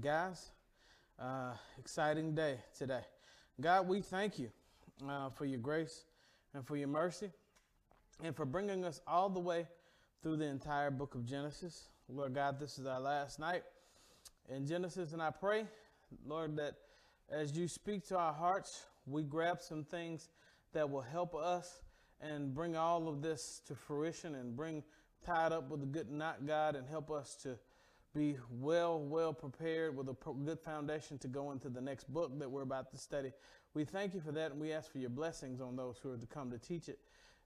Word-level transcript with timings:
guys. 0.00 0.50
Uh, 1.18 1.52
exciting 1.76 2.32
day 2.32 2.58
today. 2.76 3.00
God, 3.60 3.88
we 3.88 4.00
thank 4.00 4.38
you 4.38 4.48
uh, 5.08 5.30
for 5.30 5.44
your 5.44 5.58
grace 5.58 6.04
and 6.54 6.64
for 6.64 6.76
your 6.76 6.86
mercy 6.86 7.30
and 8.22 8.36
for 8.36 8.44
bringing 8.44 8.84
us 8.84 9.00
all 9.08 9.28
the 9.28 9.40
way 9.40 9.66
through 10.22 10.36
the 10.36 10.44
entire 10.44 10.92
book 10.92 11.16
of 11.16 11.24
Genesis. 11.24 11.88
Lord 12.08 12.34
God, 12.34 12.60
this 12.60 12.78
is 12.78 12.86
our 12.86 13.00
last 13.00 13.40
night 13.40 13.64
in 14.48 14.66
Genesis, 14.66 15.12
and 15.12 15.20
I 15.20 15.30
pray, 15.30 15.66
Lord, 16.24 16.56
that 16.58 16.74
as 17.28 17.56
you 17.56 17.66
speak 17.66 18.06
to 18.08 18.18
our 18.18 18.32
hearts, 18.32 18.86
we 19.04 19.24
grab 19.24 19.60
some 19.60 19.82
things 19.82 20.28
that 20.74 20.88
will 20.88 21.02
help 21.02 21.34
us 21.34 21.80
and 22.20 22.54
bring 22.54 22.76
all 22.76 23.08
of 23.08 23.20
this 23.20 23.62
to 23.66 23.74
fruition 23.74 24.36
and 24.36 24.54
bring 24.54 24.84
tied 25.26 25.50
up 25.52 25.68
with 25.70 25.82
a 25.82 25.86
good 25.86 26.10
knot, 26.10 26.46
God, 26.46 26.76
and 26.76 26.88
help 26.88 27.10
us 27.10 27.34
to 27.42 27.58
be 28.18 28.36
well, 28.50 28.98
well 28.98 29.32
prepared 29.32 29.96
with 29.96 30.08
a 30.08 30.16
good 30.44 30.58
foundation 30.58 31.18
to 31.18 31.28
go 31.28 31.52
into 31.52 31.68
the 31.68 31.80
next 31.80 32.12
book 32.12 32.36
that 32.40 32.50
we're 32.50 32.62
about 32.62 32.90
to 32.90 32.98
study. 32.98 33.30
We 33.74 33.84
thank 33.84 34.12
you 34.12 34.20
for 34.20 34.32
that, 34.32 34.50
and 34.50 34.60
we 34.60 34.72
ask 34.72 34.90
for 34.90 34.98
your 34.98 35.10
blessings 35.10 35.60
on 35.60 35.76
those 35.76 35.98
who 36.02 36.12
are 36.12 36.16
to 36.16 36.26
come 36.26 36.50
to 36.50 36.58
teach 36.58 36.88
it. 36.88 36.98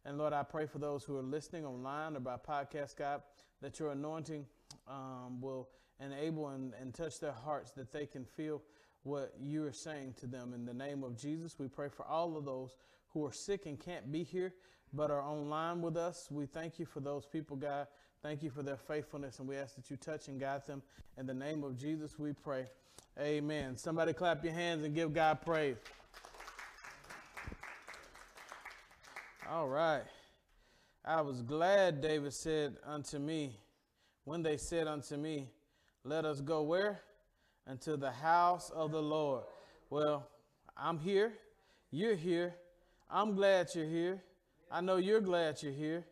And 0.06 0.16
Lord, 0.16 0.32
I 0.32 0.42
pray 0.42 0.64
for 0.64 0.78
those 0.78 1.04
who 1.04 1.14
are 1.18 1.22
listening 1.22 1.66
online 1.66 2.16
or 2.16 2.20
by 2.20 2.36
podcast, 2.36 2.96
God, 2.96 3.20
that 3.60 3.78
your 3.78 3.90
anointing 3.90 4.46
um, 4.88 5.42
will 5.42 5.68
enable 6.00 6.48
and, 6.48 6.72
and 6.80 6.94
touch 6.94 7.20
their 7.20 7.32
hearts, 7.32 7.72
that 7.72 7.92
they 7.92 8.06
can 8.06 8.24
feel 8.24 8.62
what 9.02 9.34
you 9.38 9.66
are 9.66 9.72
saying 9.72 10.14
to 10.20 10.26
them. 10.26 10.54
In 10.54 10.64
the 10.64 10.72
name 10.72 11.04
of 11.04 11.18
Jesus, 11.18 11.58
we 11.58 11.68
pray 11.68 11.90
for 11.90 12.06
all 12.06 12.38
of 12.38 12.46
those 12.46 12.76
who 13.12 13.26
are 13.26 13.32
sick 13.32 13.66
and 13.66 13.78
can't 13.78 14.10
be 14.10 14.22
here, 14.22 14.54
but 14.94 15.10
are 15.10 15.22
online 15.22 15.82
with 15.82 15.98
us. 15.98 16.28
We 16.30 16.46
thank 16.46 16.78
you 16.78 16.86
for 16.86 17.00
those 17.00 17.26
people, 17.26 17.56
God. 17.56 17.88
Thank 18.22 18.44
you 18.44 18.50
for 18.50 18.62
their 18.62 18.76
faithfulness, 18.76 19.40
and 19.40 19.48
we 19.48 19.56
ask 19.56 19.74
that 19.74 19.90
you 19.90 19.96
touch 19.96 20.28
and 20.28 20.38
guide 20.38 20.64
them. 20.64 20.80
In 21.18 21.26
the 21.26 21.34
name 21.34 21.64
of 21.64 21.76
Jesus, 21.76 22.20
we 22.20 22.32
pray. 22.32 22.66
Amen. 23.18 23.76
Somebody 23.76 24.12
clap 24.12 24.44
your 24.44 24.52
hands 24.52 24.84
and 24.84 24.94
give 24.94 25.12
God 25.12 25.40
praise. 25.42 25.74
All 29.50 29.66
right. 29.66 30.04
I 31.04 31.20
was 31.20 31.42
glad 31.42 32.00
David 32.00 32.32
said 32.32 32.76
unto 32.86 33.18
me, 33.18 33.56
when 34.22 34.44
they 34.44 34.56
said 34.56 34.86
unto 34.86 35.16
me, 35.16 35.48
Let 36.04 36.24
us 36.24 36.40
go 36.40 36.62
where? 36.62 37.00
Unto 37.66 37.96
the 37.96 38.12
house 38.12 38.70
of 38.70 38.92
the 38.92 39.02
Lord. 39.02 39.42
Well, 39.90 40.28
I'm 40.76 41.00
here. 41.00 41.32
You're 41.90 42.14
here. 42.14 42.54
I'm 43.10 43.34
glad 43.34 43.70
you're 43.74 43.84
here. 43.84 44.22
I 44.70 44.80
know 44.80 44.96
you're 44.96 45.20
glad 45.20 45.60
you're 45.60 45.72
here. 45.72 46.04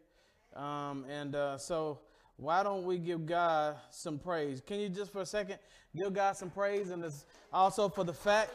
Um, 0.54 1.04
and 1.08 1.34
uh, 1.34 1.58
so, 1.58 2.00
why 2.36 2.62
don't 2.62 2.84
we 2.84 2.98
give 2.98 3.26
God 3.26 3.76
some 3.90 4.18
praise? 4.18 4.60
Can 4.60 4.80
you 4.80 4.88
just 4.88 5.12
for 5.12 5.20
a 5.20 5.26
second 5.26 5.58
give 5.94 6.12
God 6.14 6.36
some 6.36 6.50
praise? 6.50 6.90
And 6.90 7.04
also 7.52 7.88
for 7.88 8.02
the 8.02 8.14
fact, 8.14 8.50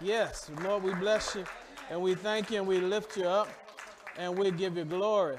yes, 0.00 0.50
Lord, 0.62 0.82
we 0.82 0.94
bless 0.94 1.34
you 1.34 1.44
and 1.90 2.00
we 2.00 2.14
thank 2.14 2.50
you 2.50 2.58
and 2.58 2.66
we 2.66 2.78
lift 2.78 3.16
you 3.16 3.24
up 3.24 3.48
and 4.16 4.36
we 4.36 4.50
give 4.50 4.76
you 4.76 4.84
glory. 4.84 5.36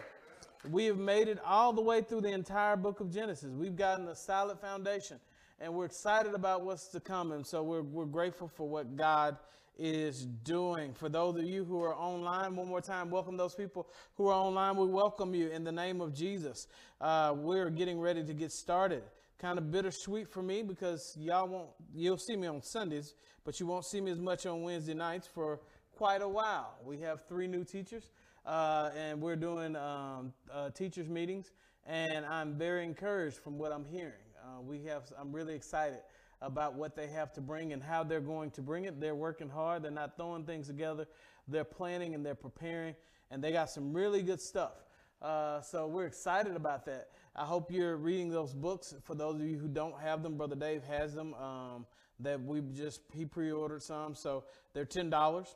We 0.69 0.85
have 0.85 0.97
made 0.97 1.27
it 1.27 1.39
all 1.43 1.73
the 1.73 1.81
way 1.81 2.01
through 2.01 2.21
the 2.21 2.31
entire 2.31 2.77
book 2.77 2.99
of 2.99 3.11
Genesis. 3.11 3.49
We've 3.49 3.75
gotten 3.75 4.07
a 4.07 4.15
solid 4.15 4.59
foundation 4.59 5.19
and 5.59 5.73
we're 5.73 5.85
excited 5.85 6.33
about 6.33 6.63
what's 6.63 6.87
to 6.89 6.99
come. 6.99 7.31
And 7.31 7.45
so 7.45 7.63
we're, 7.63 7.81
we're 7.81 8.05
grateful 8.05 8.47
for 8.47 8.67
what 8.67 8.95
God 8.95 9.37
is 9.77 10.25
doing. 10.25 10.93
For 10.93 11.09
those 11.09 11.35
of 11.37 11.43
you 11.43 11.63
who 11.63 11.81
are 11.83 11.95
online, 11.95 12.55
one 12.55 12.67
more 12.67 12.81
time, 12.81 13.09
welcome 13.09 13.37
those 13.37 13.55
people 13.55 13.87
who 14.15 14.27
are 14.27 14.33
online. 14.33 14.77
We 14.77 14.85
welcome 14.85 15.33
you 15.33 15.49
in 15.49 15.63
the 15.63 15.71
name 15.71 16.01
of 16.01 16.13
Jesus. 16.13 16.67
Uh, 17.01 17.33
we're 17.35 17.69
getting 17.69 17.99
ready 17.99 18.23
to 18.23 18.33
get 18.33 18.51
started. 18.51 19.03
Kind 19.39 19.57
of 19.57 19.71
bittersweet 19.71 20.27
for 20.27 20.41
me 20.41 20.61
because 20.61 21.17
y'all 21.19 21.47
won't, 21.47 21.69
you'll 21.93 22.17
see 22.17 22.35
me 22.35 22.47
on 22.47 22.61
Sundays, 22.61 23.15
but 23.43 23.59
you 23.59 23.65
won't 23.65 23.85
see 23.85 23.99
me 23.99 24.11
as 24.11 24.19
much 24.19 24.45
on 24.45 24.61
Wednesday 24.61 24.93
nights 24.93 25.27
for 25.27 25.59
quite 25.95 26.21
a 26.21 26.27
while. 26.27 26.75
We 26.85 26.99
have 26.99 27.27
three 27.27 27.47
new 27.47 27.63
teachers, 27.63 28.11
uh, 28.45 28.91
and 28.97 29.21
we're 29.21 29.35
doing 29.35 29.75
um, 29.75 30.33
uh, 30.51 30.69
teachers' 30.69 31.09
meetings, 31.09 31.51
and 31.85 32.25
I'm 32.25 32.53
very 32.53 32.85
encouraged 32.85 33.37
from 33.37 33.57
what 33.57 33.71
I'm 33.71 33.85
hearing. 33.85 34.13
Uh, 34.43 34.61
we 34.61 34.83
have, 34.83 35.11
I'm 35.19 35.31
really 35.31 35.55
excited 35.55 35.99
about 36.43 36.75
what 36.75 36.95
they 36.95 37.07
have 37.07 37.33
to 37.33 37.41
bring 37.41 37.73
and 37.73 37.81
how 37.81 38.03
they're 38.03 38.21
going 38.21 38.51
to 38.51 38.61
bring 38.61 38.85
it. 38.85 38.99
They're 38.99 39.15
working 39.15 39.49
hard. 39.49 39.83
They're 39.83 39.91
not 39.91 40.17
throwing 40.17 40.43
things 40.43 40.67
together. 40.67 41.07
They're 41.47 41.63
planning 41.63 42.13
and 42.13 42.25
they're 42.25 42.35
preparing, 42.35 42.95
and 43.31 43.43
they 43.43 43.51
got 43.51 43.69
some 43.69 43.93
really 43.93 44.21
good 44.21 44.41
stuff. 44.41 44.73
Uh, 45.21 45.61
so 45.61 45.87
we're 45.87 46.05
excited 46.05 46.55
about 46.55 46.85
that. 46.85 47.09
I 47.35 47.45
hope 47.45 47.71
you're 47.71 47.97
reading 47.97 48.29
those 48.29 48.53
books. 48.53 48.93
For 49.03 49.15
those 49.15 49.35
of 49.35 49.47
you 49.47 49.57
who 49.57 49.67
don't 49.67 49.99
have 49.99 50.21
them, 50.21 50.37
Brother 50.37 50.55
Dave 50.55 50.83
has 50.83 51.13
them. 51.13 51.33
Um, 51.33 51.85
that 52.19 52.41
we 52.41 52.61
just 52.75 53.01
he 53.13 53.25
pre-ordered 53.25 53.81
some, 53.81 54.15
so 54.15 54.43
they're 54.73 54.85
ten 54.85 55.09
dollars. 55.09 55.55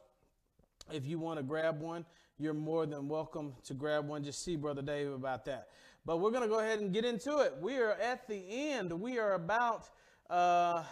If 0.92 1.06
you 1.06 1.20
want 1.20 1.38
to 1.38 1.44
grab 1.44 1.82
one, 1.82 2.06
you're 2.40 2.54
more 2.54 2.86
than 2.86 3.08
welcome 3.08 3.54
to 3.66 3.74
grab 3.74 4.08
one. 4.08 4.24
Just 4.24 4.44
see 4.44 4.56
Brother 4.56 4.82
Dave 4.82 5.12
about 5.12 5.46
that. 5.46 5.68
But 6.06 6.18
we're 6.18 6.32
going 6.32 6.44
to 6.44 6.50
go 6.50 6.60
ahead 6.60 6.80
and 6.80 6.94
get 6.94 7.04
into 7.04 7.40
it. 7.40 7.56
We 7.60 7.78
are 7.78 7.92
at 7.94 8.28
the 8.28 8.42
end. 8.50 8.94
We 8.94 9.20
are 9.20 9.34
about 9.34 9.90
uh, 10.30 10.84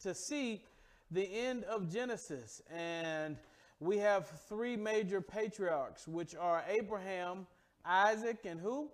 to 0.00 0.14
see 0.14 0.62
the 1.10 1.22
end 1.22 1.64
of 1.64 1.92
Genesis. 1.92 2.62
And 2.70 3.36
we 3.80 3.98
have 3.98 4.28
three 4.48 4.76
major 4.76 5.20
patriarchs, 5.20 6.08
which 6.08 6.34
are 6.34 6.64
Abraham, 6.68 7.46
Isaac, 7.84 8.38
and 8.44 8.60
who? 8.60 8.88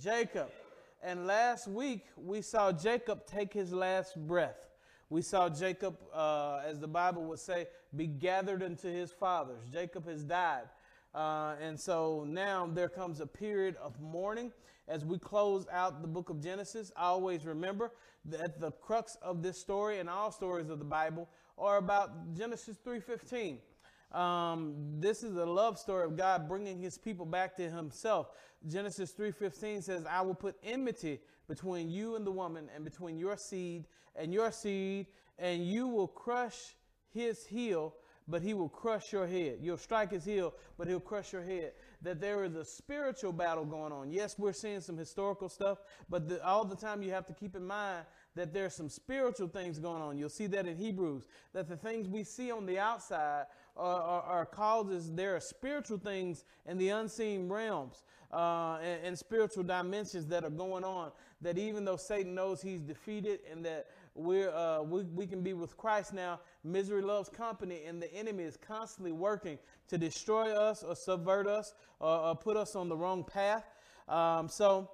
Jacob. 0.00 0.50
And 1.02 1.26
last 1.26 1.68
week, 1.68 2.06
we 2.16 2.40
saw 2.40 2.72
Jacob 2.72 3.26
take 3.26 3.52
his 3.52 3.72
last 3.72 4.16
breath. 4.26 4.56
We 5.10 5.20
saw 5.20 5.50
Jacob, 5.50 5.96
uh, 6.12 6.62
as 6.66 6.80
the 6.80 6.88
Bible 6.88 7.24
would 7.24 7.38
say, 7.38 7.68
be 7.94 8.06
gathered 8.06 8.62
into 8.62 8.88
his 8.88 9.12
fathers. 9.12 9.60
Jacob 9.70 10.08
has 10.08 10.24
died. 10.24 10.64
Uh, 11.14 11.54
and 11.60 11.78
so 11.78 12.24
now 12.26 12.66
there 12.72 12.88
comes 12.88 13.20
a 13.20 13.26
period 13.26 13.76
of 13.76 14.00
mourning 14.00 14.50
as 14.88 15.04
we 15.04 15.18
close 15.18 15.66
out 15.72 16.02
the 16.02 16.08
book 16.08 16.30
of 16.30 16.42
Genesis. 16.42 16.92
Always 16.96 17.46
remember 17.46 17.92
that 18.26 18.60
the 18.60 18.70
crux 18.72 19.16
of 19.22 19.42
this 19.42 19.58
story 19.58 19.98
and 19.98 20.08
all 20.08 20.30
stories 20.30 20.68
of 20.68 20.78
the 20.78 20.84
Bible 20.84 21.28
are 21.58 21.76
about 21.78 22.34
Genesis 22.34 22.76
3:15. 22.78 23.60
Um, 24.12 25.00
this 25.00 25.22
is 25.22 25.36
a 25.36 25.46
love 25.46 25.78
story 25.78 26.04
of 26.04 26.16
God 26.16 26.48
bringing 26.48 26.78
His 26.78 26.98
people 26.98 27.26
back 27.26 27.56
to 27.56 27.68
Himself. 27.68 28.28
Genesis 28.66 29.12
3:15 29.12 29.82
says, 29.82 30.06
"I 30.06 30.20
will 30.20 30.34
put 30.34 30.56
enmity 30.62 31.20
between 31.48 31.88
you 31.88 32.16
and 32.16 32.26
the 32.26 32.32
woman, 32.32 32.70
and 32.74 32.84
between 32.84 33.18
your 33.18 33.36
seed 33.36 33.86
and 34.14 34.32
your 34.32 34.50
seed, 34.52 35.06
and 35.38 35.66
you 35.66 35.88
will 35.88 36.08
crush 36.08 36.76
his 37.10 37.46
heel." 37.46 37.94
but 38.26 38.42
he 38.42 38.54
will 38.54 38.68
crush 38.68 39.12
your 39.12 39.26
head. 39.26 39.58
You'll 39.60 39.76
strike 39.76 40.10
his 40.10 40.24
heel, 40.24 40.54
but 40.78 40.88
he'll 40.88 41.00
crush 41.00 41.32
your 41.32 41.42
head. 41.42 41.72
That 42.04 42.20
there 42.20 42.44
is 42.44 42.54
a 42.54 42.64
spiritual 42.64 43.32
battle 43.32 43.64
going 43.64 43.92
on. 43.92 44.12
Yes, 44.12 44.38
we're 44.38 44.52
seeing 44.52 44.80
some 44.80 44.96
historical 44.96 45.48
stuff, 45.48 45.78
but 46.08 46.28
the, 46.28 46.44
all 46.46 46.64
the 46.64 46.76
time 46.76 47.02
you 47.02 47.10
have 47.10 47.26
to 47.26 47.32
keep 47.32 47.56
in 47.56 47.66
mind 47.66 48.04
that 48.36 48.52
there's 48.52 48.74
some 48.74 48.88
spiritual 48.88 49.48
things 49.48 49.78
going 49.78 50.02
on. 50.02 50.18
You'll 50.18 50.28
see 50.28 50.46
that 50.48 50.66
in 50.66 50.76
Hebrews, 50.76 51.26
that 51.52 51.68
the 51.68 51.76
things 51.76 52.08
we 52.08 52.24
see 52.24 52.50
on 52.50 52.66
the 52.66 52.78
outside 52.78 53.46
are, 53.76 54.02
are, 54.02 54.22
are 54.22 54.46
causes, 54.46 55.10
there 55.12 55.34
are 55.36 55.40
spiritual 55.40 55.98
things 55.98 56.44
in 56.66 56.78
the 56.78 56.90
unseen 56.90 57.48
realms 57.48 58.04
uh, 58.32 58.78
and, 58.82 59.06
and 59.06 59.18
spiritual 59.18 59.62
dimensions 59.62 60.26
that 60.26 60.44
are 60.44 60.50
going 60.50 60.84
on. 60.84 61.12
That 61.40 61.58
even 61.58 61.84
though 61.84 61.96
Satan 61.96 62.34
knows 62.34 62.60
he's 62.62 62.80
defeated 62.80 63.40
and 63.50 63.64
that 63.64 63.86
we're, 64.14 64.50
uh, 64.50 64.82
we, 64.82 65.02
we 65.02 65.26
can 65.26 65.42
be 65.42 65.52
with 65.54 65.76
Christ 65.76 66.12
now. 66.12 66.40
Misery 66.62 67.02
loves 67.02 67.28
company, 67.28 67.82
and 67.86 68.00
the 68.00 68.12
enemy 68.14 68.44
is 68.44 68.56
constantly 68.56 69.12
working 69.12 69.58
to 69.88 69.98
destroy 69.98 70.52
us 70.52 70.82
or 70.82 70.94
subvert 70.94 71.46
us 71.46 71.74
or, 72.00 72.16
or 72.18 72.36
put 72.36 72.56
us 72.56 72.76
on 72.76 72.88
the 72.88 72.96
wrong 72.96 73.24
path. 73.24 73.64
Um, 74.08 74.48
so, 74.48 74.90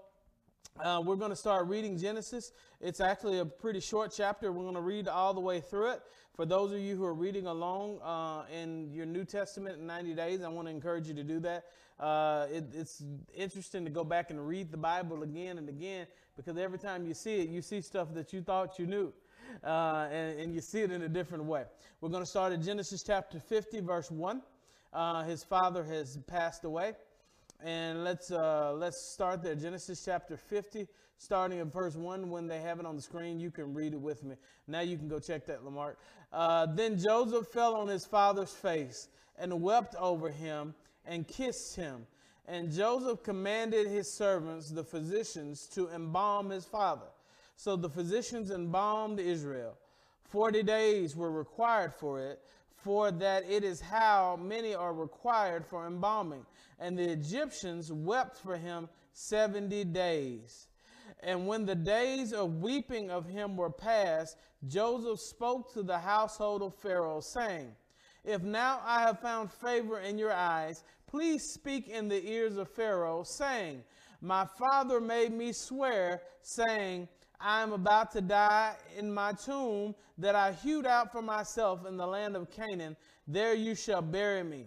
uh, 0.82 1.02
we're 1.04 1.16
going 1.16 1.30
to 1.30 1.36
start 1.36 1.66
reading 1.66 1.98
Genesis. 1.98 2.52
It's 2.80 3.00
actually 3.00 3.38
a 3.38 3.44
pretty 3.44 3.80
short 3.80 4.14
chapter. 4.16 4.50
We're 4.50 4.62
going 4.62 4.74
to 4.74 4.80
read 4.80 5.08
all 5.08 5.34
the 5.34 5.40
way 5.40 5.60
through 5.60 5.92
it. 5.92 6.02
For 6.34 6.46
those 6.46 6.72
of 6.72 6.78
you 6.78 6.96
who 6.96 7.04
are 7.04 7.12
reading 7.12 7.46
along 7.46 8.00
uh, 8.00 8.44
in 8.50 8.90
your 8.94 9.04
New 9.04 9.24
Testament 9.26 9.78
in 9.78 9.86
90 9.86 10.14
days, 10.14 10.42
I 10.42 10.48
want 10.48 10.68
to 10.68 10.70
encourage 10.72 11.06
you 11.06 11.14
to 11.14 11.24
do 11.24 11.38
that. 11.40 11.64
Uh, 11.98 12.46
it, 12.50 12.64
it's 12.72 13.02
interesting 13.34 13.84
to 13.84 13.90
go 13.90 14.04
back 14.04 14.30
and 14.30 14.46
read 14.46 14.70
the 14.70 14.78
Bible 14.78 15.22
again 15.22 15.58
and 15.58 15.68
again 15.68 16.06
because 16.34 16.56
every 16.56 16.78
time 16.78 17.04
you 17.04 17.12
see 17.12 17.40
it, 17.40 17.50
you 17.50 17.60
see 17.60 17.82
stuff 17.82 18.14
that 18.14 18.32
you 18.32 18.40
thought 18.40 18.78
you 18.78 18.86
knew. 18.86 19.12
Uh, 19.64 20.08
and, 20.10 20.40
and, 20.40 20.54
you 20.54 20.60
see 20.60 20.80
it 20.80 20.90
in 20.90 21.02
a 21.02 21.08
different 21.08 21.44
way. 21.44 21.64
We're 22.00 22.08
going 22.08 22.22
to 22.22 22.28
start 22.28 22.52
at 22.52 22.62
Genesis 22.62 23.02
chapter 23.02 23.38
50, 23.38 23.80
verse 23.80 24.10
1. 24.10 24.42
Uh, 24.92 25.22
his 25.24 25.44
father 25.44 25.84
has 25.84 26.18
passed 26.26 26.64
away. 26.64 26.94
And 27.62 28.04
let's 28.04 28.30
uh, 28.30 28.72
let's 28.72 29.00
start 29.00 29.42
there. 29.42 29.54
Genesis 29.54 30.02
chapter 30.02 30.36
50, 30.36 30.88
starting 31.18 31.60
at 31.60 31.66
verse 31.66 31.94
1. 31.94 32.30
When 32.30 32.46
they 32.46 32.60
have 32.60 32.80
it 32.80 32.86
on 32.86 32.96
the 32.96 33.02
screen, 33.02 33.38
you 33.38 33.50
can 33.50 33.74
read 33.74 33.92
it 33.92 34.00
with 34.00 34.24
me. 34.24 34.36
Now 34.66 34.80
you 34.80 34.96
can 34.96 35.08
go 35.08 35.18
check 35.18 35.44
that, 35.46 35.64
Lamar. 35.64 35.96
Uh, 36.32 36.66
then 36.66 36.98
Joseph 36.98 37.48
fell 37.48 37.74
on 37.74 37.88
his 37.88 38.06
father's 38.06 38.52
face 38.52 39.08
and 39.38 39.60
wept 39.60 39.94
over 39.96 40.30
him 40.30 40.74
and 41.04 41.28
kissed 41.28 41.76
him. 41.76 42.06
And 42.46 42.72
Joseph 42.72 43.22
commanded 43.22 43.86
his 43.86 44.10
servants, 44.10 44.70
the 44.70 44.82
physicians, 44.82 45.66
to 45.74 45.88
embalm 45.90 46.50
his 46.50 46.64
father. 46.64 47.06
So 47.62 47.76
the 47.76 47.90
physicians 47.90 48.50
embalmed 48.50 49.20
Israel. 49.20 49.76
Forty 50.24 50.62
days 50.62 51.14
were 51.14 51.30
required 51.30 51.92
for 51.92 52.18
it, 52.18 52.40
for 52.74 53.10
that 53.10 53.44
it 53.50 53.64
is 53.64 53.82
how 53.82 54.38
many 54.40 54.74
are 54.74 54.94
required 54.94 55.66
for 55.66 55.86
embalming. 55.86 56.46
And 56.78 56.96
the 56.96 57.10
Egyptians 57.12 57.92
wept 57.92 58.38
for 58.38 58.56
him 58.56 58.88
70 59.12 59.84
days. 59.84 60.68
And 61.22 61.46
when 61.46 61.66
the 61.66 61.74
days 61.74 62.32
of 62.32 62.62
weeping 62.62 63.10
of 63.10 63.26
him 63.26 63.58
were 63.58 63.68
past, 63.68 64.38
Joseph 64.66 65.20
spoke 65.20 65.70
to 65.74 65.82
the 65.82 65.98
household 65.98 66.62
of 66.62 66.74
Pharaoh, 66.76 67.20
saying, 67.20 67.72
If 68.24 68.40
now 68.40 68.80
I 68.86 69.02
have 69.02 69.20
found 69.20 69.52
favor 69.52 70.00
in 70.00 70.16
your 70.16 70.32
eyes, 70.32 70.82
please 71.06 71.42
speak 71.52 71.88
in 71.88 72.08
the 72.08 72.26
ears 72.26 72.56
of 72.56 72.70
Pharaoh, 72.70 73.22
saying, 73.22 73.84
My 74.22 74.46
father 74.58 74.98
made 74.98 75.34
me 75.34 75.52
swear, 75.52 76.22
saying, 76.40 77.06
I 77.40 77.62
am 77.62 77.72
about 77.72 78.12
to 78.12 78.20
die 78.20 78.74
in 78.96 79.12
my 79.12 79.32
tomb 79.32 79.94
that 80.18 80.34
I 80.34 80.52
hewed 80.52 80.86
out 80.86 81.10
for 81.10 81.22
myself 81.22 81.86
in 81.86 81.96
the 81.96 82.06
land 82.06 82.36
of 82.36 82.50
Canaan. 82.50 82.96
There 83.26 83.54
you 83.54 83.74
shall 83.74 84.02
bury 84.02 84.42
me. 84.42 84.66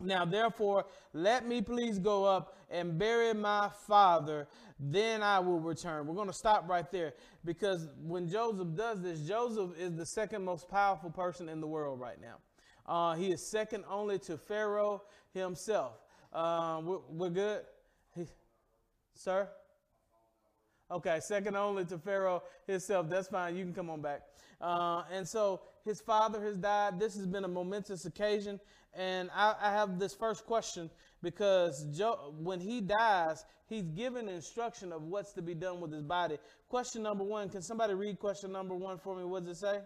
Now, 0.00 0.24
therefore, 0.24 0.86
let 1.12 1.46
me 1.46 1.62
please 1.62 1.98
go 1.98 2.24
up 2.24 2.56
and 2.70 2.98
bury 2.98 3.32
my 3.32 3.70
father, 3.86 4.48
then 4.80 5.22
I 5.22 5.38
will 5.38 5.60
return. 5.60 6.06
We're 6.06 6.16
going 6.16 6.26
to 6.26 6.34
stop 6.34 6.68
right 6.68 6.90
there 6.90 7.14
because 7.44 7.88
when 8.02 8.28
Joseph 8.28 8.74
does 8.74 9.00
this, 9.00 9.20
Joseph 9.20 9.78
is 9.78 9.94
the 9.94 10.04
second 10.06 10.44
most 10.44 10.68
powerful 10.68 11.10
person 11.10 11.48
in 11.48 11.60
the 11.60 11.66
world 11.66 12.00
right 12.00 12.20
now. 12.20 12.36
Uh, 12.86 13.14
he 13.14 13.32
is 13.32 13.46
second 13.46 13.84
only 13.88 14.18
to 14.20 14.36
Pharaoh 14.36 15.02
himself. 15.32 15.92
Uh, 16.32 16.80
we're, 16.84 16.98
we're, 17.08 17.30
good? 17.30 17.62
He, 18.16 18.26
sir? 19.14 19.48
Okay, 20.94 21.18
second 21.18 21.56
only 21.56 21.84
to 21.86 21.98
Pharaoh 21.98 22.40
himself. 22.68 23.08
That's 23.08 23.26
fine. 23.26 23.56
You 23.56 23.64
can 23.64 23.74
come 23.74 23.90
on 23.90 24.00
back. 24.00 24.22
Uh, 24.60 25.02
and 25.10 25.26
so 25.26 25.62
his 25.84 26.00
father 26.00 26.40
has 26.44 26.56
died. 26.56 27.00
This 27.00 27.16
has 27.16 27.26
been 27.26 27.42
a 27.42 27.48
momentous 27.48 28.04
occasion. 28.04 28.60
And 28.94 29.28
I, 29.34 29.56
I 29.60 29.72
have 29.72 29.98
this 29.98 30.14
first 30.14 30.46
question 30.46 30.88
because 31.20 31.84
Joe, 31.98 32.32
when 32.38 32.60
he 32.60 32.80
dies, 32.80 33.44
he's 33.68 33.82
given 33.82 34.28
instruction 34.28 34.92
of 34.92 35.02
what's 35.02 35.32
to 35.32 35.42
be 35.42 35.52
done 35.52 35.80
with 35.80 35.92
his 35.92 36.04
body. 36.04 36.38
Question 36.68 37.02
number 37.02 37.24
one 37.24 37.48
can 37.48 37.60
somebody 37.60 37.94
read 37.94 38.20
question 38.20 38.52
number 38.52 38.76
one 38.76 38.96
for 38.96 39.16
me? 39.16 39.24
What 39.24 39.44
does 39.44 39.56
it 39.56 39.60
say? 39.60 39.80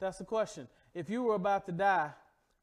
That's 0.00 0.18
the 0.18 0.24
question. 0.24 0.66
If 0.94 1.10
you 1.10 1.22
were 1.22 1.34
about 1.34 1.66
to 1.66 1.72
die, 1.72 2.10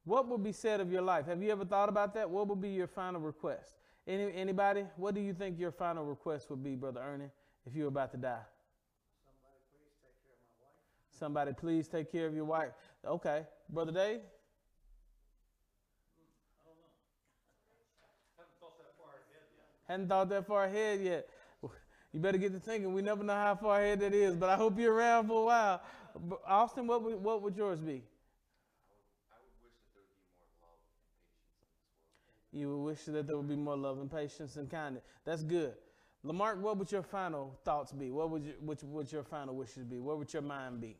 what 0.06 0.28
would 0.28 0.44
be 0.44 0.51
said 0.51 0.80
of 0.80 0.92
your 0.92 1.01
life? 1.01 1.28
Have 1.28 1.44
you 1.44 1.51
ever 1.51 1.66
thought 1.66 1.89
about 1.89 2.13
that? 2.16 2.30
What 2.30 2.48
would 2.48 2.62
be 2.62 2.69
your 2.69 2.88
final 2.88 3.19
request? 3.22 3.75
Any, 4.07 4.33
anybody? 4.33 4.86
What 4.95 5.13
do 5.13 5.22
you 5.22 5.33
think 5.33 5.60
your 5.60 5.72
final 5.72 6.06
request 6.06 6.50
would 6.50 6.63
be, 6.63 6.75
Brother 6.75 7.01
Ernie, 7.01 7.30
if 7.68 7.75
you 7.75 7.83
were 7.83 7.89
about 7.89 8.12
to 8.12 8.18
die? 8.18 8.39
Somebody 9.30 9.54
please 9.69 9.94
take 10.01 10.16
care 10.24 10.33
of 10.33 10.44
my 10.48 10.56
wife. 10.63 11.19
Somebody 11.19 11.54
please 11.54 11.88
take 11.88 12.12
care 12.12 12.28
of 12.28 12.33
your 12.33 12.45
wife. 12.45 12.72
Okay. 13.06 13.45
Brother 13.69 13.92
Dave? 13.92 14.00
I 14.00 14.10
don't 14.10 14.18
know. 14.18 14.24
Hadn't 19.88 20.07
thought 20.07 20.30
that 20.30 20.48
far 20.48 20.63
ahead 20.63 21.01
yet. 21.01 21.28
You 22.13 22.19
better 22.19 22.38
get 22.38 22.54
to 22.54 22.60
thinking. 22.60 22.94
We 22.94 23.01
never 23.01 23.24
know 23.24 23.33
how 23.33 23.56
far 23.56 23.81
ahead 23.81 24.01
that 24.01 24.13
is, 24.13 24.36
but 24.36 24.50
I 24.50 24.56
hope 24.56 24.78
you're 24.78 24.94
around 24.94 25.28
for 25.28 25.44
a 25.44 25.45
while. 25.45 25.81
Austin, 26.45 26.88
what 26.88 27.04
would, 27.04 27.24
what 27.24 27.42
would 27.42 27.56
yours 27.56 27.80
be? 27.80 28.04
You 32.51 32.69
would 32.69 32.83
wish 32.83 33.03
that 33.06 33.27
there 33.27 33.38
would 33.38 33.48
be 33.48 33.56
more 33.56 33.77
love 33.77 34.00
and 34.00 34.12
patience 34.12 34.57
and 34.57 34.69
kindness. 34.69 35.03
That's 35.25 35.44
good. 35.44 35.74
Lamar, 36.24 36.56
what 36.57 36.77
would 36.77 36.92
your 36.92 37.01
final 37.01 37.57
thoughts 37.63 37.92
be? 37.92 38.12
What 38.12 38.30
would, 38.30 38.44
you, 38.44 38.53
what 38.59 38.83
would 38.83 39.12
your 39.12 39.24
final 39.24 39.56
wishes 39.56 39.86
be? 39.86 40.00
What 40.00 40.19
would 40.19 40.31
your 40.31 40.42
mind 40.42 40.81
be? 40.81 40.98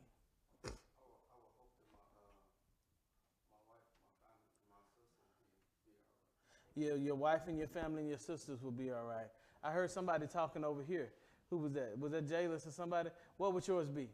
Your, 6.76 6.96
your 6.96 7.16
wife 7.16 7.42
and 7.48 7.58
your 7.58 7.68
family 7.68 8.02
and 8.02 8.10
your 8.10 8.18
sisters 8.18 8.64
will 8.64 8.72
be 8.72 8.90
all 8.90 9.04
right. 9.04 9.28
I 9.64 9.72
heard 9.72 9.92
somebody 9.92 10.26
talking 10.26 10.64
over 10.64 10.82
here. 10.82 11.12
Who 11.50 11.58
was 11.58 11.74
that? 11.74 12.00
Was 12.00 12.14
that 12.14 12.28
Jayless 12.28 12.66
or 12.66 12.72
somebody? 12.72 13.10
What 13.38 13.54
would 13.54 13.68
yours 13.68 13.90
be? 13.90 14.08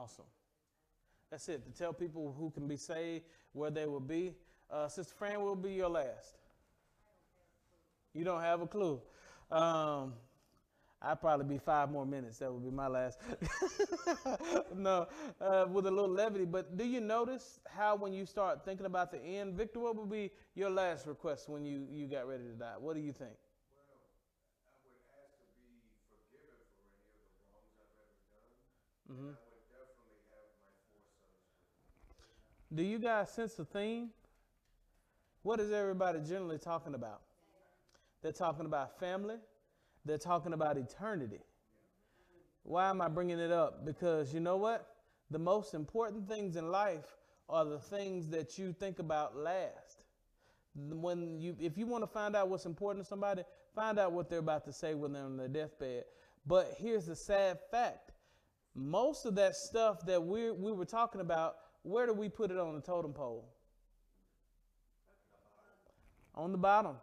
Awesome. 0.00 0.24
That's 1.30 1.48
it. 1.48 1.64
To 1.66 1.72
tell 1.72 1.92
people 1.92 2.34
who 2.38 2.50
can 2.50 2.66
be 2.66 2.76
saved 2.76 3.24
where 3.52 3.70
they 3.70 3.86
will 3.86 4.00
be. 4.00 4.34
Uh, 4.70 4.88
Sister 4.88 5.14
Fran 5.16 5.42
will 5.42 5.56
be 5.56 5.72
your 5.72 5.88
last. 5.90 6.36
You 8.14 8.24
don't 8.24 8.40
have 8.40 8.60
a 8.62 8.66
clue. 8.66 9.00
Um, 9.50 10.14
I'd 11.02 11.20
probably 11.20 11.46
be 11.46 11.58
five 11.58 11.90
more 11.90 12.06
minutes. 12.06 12.38
That 12.38 12.52
would 12.52 12.64
be 12.64 12.70
my 12.70 12.88
last. 12.88 13.20
no, 14.76 15.06
uh, 15.40 15.66
with 15.70 15.86
a 15.86 15.90
little 15.90 16.10
levity. 16.10 16.44
But 16.44 16.76
do 16.76 16.84
you 16.84 17.00
notice 17.00 17.60
how 17.68 17.96
when 17.96 18.12
you 18.12 18.26
start 18.26 18.64
thinking 18.64 18.86
about 18.86 19.10
the 19.12 19.20
end, 19.20 19.54
Victor, 19.54 19.80
what 19.80 19.96
would 19.96 20.10
be 20.10 20.30
your 20.54 20.70
last 20.70 21.06
request 21.06 21.48
when 21.48 21.64
you, 21.64 21.86
you 21.90 22.06
got 22.06 22.28
ready 22.28 22.44
to 22.44 22.54
die? 22.54 22.74
What 22.78 22.96
do 22.96 23.00
you 23.02 23.12
think? 23.12 23.32
Mm-hmm. 29.12 29.49
Do 32.72 32.84
you 32.84 33.00
guys 33.00 33.30
sense 33.30 33.54
the 33.54 33.64
theme? 33.64 34.10
What 35.42 35.58
is 35.58 35.72
everybody 35.72 36.20
generally 36.20 36.58
talking 36.58 36.94
about? 36.94 37.22
They're 38.22 38.30
talking 38.30 38.64
about 38.64 39.00
family. 39.00 39.36
They're 40.04 40.18
talking 40.18 40.52
about 40.52 40.76
eternity. 40.76 41.40
Why 42.62 42.88
am 42.90 43.00
I 43.00 43.08
bringing 43.08 43.40
it 43.40 43.50
up? 43.50 43.84
Because 43.84 44.32
you 44.32 44.38
know 44.38 44.56
what? 44.56 44.86
The 45.30 45.38
most 45.38 45.74
important 45.74 46.28
things 46.28 46.54
in 46.54 46.70
life 46.70 47.16
are 47.48 47.64
the 47.64 47.78
things 47.78 48.28
that 48.28 48.56
you 48.56 48.72
think 48.72 49.00
about 49.00 49.36
last. 49.36 50.04
When 50.76 51.40
you, 51.40 51.56
if 51.58 51.76
you 51.76 51.86
want 51.86 52.04
to 52.04 52.06
find 52.06 52.36
out 52.36 52.48
what's 52.48 52.66
important 52.66 53.04
to 53.04 53.08
somebody, 53.08 53.42
find 53.74 53.98
out 53.98 54.12
what 54.12 54.30
they're 54.30 54.38
about 54.38 54.64
to 54.66 54.72
say 54.72 54.94
when 54.94 55.12
they're 55.12 55.24
on 55.24 55.36
their 55.36 55.48
deathbed. 55.48 56.04
But 56.46 56.74
here's 56.78 57.06
the 57.06 57.16
sad 57.16 57.58
fact: 57.72 58.12
most 58.74 59.26
of 59.26 59.34
that 59.34 59.56
stuff 59.56 60.06
that 60.06 60.22
we 60.22 60.52
we 60.52 60.70
were 60.70 60.84
talking 60.84 61.20
about 61.20 61.56
where 61.82 62.06
do 62.06 62.12
we 62.12 62.28
put 62.28 62.50
it 62.50 62.58
on 62.58 62.74
the 62.74 62.80
totem 62.80 63.12
pole? 63.12 63.48
On 66.34 66.52
the 66.52 66.58
bottom. 66.58 66.96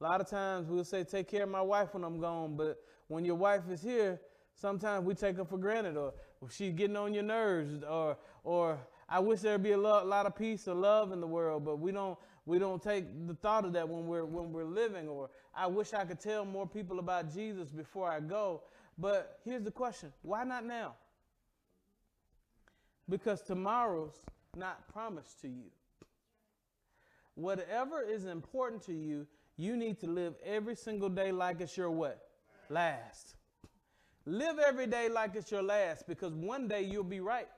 A 0.00 0.04
lot 0.04 0.20
of 0.20 0.28
times 0.28 0.68
we'll 0.68 0.84
say, 0.84 1.04
Take 1.04 1.28
care 1.28 1.44
of 1.44 1.50
my 1.50 1.60
wife 1.60 1.92
when 1.92 2.04
I'm 2.04 2.20
gone, 2.20 2.56
but 2.56 2.82
when 3.08 3.24
your 3.24 3.34
wife 3.34 3.62
is 3.70 3.82
here, 3.82 4.20
sometimes 4.54 5.04
we 5.04 5.14
take 5.14 5.36
her 5.36 5.44
for 5.44 5.58
granted, 5.58 5.96
or 5.96 6.14
she's 6.50 6.72
getting 6.72 6.96
on 6.96 7.12
your 7.12 7.22
nerves, 7.22 7.84
or, 7.84 8.16
or 8.44 8.78
I 9.08 9.18
wish 9.18 9.40
there'd 9.40 9.62
be 9.62 9.72
a 9.72 9.78
lot, 9.78 10.06
lot 10.06 10.26
of 10.26 10.36
peace 10.36 10.68
or 10.68 10.74
love 10.74 11.12
in 11.12 11.20
the 11.20 11.26
world, 11.26 11.64
but 11.64 11.76
we 11.80 11.90
don't 11.90 12.16
we 12.46 12.58
don't 12.58 12.82
take 12.82 13.04
the 13.26 13.34
thought 13.34 13.64
of 13.64 13.72
that 13.74 13.88
when 13.88 14.06
we're 14.06 14.24
when 14.24 14.52
we're 14.52 14.64
living 14.64 15.08
or 15.08 15.30
I 15.54 15.66
wish 15.66 15.92
I 15.92 16.04
could 16.04 16.20
tell 16.20 16.44
more 16.44 16.66
people 16.66 16.98
about 17.00 17.32
Jesus 17.32 17.70
before 17.70 18.10
I 18.10 18.20
go. 18.20 18.62
But 18.96 19.38
here's 19.44 19.62
the 19.62 19.70
question, 19.70 20.12
why 20.22 20.44
not 20.44 20.64
now? 20.64 20.94
Because 23.10 23.42
tomorrow's 23.42 24.22
not 24.56 24.88
promised 24.92 25.40
to 25.42 25.48
you. 25.48 25.70
Whatever 27.34 28.02
is 28.02 28.24
important 28.24 28.82
to 28.86 28.94
you, 28.94 29.26
you 29.56 29.76
need 29.76 29.98
to 30.00 30.06
live 30.06 30.34
every 30.44 30.76
single 30.76 31.08
day 31.08 31.32
like 31.32 31.60
it's 31.60 31.76
your 31.76 31.90
what? 31.90 32.18
Last. 32.68 33.36
Live 34.26 34.58
every 34.58 34.86
day 34.86 35.08
like 35.08 35.34
it's 35.34 35.50
your 35.50 35.62
last 35.62 36.06
because 36.06 36.32
one 36.34 36.68
day 36.68 36.82
you'll 36.82 37.04
be 37.04 37.20
right. 37.20 37.48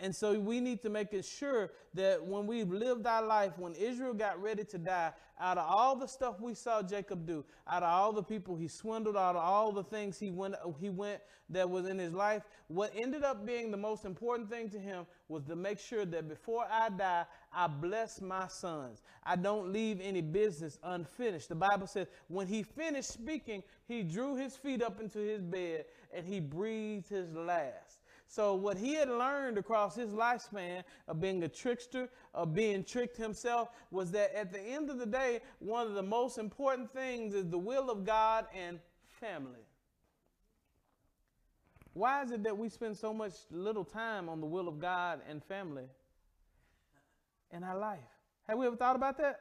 And 0.00 0.14
so 0.14 0.38
we 0.38 0.60
need 0.60 0.80
to 0.82 0.90
make 0.90 1.12
it 1.12 1.24
sure 1.24 1.72
that 1.94 2.24
when 2.24 2.46
we've 2.46 2.70
lived 2.70 3.06
our 3.06 3.24
life, 3.24 3.52
when 3.58 3.74
Israel 3.74 4.14
got 4.14 4.40
ready 4.40 4.62
to 4.64 4.78
die, 4.78 5.12
out 5.40 5.58
of 5.58 5.66
all 5.68 5.96
the 5.96 6.06
stuff 6.06 6.40
we 6.40 6.54
saw 6.54 6.82
Jacob 6.82 7.26
do, 7.26 7.44
out 7.66 7.82
of 7.82 7.88
all 7.88 8.12
the 8.12 8.22
people 8.22 8.54
he 8.54 8.68
swindled, 8.68 9.16
out 9.16 9.34
of 9.34 9.42
all 9.42 9.72
the 9.72 9.82
things 9.82 10.18
he 10.18 10.30
went, 10.30 10.54
he 10.80 10.88
went 10.88 11.20
that 11.50 11.68
was 11.68 11.86
in 11.86 11.98
his 11.98 12.12
life, 12.12 12.42
what 12.68 12.92
ended 12.94 13.24
up 13.24 13.44
being 13.44 13.70
the 13.70 13.76
most 13.76 14.04
important 14.04 14.48
thing 14.48 14.68
to 14.70 14.78
him 14.78 15.06
was 15.28 15.44
to 15.44 15.56
make 15.56 15.80
sure 15.80 16.04
that 16.04 16.28
before 16.28 16.66
I 16.70 16.90
die, 16.90 17.24
I 17.52 17.66
bless 17.66 18.20
my 18.20 18.46
sons. 18.48 19.02
I 19.24 19.34
don't 19.36 19.72
leave 19.72 20.00
any 20.00 20.20
business 20.20 20.78
unfinished. 20.82 21.48
The 21.48 21.54
Bible 21.54 21.86
says 21.86 22.06
when 22.28 22.46
he 22.46 22.62
finished 22.62 23.10
speaking, 23.10 23.62
he 23.86 24.02
drew 24.02 24.36
his 24.36 24.54
feet 24.56 24.82
up 24.82 25.00
into 25.00 25.18
his 25.18 25.42
bed 25.42 25.86
and 26.12 26.26
he 26.26 26.38
breathed 26.40 27.08
his 27.08 27.32
last. 27.34 28.00
So, 28.30 28.54
what 28.54 28.76
he 28.76 28.92
had 28.94 29.08
learned 29.08 29.56
across 29.56 29.96
his 29.96 30.10
lifespan 30.10 30.84
of 31.08 31.18
being 31.18 31.42
a 31.44 31.48
trickster, 31.48 32.10
of 32.34 32.54
being 32.54 32.84
tricked 32.84 33.16
himself, 33.16 33.70
was 33.90 34.10
that 34.10 34.36
at 34.36 34.52
the 34.52 34.60
end 34.60 34.90
of 34.90 34.98
the 34.98 35.06
day, 35.06 35.40
one 35.60 35.86
of 35.86 35.94
the 35.94 36.02
most 36.02 36.36
important 36.36 36.90
things 36.90 37.32
is 37.32 37.48
the 37.48 37.58
will 37.58 37.90
of 37.90 38.04
God 38.04 38.46
and 38.54 38.80
family. 39.18 39.64
Why 41.94 42.22
is 42.22 42.30
it 42.30 42.42
that 42.42 42.56
we 42.56 42.68
spend 42.68 42.98
so 42.98 43.14
much 43.14 43.32
little 43.50 43.82
time 43.82 44.28
on 44.28 44.40
the 44.40 44.46
will 44.46 44.68
of 44.68 44.78
God 44.78 45.20
and 45.26 45.42
family 45.42 45.86
in 47.50 47.64
our 47.64 47.78
life? 47.78 47.98
Have 48.46 48.58
we 48.58 48.66
ever 48.66 48.76
thought 48.76 48.94
about 48.94 49.16
that? 49.18 49.40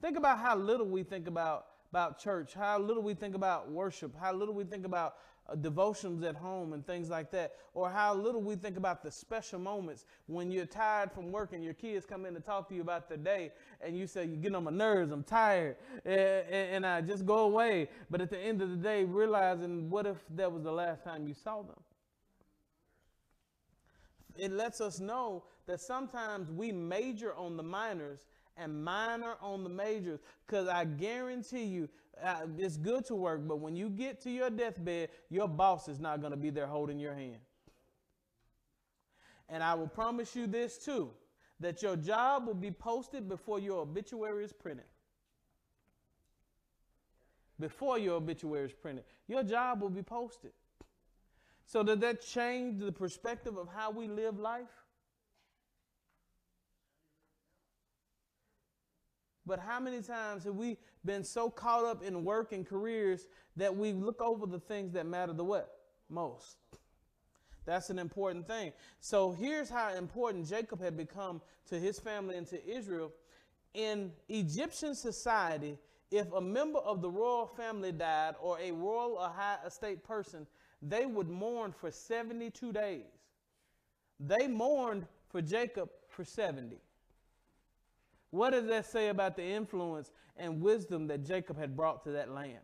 Think 0.00 0.16
about 0.16 0.38
how 0.38 0.56
little 0.56 0.86
we 0.86 1.02
think 1.02 1.28
about, 1.28 1.66
about 1.90 2.18
church, 2.18 2.54
how 2.54 2.78
little 2.78 3.02
we 3.02 3.12
think 3.12 3.34
about 3.34 3.70
worship, 3.70 4.14
how 4.18 4.32
little 4.32 4.54
we 4.54 4.64
think 4.64 4.86
about 4.86 5.16
uh, 5.48 5.54
devotions 5.54 6.22
at 6.22 6.34
home 6.34 6.72
and 6.72 6.86
things 6.86 7.10
like 7.10 7.30
that, 7.30 7.56
or 7.74 7.90
how 7.90 8.14
little 8.14 8.40
we 8.40 8.56
think 8.56 8.76
about 8.76 9.02
the 9.02 9.10
special 9.10 9.58
moments 9.58 10.06
when 10.26 10.50
you're 10.50 10.66
tired 10.66 11.12
from 11.12 11.30
work 11.30 11.52
and 11.52 11.62
your 11.62 11.74
kids 11.74 12.06
come 12.06 12.24
in 12.24 12.34
to 12.34 12.40
talk 12.40 12.68
to 12.68 12.74
you 12.74 12.80
about 12.80 13.08
their 13.08 13.18
day, 13.18 13.52
and 13.80 13.96
you 13.96 14.06
say, 14.06 14.24
You're 14.24 14.36
getting 14.36 14.56
on 14.56 14.64
my 14.64 14.70
nerves, 14.70 15.12
I'm 15.12 15.22
tired, 15.22 15.76
and, 16.04 16.14
and 16.14 16.86
I 16.86 17.00
just 17.00 17.26
go 17.26 17.38
away. 17.40 17.88
But 18.10 18.20
at 18.20 18.30
the 18.30 18.38
end 18.38 18.62
of 18.62 18.70
the 18.70 18.76
day, 18.76 19.04
realizing 19.04 19.90
what 19.90 20.06
if 20.06 20.16
that 20.36 20.50
was 20.50 20.62
the 20.62 20.72
last 20.72 21.04
time 21.04 21.26
you 21.28 21.34
saw 21.34 21.62
them? 21.62 21.80
It 24.36 24.50
lets 24.50 24.80
us 24.80 24.98
know 24.98 25.44
that 25.66 25.80
sometimes 25.80 26.50
we 26.50 26.72
major 26.72 27.34
on 27.34 27.56
the 27.56 27.62
minors 27.62 28.20
and 28.56 28.84
minor 28.84 29.34
on 29.40 29.62
the 29.62 29.70
majors 29.70 30.20
because 30.46 30.68
I 30.68 30.84
guarantee 30.84 31.64
you 31.64 31.88
uh, 32.22 32.46
it's 32.58 32.76
good 32.76 33.04
to 33.06 33.14
work, 33.14 33.46
but 33.46 33.58
when 33.60 33.74
you 33.74 33.88
get 33.88 34.20
to 34.22 34.30
your 34.30 34.50
deathbed, 34.50 35.10
your 35.30 35.48
boss 35.48 35.88
is 35.88 36.00
not 36.00 36.20
going 36.20 36.30
to 36.30 36.36
be 36.36 36.50
there 36.50 36.66
holding 36.66 36.98
your 36.98 37.14
hand. 37.14 37.38
And 39.48 39.62
I 39.62 39.74
will 39.74 39.88
promise 39.88 40.34
you 40.34 40.46
this 40.46 40.78
too 40.78 41.10
that 41.60 41.82
your 41.82 41.96
job 41.96 42.46
will 42.46 42.54
be 42.54 42.70
posted 42.70 43.28
before 43.28 43.58
your 43.58 43.80
obituary 43.80 44.44
is 44.44 44.52
printed. 44.52 44.86
Before 47.60 47.98
your 47.98 48.14
obituary 48.14 48.66
is 48.66 48.72
printed, 48.72 49.04
your 49.28 49.42
job 49.44 49.80
will 49.80 49.90
be 49.90 50.02
posted. 50.02 50.50
So, 51.66 51.82
did 51.82 52.00
that 52.00 52.20
change 52.20 52.80
the 52.80 52.92
perspective 52.92 53.56
of 53.56 53.68
how 53.74 53.90
we 53.90 54.08
live 54.08 54.38
life? 54.38 54.83
But 59.46 59.58
how 59.58 59.78
many 59.78 60.00
times 60.00 60.44
have 60.44 60.54
we 60.54 60.78
been 61.04 61.22
so 61.22 61.50
caught 61.50 61.84
up 61.84 62.02
in 62.02 62.24
work 62.24 62.52
and 62.52 62.66
careers 62.66 63.26
that 63.56 63.74
we 63.74 63.92
look 63.92 64.20
over 64.22 64.46
the 64.46 64.58
things 64.58 64.92
that 64.92 65.06
matter 65.06 65.32
the 65.32 65.44
what? 65.44 65.80
Most. 66.08 66.56
That's 67.66 67.90
an 67.90 67.98
important 67.98 68.46
thing. 68.46 68.72
So 69.00 69.32
here's 69.32 69.70
how 69.70 69.94
important 69.94 70.48
Jacob 70.48 70.80
had 70.82 70.96
become 70.96 71.40
to 71.66 71.78
his 71.78 71.98
family 71.98 72.36
and 72.36 72.46
to 72.48 72.66
Israel. 72.68 73.12
In 73.72 74.12
Egyptian 74.28 74.94
society, 74.94 75.78
if 76.10 76.30
a 76.32 76.40
member 76.40 76.78
of 76.80 77.00
the 77.00 77.10
royal 77.10 77.46
family 77.46 77.92
died 77.92 78.34
or 78.40 78.58
a 78.60 78.70
royal 78.70 79.14
or 79.14 79.28
high 79.28 79.58
estate 79.66 80.04
person, 80.04 80.46
they 80.80 81.06
would 81.06 81.28
mourn 81.28 81.72
for 81.72 81.90
72 81.90 82.72
days. 82.72 83.02
They 84.20 84.46
mourned 84.46 85.06
for 85.28 85.42
Jacob 85.42 85.88
for 86.08 86.24
70. 86.24 86.76
What 88.34 88.50
does 88.50 88.66
that 88.66 88.84
say 88.86 89.10
about 89.10 89.36
the 89.36 89.44
influence 89.44 90.10
and 90.36 90.60
wisdom 90.60 91.06
that 91.06 91.24
Jacob 91.24 91.56
had 91.56 91.76
brought 91.76 92.02
to 92.02 92.10
that 92.10 92.32
land? 92.32 92.58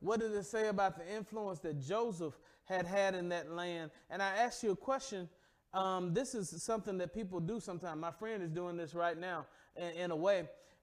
What 0.00 0.20
does 0.20 0.32
it 0.32 0.44
say 0.44 0.68
about 0.68 0.98
the 0.98 1.16
influence 1.16 1.58
that 1.60 1.80
Joseph 1.80 2.34
had 2.66 2.84
had 2.84 3.14
in 3.14 3.30
that 3.30 3.50
land? 3.50 3.90
And 4.10 4.20
I 4.20 4.28
ask 4.36 4.62
you 4.62 4.72
a 4.72 4.76
question. 4.76 5.26
Um, 5.72 6.12
this 6.12 6.34
is 6.34 6.62
something 6.62 6.98
that 6.98 7.14
people 7.14 7.40
do 7.40 7.60
sometimes. 7.60 7.98
My 7.98 8.10
friend 8.10 8.42
is 8.42 8.50
doing 8.50 8.76
this 8.76 8.92
right 8.94 9.16
now 9.16 9.46
in, 9.74 10.02
in 10.02 10.10
a 10.10 10.16
way. 10.16 10.40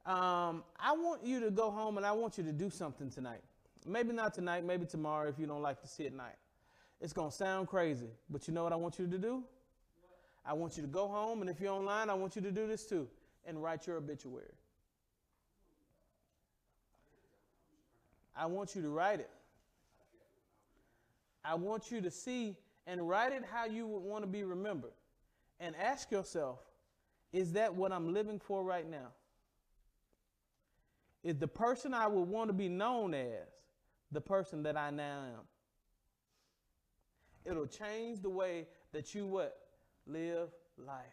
Um, 0.07 0.63
I 0.79 0.93
want 0.93 1.23
you 1.23 1.39
to 1.41 1.51
go 1.51 1.69
home 1.69 1.97
and 1.97 2.07
I 2.07 2.11
want 2.13 2.39
you 2.39 2.43
to 2.45 2.51
do 2.51 2.71
something 2.71 3.11
tonight. 3.11 3.43
Maybe 3.85 4.13
not 4.13 4.33
tonight, 4.33 4.65
maybe 4.65 4.87
tomorrow 4.87 5.29
if 5.29 5.37
you 5.37 5.45
don't 5.45 5.61
like 5.61 5.79
to 5.81 5.87
see 5.87 6.05
it 6.05 6.07
at 6.07 6.13
night. 6.13 6.37
It's 6.99 7.13
going 7.13 7.29
to 7.29 7.37
sound 7.37 7.67
crazy, 7.67 8.09
but 8.31 8.47
you 8.47 8.53
know 8.55 8.63
what 8.63 8.73
I 8.73 8.77
want 8.77 8.97
you 8.97 9.05
to 9.05 9.17
do? 9.19 9.43
I 10.49 10.53
want 10.53 10.77
you 10.77 10.81
to 10.81 10.89
go 10.89 11.07
home, 11.07 11.41
and 11.41 11.49
if 11.49 11.61
you're 11.61 11.71
online, 11.71 12.09
I 12.09 12.15
want 12.15 12.35
you 12.35 12.41
to 12.41 12.51
do 12.51 12.65
this 12.65 12.83
too 12.83 13.07
and 13.45 13.61
write 13.61 13.85
your 13.85 13.97
obituary. 13.97 14.55
I 18.35 18.47
want 18.47 18.75
you 18.75 18.81
to 18.81 18.89
write 18.89 19.19
it. 19.19 19.29
I 21.45 21.53
want 21.53 21.91
you 21.91 22.01
to 22.01 22.09
see 22.09 22.57
and 22.87 23.07
write 23.07 23.31
it 23.31 23.43
how 23.51 23.65
you 23.65 23.85
would 23.85 24.01
want 24.01 24.23
to 24.23 24.27
be 24.27 24.43
remembered. 24.43 24.93
And 25.59 25.75
ask 25.75 26.09
yourself, 26.09 26.57
is 27.31 27.51
that 27.53 27.75
what 27.75 27.91
I'm 27.91 28.11
living 28.11 28.39
for 28.39 28.63
right 28.63 28.89
now? 28.89 29.09
Is 31.23 31.35
the 31.35 31.47
person 31.47 31.93
I 31.93 32.07
would 32.07 32.27
want 32.27 32.49
to 32.49 32.53
be 32.53 32.69
known 32.69 33.13
as 33.13 33.45
the 34.11 34.21
person 34.21 34.63
that 34.63 34.75
I 34.75 34.89
now 34.89 35.21
am? 35.25 35.45
It'll 37.45 37.67
change 37.67 38.23
the 38.23 38.31
way 38.31 38.65
that 38.93 39.13
you 39.13 39.27
what? 39.27 39.68
Live 40.09 40.49
life. 40.77 41.05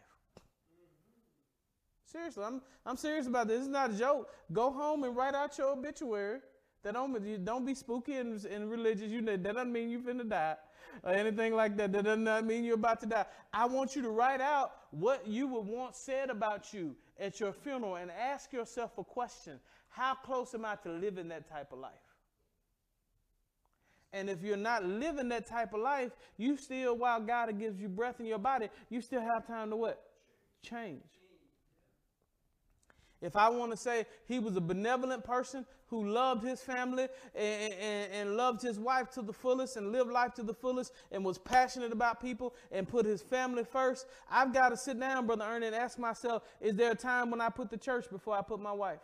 Seriously, 2.05 2.43
I'm, 2.43 2.61
I'm 2.85 2.95
serious 2.95 3.27
about 3.27 3.47
this. 3.47 3.59
It's 3.59 3.67
not 3.67 3.91
a 3.91 3.97
joke. 3.97 4.29
Go 4.53 4.71
home 4.71 5.03
and 5.03 5.15
write 5.15 5.35
out 5.35 5.57
your 5.57 5.71
obituary. 5.71 6.39
That 6.83 6.93
don't, 6.93 7.43
don't 7.43 7.65
be 7.65 7.73
spooky 7.73 8.13
and, 8.13 8.43
and 8.45 8.71
religious. 8.71 9.09
You, 9.09 9.21
that 9.23 9.43
doesn't 9.43 9.71
mean 9.71 9.89
you're 9.89 9.99
finna 9.99 10.27
die 10.27 10.55
or 11.03 11.11
anything 11.11 11.53
like 11.53 11.75
that. 11.77 11.91
That 11.91 12.05
does 12.05 12.17
not 12.17 12.45
mean 12.45 12.63
you're 12.63 12.75
about 12.75 13.01
to 13.01 13.05
die. 13.07 13.25
I 13.53 13.65
want 13.65 13.95
you 13.95 14.01
to 14.03 14.09
write 14.09 14.39
out 14.39 14.71
what 14.91 15.27
you 15.27 15.47
would 15.47 15.65
want 15.65 15.95
said 15.95 16.29
about 16.29 16.73
you 16.73 16.95
at 17.19 17.39
your 17.39 17.51
funeral 17.51 17.95
and 17.95 18.09
ask 18.11 18.53
yourself 18.53 18.97
a 18.97 19.03
question. 19.03 19.59
How 19.89 20.15
close 20.15 20.53
am 20.53 20.63
I 20.63 20.75
to 20.83 20.91
living 20.91 21.27
that 21.29 21.49
type 21.49 21.73
of 21.73 21.79
life? 21.79 22.06
And 24.13 24.29
if 24.29 24.41
you're 24.41 24.57
not 24.57 24.85
living 24.85 25.29
that 25.29 25.45
type 25.45 25.73
of 25.73 25.81
life, 25.81 26.11
you 26.37 26.57
still, 26.57 26.95
while 26.95 27.19
God 27.19 27.59
gives 27.59 27.79
you 27.79 27.89
breath 27.89 28.19
in 28.19 28.25
your 28.25 28.39
body, 28.39 28.69
you 28.89 29.01
still 29.01 29.21
have 29.21 29.45
time 29.45 29.69
to 29.69 29.75
what? 29.75 30.01
Change. 30.61 31.03
If 33.19 33.35
I 33.35 33.49
want 33.49 33.71
to 33.71 33.77
say 33.77 34.05
he 34.27 34.39
was 34.39 34.55
a 34.55 34.61
benevolent 34.61 35.23
person 35.23 35.65
who 35.87 36.07
loved 36.07 36.43
his 36.43 36.61
family 36.61 37.07
and, 37.33 37.73
and, 37.73 38.13
and, 38.13 38.37
loved 38.37 38.61
his 38.61 38.77
wife 38.77 39.09
to 39.11 39.21
the 39.21 39.33
fullest 39.33 39.77
and 39.77 39.91
lived 39.91 40.11
life 40.11 40.33
to 40.35 40.43
the 40.43 40.53
fullest 40.53 40.91
and 41.11 41.25
was 41.25 41.37
passionate 41.37 41.91
about 41.91 42.21
people 42.21 42.53
and 42.71 42.87
put 42.87 43.05
his 43.05 43.21
family 43.21 43.63
first, 43.63 44.05
I've 44.29 44.53
got 44.53 44.69
to 44.69 44.77
sit 44.77 44.99
down, 44.99 45.25
Brother 45.25 45.45
Ernie, 45.45 45.67
and 45.67 45.75
ask 45.75 45.97
myself, 45.97 46.43
is 46.61 46.75
there 46.75 46.91
a 46.91 46.95
time 46.95 47.31
when 47.31 47.41
I 47.41 47.49
put 47.49 47.71
the 47.71 47.77
church 47.77 48.05
before 48.11 48.37
I 48.37 48.41
put 48.41 48.59
my 48.59 48.73
wife? 48.73 48.99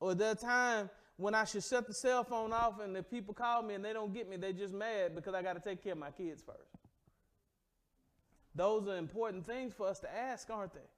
Or 0.00 0.12
is 0.12 0.16
there 0.16 0.32
a 0.32 0.36
time 0.36 0.88
when 1.18 1.34
I 1.34 1.44
should 1.44 1.64
shut 1.64 1.86
the 1.86 1.92
cell 1.92 2.22
phone 2.22 2.52
off 2.52 2.80
and 2.80 2.96
if 2.96 3.10
people 3.10 3.34
call 3.34 3.62
me 3.62 3.74
and 3.74 3.84
they 3.84 3.92
don't 3.92 4.14
get 4.14 4.30
me, 4.30 4.36
they're 4.36 4.52
just 4.52 4.72
mad 4.72 5.16
because 5.16 5.34
I 5.34 5.42
got 5.42 5.54
to 5.54 5.60
take 5.60 5.82
care 5.82 5.92
of 5.92 5.98
my 5.98 6.12
kids 6.12 6.42
first. 6.46 6.70
Those 8.54 8.86
are 8.86 8.96
important 8.96 9.44
things 9.44 9.74
for 9.74 9.88
us 9.88 9.98
to 10.00 10.16
ask, 10.16 10.48
aren't 10.48 10.72
they? 10.74 10.88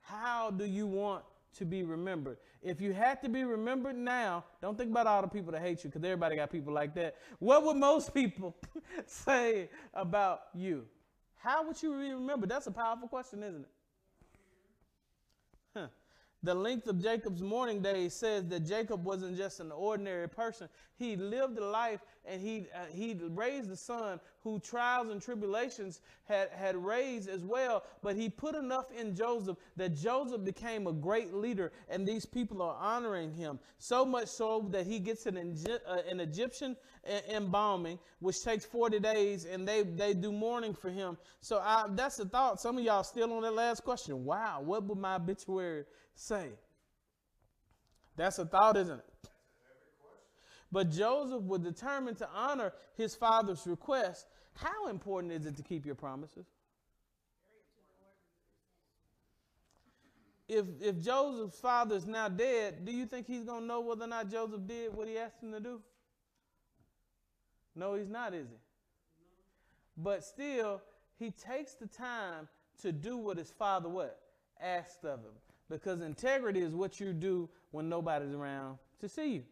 How 0.00 0.50
do 0.50 0.64
you 0.64 0.86
want 0.86 1.24
to 1.58 1.66
be 1.66 1.82
remembered? 1.82 2.38
If 2.62 2.80
you 2.80 2.94
had 2.94 3.20
to 3.22 3.28
be 3.28 3.44
remembered 3.44 3.96
now, 3.96 4.44
don't 4.62 4.78
think 4.78 4.90
about 4.90 5.06
all 5.06 5.20
the 5.20 5.28
people 5.28 5.52
that 5.52 5.60
hate 5.60 5.84
you 5.84 5.90
because 5.90 6.02
everybody 6.02 6.34
got 6.36 6.50
people 6.50 6.72
like 6.72 6.94
that. 6.94 7.16
What 7.38 7.64
would 7.64 7.76
most 7.76 8.14
people 8.14 8.56
say 9.06 9.68
about 9.92 10.44
you? 10.54 10.86
How 11.36 11.66
would 11.66 11.82
you 11.82 11.90
be 11.90 12.14
remembered? 12.14 12.48
That's 12.48 12.66
a 12.66 12.70
powerful 12.70 13.08
question, 13.08 13.42
isn't 13.42 13.62
it? 13.62 13.70
The 16.44 16.54
length 16.54 16.88
of 16.88 17.00
Jacob's 17.00 17.40
mourning 17.40 17.82
days 17.82 18.14
says 18.14 18.48
that 18.48 18.66
Jacob 18.66 19.04
wasn't 19.04 19.36
just 19.36 19.60
an 19.60 19.70
ordinary 19.70 20.28
person. 20.28 20.68
He 20.96 21.14
lived 21.14 21.56
a 21.56 21.64
life 21.64 22.00
and 22.24 22.40
he, 22.40 22.66
uh, 22.74 22.86
he 22.92 23.16
raised 23.30 23.70
a 23.70 23.76
son 23.76 24.18
who 24.42 24.58
trials 24.58 25.10
and 25.10 25.22
tribulations 25.22 26.00
had, 26.24 26.48
had 26.50 26.76
raised 26.76 27.28
as 27.28 27.44
well. 27.44 27.84
But 28.02 28.16
he 28.16 28.28
put 28.28 28.56
enough 28.56 28.86
in 28.90 29.14
Joseph 29.14 29.56
that 29.76 29.96
Joseph 29.96 30.44
became 30.44 30.88
a 30.88 30.92
great 30.92 31.32
leader 31.32 31.70
and 31.88 32.06
these 32.06 32.26
people 32.26 32.60
are 32.60 32.76
honoring 32.76 33.32
him. 33.32 33.60
So 33.78 34.04
much 34.04 34.26
so 34.26 34.66
that 34.70 34.84
he 34.84 34.98
gets 34.98 35.26
an, 35.26 35.36
uh, 35.86 35.98
an 36.10 36.18
Egyptian 36.18 36.76
embalming, 37.28 38.00
which 38.18 38.42
takes 38.42 38.64
40 38.64 38.98
days 38.98 39.44
and 39.44 39.66
they, 39.66 39.82
they 39.82 40.12
do 40.12 40.32
mourning 40.32 40.74
for 40.74 40.90
him. 40.90 41.18
So 41.40 41.58
I, 41.58 41.84
that's 41.90 42.16
the 42.16 42.24
thought. 42.24 42.60
Some 42.60 42.78
of 42.78 42.84
y'all 42.84 43.04
still 43.04 43.32
on 43.32 43.42
that 43.42 43.54
last 43.54 43.84
question. 43.84 44.24
Wow, 44.24 44.60
what 44.64 44.82
would 44.84 44.98
my 44.98 45.14
obituary 45.16 45.84
say? 46.14 46.50
That's 48.16 48.38
a 48.38 48.44
thought, 48.44 48.76
isn't 48.76 48.98
it? 48.98 49.30
But 50.70 50.90
Joseph 50.90 51.42
was 51.42 51.60
determined 51.60 52.18
to 52.18 52.28
honor 52.34 52.72
his 52.96 53.14
father's 53.14 53.66
request. 53.66 54.26
How 54.54 54.88
important 54.88 55.32
is 55.32 55.46
it 55.46 55.56
to 55.56 55.62
keep 55.62 55.84
your 55.84 55.94
promises? 55.94 56.46
If, 60.48 60.66
if 60.80 61.00
Joseph's 61.00 61.58
father 61.58 61.96
is 61.96 62.06
now 62.06 62.28
dead, 62.28 62.84
do 62.84 62.92
you 62.92 63.06
think 63.06 63.26
he's 63.26 63.44
going 63.44 63.62
to 63.62 63.66
know 63.66 63.80
whether 63.80 64.04
or 64.04 64.08
not 64.08 64.30
Joseph 64.30 64.66
did 64.66 64.94
what 64.94 65.08
he 65.08 65.18
asked 65.18 65.42
him 65.42 65.52
to 65.52 65.60
do? 65.60 65.80
No, 67.74 67.94
he's 67.94 68.10
not, 68.10 68.34
is 68.34 68.48
he? 68.48 68.56
But 69.96 70.24
still, 70.24 70.82
he 71.18 71.30
takes 71.30 71.74
the 71.74 71.86
time 71.86 72.48
to 72.82 72.92
do 72.92 73.16
what 73.16 73.38
his 73.38 73.50
father 73.50 73.88
what? 73.88 74.18
Asked 74.60 75.04
of 75.04 75.20
him. 75.20 75.32
Because 75.72 76.02
integrity 76.02 76.60
is 76.60 76.74
what 76.74 77.00
you 77.00 77.14
do 77.14 77.48
when 77.70 77.88
nobody's 77.88 78.34
around 78.34 78.76
to 79.00 79.08
see 79.08 79.32
you. 79.32 79.42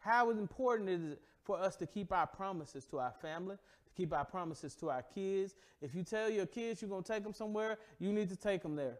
How 0.00 0.30
important 0.30 0.88
is 0.88 1.12
it 1.12 1.20
for 1.44 1.56
us 1.56 1.76
to 1.76 1.86
keep 1.86 2.12
our 2.12 2.26
promises 2.26 2.84
to 2.86 2.98
our 2.98 3.12
family, 3.22 3.54
to 3.54 3.92
keep 3.96 4.12
our 4.12 4.24
promises 4.24 4.74
to 4.74 4.90
our 4.90 5.02
kids? 5.02 5.54
If 5.80 5.94
you 5.94 6.02
tell 6.02 6.28
your 6.28 6.46
kids 6.46 6.82
you're 6.82 6.88
going 6.90 7.04
to 7.04 7.12
take 7.12 7.22
them 7.22 7.32
somewhere, 7.32 7.78
you 8.00 8.12
need 8.12 8.28
to 8.30 8.36
take 8.36 8.62
them 8.62 8.74
there. 8.74 8.98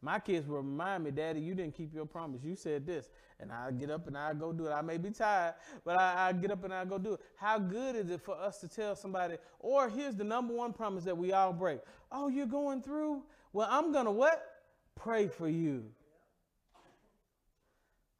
My 0.00 0.20
kids 0.20 0.46
will 0.46 0.58
remind 0.58 1.02
me, 1.02 1.10
Daddy, 1.10 1.40
you 1.40 1.56
didn't 1.56 1.74
keep 1.74 1.92
your 1.92 2.06
promise. 2.06 2.44
You 2.44 2.54
said 2.54 2.86
this. 2.86 3.10
And 3.40 3.50
I 3.50 3.72
get 3.72 3.90
up 3.90 4.06
and 4.06 4.16
I 4.16 4.34
go 4.34 4.52
do 4.52 4.68
it. 4.68 4.70
I 4.70 4.82
may 4.82 4.98
be 4.98 5.10
tired, 5.10 5.54
but 5.84 5.98
I, 5.98 6.28
I 6.28 6.32
get 6.32 6.52
up 6.52 6.62
and 6.62 6.72
I 6.72 6.84
go 6.84 6.96
do 6.98 7.14
it. 7.14 7.20
How 7.34 7.58
good 7.58 7.96
is 7.96 8.08
it 8.10 8.20
for 8.20 8.36
us 8.36 8.60
to 8.60 8.68
tell 8.68 8.94
somebody, 8.94 9.36
or 9.58 9.88
here's 9.88 10.14
the 10.14 10.22
number 10.22 10.54
one 10.54 10.72
promise 10.72 11.02
that 11.04 11.18
we 11.18 11.32
all 11.32 11.52
break. 11.52 11.80
Oh, 12.12 12.28
you're 12.28 12.46
going 12.46 12.82
through? 12.82 13.24
Well, 13.52 13.66
I'm 13.68 13.90
going 13.90 14.04
to 14.04 14.12
what? 14.12 14.57
Pray 14.98 15.28
for 15.28 15.48
you. 15.48 15.84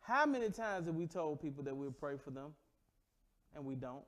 How 0.01 0.25
many 0.25 0.51
times 0.51 0.87
have 0.87 0.95
we 0.95 1.07
told 1.07 1.41
people 1.41 1.63
that 1.65 1.77
we'll 1.77 1.91
pray 1.91 2.17
for 2.17 2.31
them 2.31 2.55
and 3.55 3.65
we 3.65 3.75
don't? 3.75 4.05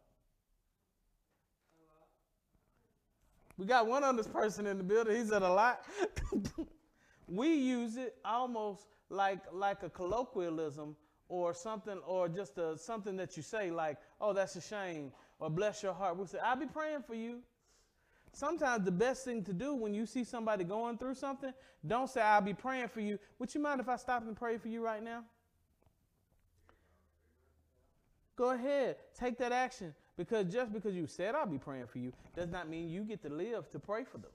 We 3.58 3.66
got 3.66 3.86
one 3.86 4.04
on 4.04 4.16
this 4.16 4.26
person 4.26 4.66
in 4.66 4.78
the 4.78 4.84
building. 4.84 5.16
He 5.16 5.24
said 5.24 5.42
a 5.42 5.52
lot. 5.52 5.84
we 7.28 7.52
use 7.54 7.96
it 7.96 8.16
almost 8.24 8.86
like 9.10 9.40
like 9.52 9.82
a 9.82 9.90
colloquialism 9.90 10.96
or 11.28 11.52
something 11.52 11.98
or 12.06 12.28
just 12.28 12.58
a, 12.58 12.76
something 12.78 13.16
that 13.16 13.36
you 13.36 13.42
say 13.42 13.70
like 13.70 13.98
oh 14.20 14.32
that's 14.32 14.56
a 14.56 14.60
shame 14.60 15.12
or 15.38 15.50
bless 15.50 15.82
your 15.82 15.92
heart 15.92 16.16
we 16.16 16.26
say 16.26 16.38
i'll 16.44 16.56
be 16.56 16.66
praying 16.66 17.02
for 17.06 17.14
you 17.14 17.40
sometimes 18.32 18.84
the 18.84 18.92
best 18.92 19.24
thing 19.24 19.42
to 19.42 19.52
do 19.52 19.74
when 19.74 19.94
you 19.94 20.06
see 20.06 20.24
somebody 20.24 20.64
going 20.64 20.96
through 20.96 21.14
something 21.14 21.52
don't 21.86 22.08
say 22.08 22.20
i'll 22.20 22.40
be 22.40 22.54
praying 22.54 22.88
for 22.88 23.00
you 23.00 23.18
would 23.38 23.54
you 23.54 23.60
mind 23.60 23.80
if 23.80 23.88
i 23.88 23.96
stop 23.96 24.22
and 24.26 24.36
pray 24.36 24.56
for 24.58 24.68
you 24.68 24.84
right 24.84 25.02
now 25.02 25.22
go 28.36 28.50
ahead 28.50 28.96
take 29.18 29.38
that 29.38 29.52
action 29.52 29.94
because 30.16 30.46
just 30.52 30.72
because 30.72 30.94
you 30.94 31.06
said 31.06 31.34
i'll 31.34 31.46
be 31.46 31.58
praying 31.58 31.86
for 31.86 31.98
you 31.98 32.12
does 32.34 32.48
not 32.48 32.68
mean 32.68 32.88
you 32.88 33.02
get 33.02 33.22
to 33.22 33.28
live 33.28 33.68
to 33.70 33.78
pray 33.78 34.04
for 34.04 34.18
them 34.18 34.30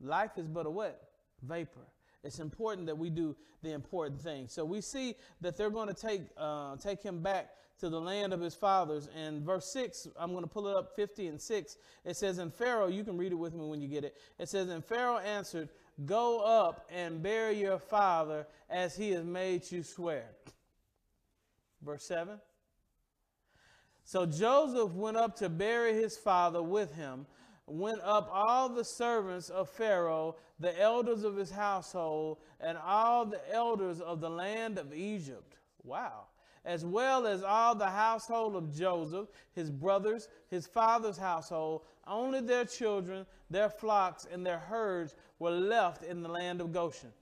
Life 0.00 0.32
is 0.36 0.46
but 0.46 0.66
a 0.66 0.70
what? 0.70 1.00
Vapor. 1.42 1.86
It's 2.22 2.38
important 2.38 2.86
that 2.86 2.98
we 2.98 3.10
do 3.10 3.36
the 3.62 3.72
important 3.72 4.20
things. 4.20 4.52
So 4.52 4.64
we 4.64 4.80
see 4.80 5.14
that 5.40 5.56
they're 5.56 5.70
going 5.70 5.88
to 5.88 5.94
take 5.94 6.22
uh, 6.36 6.76
take 6.76 7.02
him 7.02 7.22
back 7.22 7.50
to 7.80 7.88
the 7.88 8.00
land 8.00 8.32
of 8.32 8.40
his 8.40 8.54
fathers. 8.54 9.08
And 9.16 9.42
verse 9.42 9.66
6, 9.72 10.08
I'm 10.18 10.32
going 10.32 10.44
to 10.44 10.48
pull 10.48 10.68
it 10.68 10.76
up 10.76 10.94
50 10.96 11.28
and 11.28 11.40
6. 11.40 11.76
It 12.04 12.16
says, 12.16 12.38
And 12.38 12.52
Pharaoh, 12.52 12.88
you 12.88 13.04
can 13.04 13.16
read 13.16 13.32
it 13.32 13.36
with 13.36 13.54
me 13.54 13.64
when 13.64 13.80
you 13.80 13.88
get 13.88 14.04
it. 14.04 14.16
It 14.38 14.48
says, 14.48 14.68
And 14.68 14.84
Pharaoh 14.84 15.18
answered, 15.18 15.68
Go 16.04 16.40
up 16.40 16.88
and 16.90 17.22
bury 17.22 17.60
your 17.60 17.78
father 17.78 18.46
as 18.68 18.96
he 18.96 19.10
has 19.10 19.24
made 19.24 19.70
you 19.70 19.82
swear. 19.82 20.26
Verse 21.82 22.04
7. 22.04 22.38
So 24.04 24.26
Joseph 24.26 24.92
went 24.92 25.16
up 25.16 25.36
to 25.36 25.48
bury 25.48 25.94
his 25.94 26.16
father 26.16 26.62
with 26.62 26.94
him 26.94 27.26
went 27.66 28.00
up 28.02 28.30
all 28.32 28.68
the 28.68 28.84
servants 28.84 29.48
of 29.48 29.68
Pharaoh, 29.68 30.36
the 30.60 30.78
elders 30.80 31.24
of 31.24 31.36
his 31.36 31.50
household, 31.50 32.38
and 32.60 32.78
all 32.78 33.26
the 33.26 33.40
elders 33.52 34.00
of 34.00 34.20
the 34.20 34.30
land 34.30 34.78
of 34.78 34.94
Egypt. 34.94 35.56
Wow. 35.82 36.26
As 36.66 36.84
well 36.84 37.28
as 37.28 37.44
all 37.44 37.76
the 37.76 37.88
household 37.88 38.56
of 38.56 38.76
Joseph, 38.76 39.28
his 39.52 39.70
brothers, 39.70 40.28
his 40.48 40.66
father's 40.66 41.16
household, 41.16 41.82
only 42.08 42.40
their 42.40 42.64
children, 42.64 43.24
their 43.48 43.70
flocks, 43.70 44.26
and 44.30 44.44
their 44.44 44.58
herds 44.58 45.14
were 45.38 45.52
left 45.52 46.02
in 46.02 46.22
the 46.22 46.28
land 46.28 46.60
of 46.60 46.72
Goshen. 46.72 47.12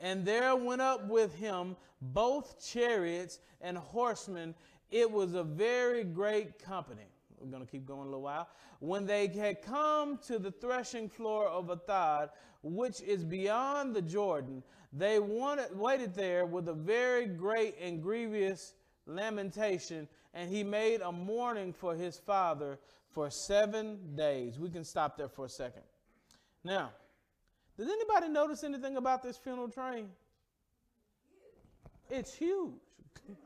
And 0.00 0.24
there 0.24 0.56
went 0.56 0.80
up 0.80 1.06
with 1.06 1.34
him 1.34 1.76
both 2.00 2.66
chariots 2.66 3.40
and 3.60 3.76
horsemen. 3.76 4.54
It 4.90 5.10
was 5.10 5.34
a 5.34 5.44
very 5.44 6.02
great 6.02 6.58
company. 6.58 7.06
We're 7.38 7.50
going 7.50 7.64
to 7.64 7.70
keep 7.70 7.86
going 7.86 8.00
a 8.00 8.04
little 8.04 8.22
while. 8.22 8.48
When 8.80 9.04
they 9.04 9.26
had 9.26 9.60
come 9.60 10.18
to 10.26 10.38
the 10.38 10.50
threshing 10.50 11.10
floor 11.10 11.46
of 11.46 11.66
Atad, 11.66 12.30
which 12.62 13.02
is 13.02 13.22
beyond 13.22 13.94
the 13.94 14.02
Jordan, 14.02 14.62
they 14.92 15.18
wanted, 15.18 15.76
waited 15.78 16.14
there 16.14 16.46
with 16.46 16.68
a 16.68 16.74
very 16.74 17.26
great 17.26 17.76
and 17.80 18.02
grievous 18.02 18.74
lamentation, 19.06 20.08
and 20.34 20.50
he 20.50 20.64
made 20.64 21.00
a 21.00 21.12
mourning 21.12 21.72
for 21.72 21.94
his 21.94 22.16
father 22.18 22.78
for 23.10 23.30
seven 23.30 23.98
days. 24.16 24.58
We 24.58 24.70
can 24.70 24.84
stop 24.84 25.16
there 25.16 25.28
for 25.28 25.44
a 25.44 25.48
second. 25.48 25.82
Now, 26.64 26.90
does 27.76 27.88
anybody 27.88 28.28
notice 28.28 28.64
anything 28.64 28.96
about 28.96 29.22
this 29.22 29.36
funeral 29.36 29.68
train? 29.68 30.08
It's 32.10 32.34
huge. 32.34 32.72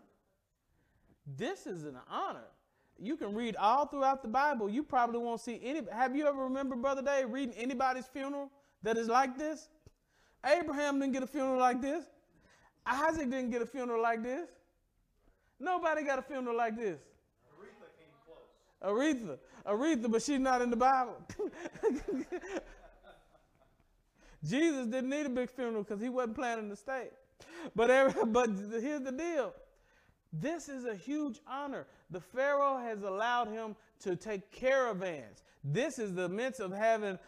this 1.37 1.67
is 1.67 1.85
an 1.85 1.97
honor. 2.11 2.47
You 2.99 3.17
can 3.17 3.35
read 3.35 3.57
all 3.57 3.87
throughout 3.87 4.23
the 4.23 4.29
Bible. 4.29 4.69
You 4.69 4.83
probably 4.83 5.19
won't 5.19 5.41
see 5.41 5.61
any. 5.63 5.83
Have 5.93 6.17
you 6.17 6.27
ever 6.27 6.45
remember, 6.45 6.77
Brother 6.77 7.03
Dave, 7.03 7.31
reading 7.31 7.55
anybody's 7.55 8.07
funeral 8.07 8.51
that 8.83 8.97
is 8.97 9.09
like 9.09 9.37
this? 9.37 9.69
Abraham 10.45 11.01
didn't 11.01 11.13
get 11.13 11.23
a 11.23 11.27
funeral 11.27 11.59
like 11.59 11.81
this. 11.81 12.05
Isaac 12.87 13.31
didn't 13.31 13.51
get 13.51 13.63
a 13.63 13.67
funeral 13.67 14.03
like 14.03 14.23
this. 14.23 14.49
Nobody 15.59 16.03
got 16.05 16.19
a 16.19 16.23
funeral 16.23 16.57
like 16.57 16.77
this. 16.77 17.01
Aretha 17.57 17.89
came 17.97 18.13
close. 18.27 18.39
Aretha, 18.83 19.39
Aretha, 19.67 20.11
but 20.11 20.23
she's 20.23 20.41
not 20.41 20.61
in 20.61 20.71
the 20.71 20.77
Bible. 20.77 21.17
Jesus 24.45 24.87
didn't 24.87 25.09
need 25.09 25.27
a 25.27 25.31
big 25.31 25.49
funeral 25.51 25.83
because 25.83 26.03
he 26.03 26.11
wasn't 26.11 26.37
planning 26.37 26.69
to 26.69 26.77
stay. 26.77 27.09
But, 27.75 27.91
every, 27.91 28.25
but 28.27 28.51
here's 28.51 29.03
the 29.03 29.13
deal 29.13 29.55
this 30.33 30.69
is 30.69 30.85
a 30.85 30.95
huge 30.95 31.39
honor. 31.47 31.87
The 32.11 32.21
Pharaoh 32.21 32.77
has 32.79 33.03
allowed 33.03 33.49
him 33.49 33.77
to 34.01 34.17
take 34.17 34.51
caravans. 34.51 35.43
This 35.65 35.99
is 35.99 36.15
the 36.15 36.29
midst 36.29 36.61
of 36.61 36.73
having 36.73 37.19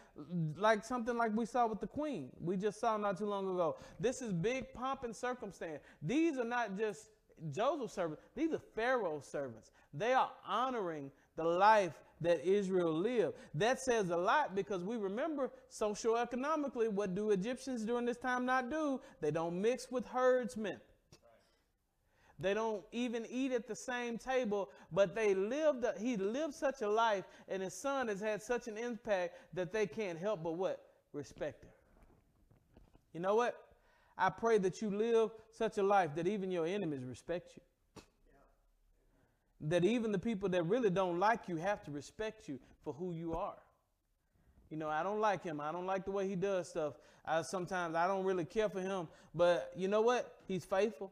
like 0.55 0.85
something 0.85 1.17
like 1.17 1.35
we 1.35 1.45
saw 1.45 1.65
with 1.65 1.79
the 1.79 1.87
queen. 1.87 2.29
We 2.39 2.55
just 2.55 2.79
saw 2.79 2.95
not 2.95 3.17
too 3.17 3.25
long 3.25 3.49
ago. 3.51 3.77
This 3.99 4.21
is 4.21 4.31
big 4.31 4.73
pomp 4.73 5.03
and 5.03 5.15
circumstance. 5.15 5.81
These 6.03 6.37
are 6.37 6.45
not 6.45 6.77
just 6.77 7.09
Joseph's 7.51 7.93
servants, 7.93 8.21
these 8.35 8.53
are 8.53 8.61
Pharaoh's 8.75 9.27
servants. 9.27 9.71
They 9.93 10.13
are 10.13 10.31
honoring 10.47 11.11
the 11.35 11.43
life 11.43 11.93
that 12.21 12.43
Israel 12.45 12.91
lived. 12.93 13.35
That 13.53 13.79
says 13.79 14.09
a 14.09 14.17
lot 14.17 14.55
because 14.55 14.83
we 14.83 14.97
remember 14.97 15.51
socioeconomically, 15.71 16.89
what 16.89 17.15
do 17.15 17.31
Egyptians 17.31 17.83
during 17.83 18.05
this 18.05 18.17
time 18.17 18.45
not 18.45 18.71
do? 18.71 18.99
They 19.21 19.31
don't 19.31 19.61
mix 19.61 19.91
with 19.91 20.05
herdsmen. 20.07 20.77
They 22.39 22.53
don't 22.53 22.83
even 22.91 23.25
eat 23.29 23.51
at 23.51 23.67
the 23.67 23.75
same 23.75 24.17
table, 24.17 24.69
but 24.91 25.15
they 25.15 25.33
lived, 25.33 25.85
he 25.99 26.17
lived 26.17 26.53
such 26.53 26.81
a 26.81 26.89
life, 26.89 27.25
and 27.49 27.63
his 27.63 27.73
son 27.73 28.09
has 28.09 28.21
had 28.21 28.43
such 28.43 28.67
an 28.67 28.77
impact 28.77 29.35
that 29.53 29.73
they 29.73 29.87
can't 29.87 30.19
help 30.19 30.43
but 30.43 30.53
what? 30.53 30.83
Respect 31.13 31.63
him. 31.63 31.71
You 33.13 33.21
know 33.21 33.35
what? 33.35 33.55
I 34.17 34.29
pray 34.29 34.59
that 34.59 34.81
you 34.81 34.89
live 34.89 35.31
such 35.51 35.77
a 35.77 35.83
life 35.83 36.15
that 36.15 36.27
even 36.27 36.51
your 36.51 36.67
enemies 36.67 37.03
respect 37.03 37.53
you. 37.55 38.03
That 39.61 39.83
even 39.83 40.11
the 40.11 40.19
people 40.19 40.49
that 40.49 40.63
really 40.63 40.91
don't 40.91 41.19
like 41.19 41.47
you 41.47 41.55
have 41.55 41.83
to 41.85 41.91
respect 41.91 42.47
you 42.47 42.59
for 42.83 42.93
who 42.93 43.11
you 43.11 43.33
are. 43.33 43.55
You 44.69 44.77
know, 44.77 44.89
I 44.89 45.01
don't 45.01 45.19
like 45.19 45.43
him. 45.43 45.59
I 45.61 45.71
don't 45.71 45.85
like 45.85 46.05
the 46.05 46.11
way 46.11 46.27
he 46.27 46.35
does 46.35 46.69
stuff. 46.69 46.93
I, 47.25 47.41
sometimes 47.41 47.95
I 47.95 48.07
don't 48.07 48.23
really 48.23 48.45
care 48.45 48.69
for 48.69 48.81
him. 48.81 49.07
But 49.33 49.71
you 49.75 49.87
know 49.87 50.01
what? 50.01 50.35
He's 50.47 50.65
faithful. 50.65 51.11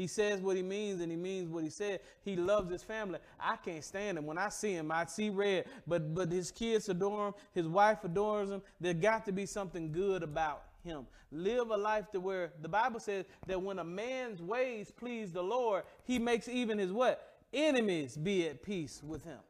He 0.00 0.06
says 0.06 0.40
what 0.40 0.56
he 0.56 0.62
means 0.62 1.02
and 1.02 1.12
he 1.12 1.18
means 1.18 1.50
what 1.50 1.62
he 1.62 1.68
said. 1.68 2.00
He 2.22 2.34
loves 2.34 2.72
his 2.72 2.82
family. 2.82 3.18
I 3.38 3.56
can't 3.56 3.84
stand 3.84 4.16
him. 4.16 4.24
When 4.24 4.38
I 4.38 4.48
see 4.48 4.72
him, 4.72 4.90
I 4.90 5.04
see 5.04 5.28
red. 5.28 5.66
But 5.86 6.14
but 6.14 6.32
his 6.32 6.50
kids 6.50 6.88
adore 6.88 7.28
him. 7.28 7.34
His 7.52 7.68
wife 7.68 8.02
adores 8.02 8.48
him. 8.48 8.62
There 8.80 8.94
got 8.94 9.26
to 9.26 9.32
be 9.32 9.44
something 9.44 9.92
good 9.92 10.22
about 10.22 10.62
him. 10.82 11.06
Live 11.30 11.68
a 11.68 11.76
life 11.76 12.10
to 12.12 12.20
where 12.20 12.50
the 12.62 12.68
Bible 12.68 12.98
says 12.98 13.26
that 13.46 13.60
when 13.60 13.78
a 13.78 13.84
man's 13.84 14.40
ways 14.40 14.90
please 14.90 15.32
the 15.32 15.42
Lord, 15.42 15.82
he 16.04 16.18
makes 16.18 16.48
even 16.48 16.78
his 16.78 16.92
what? 16.92 17.34
Enemies 17.52 18.16
be 18.16 18.48
at 18.48 18.62
peace 18.62 19.02
with 19.04 19.22
him. 19.22 19.40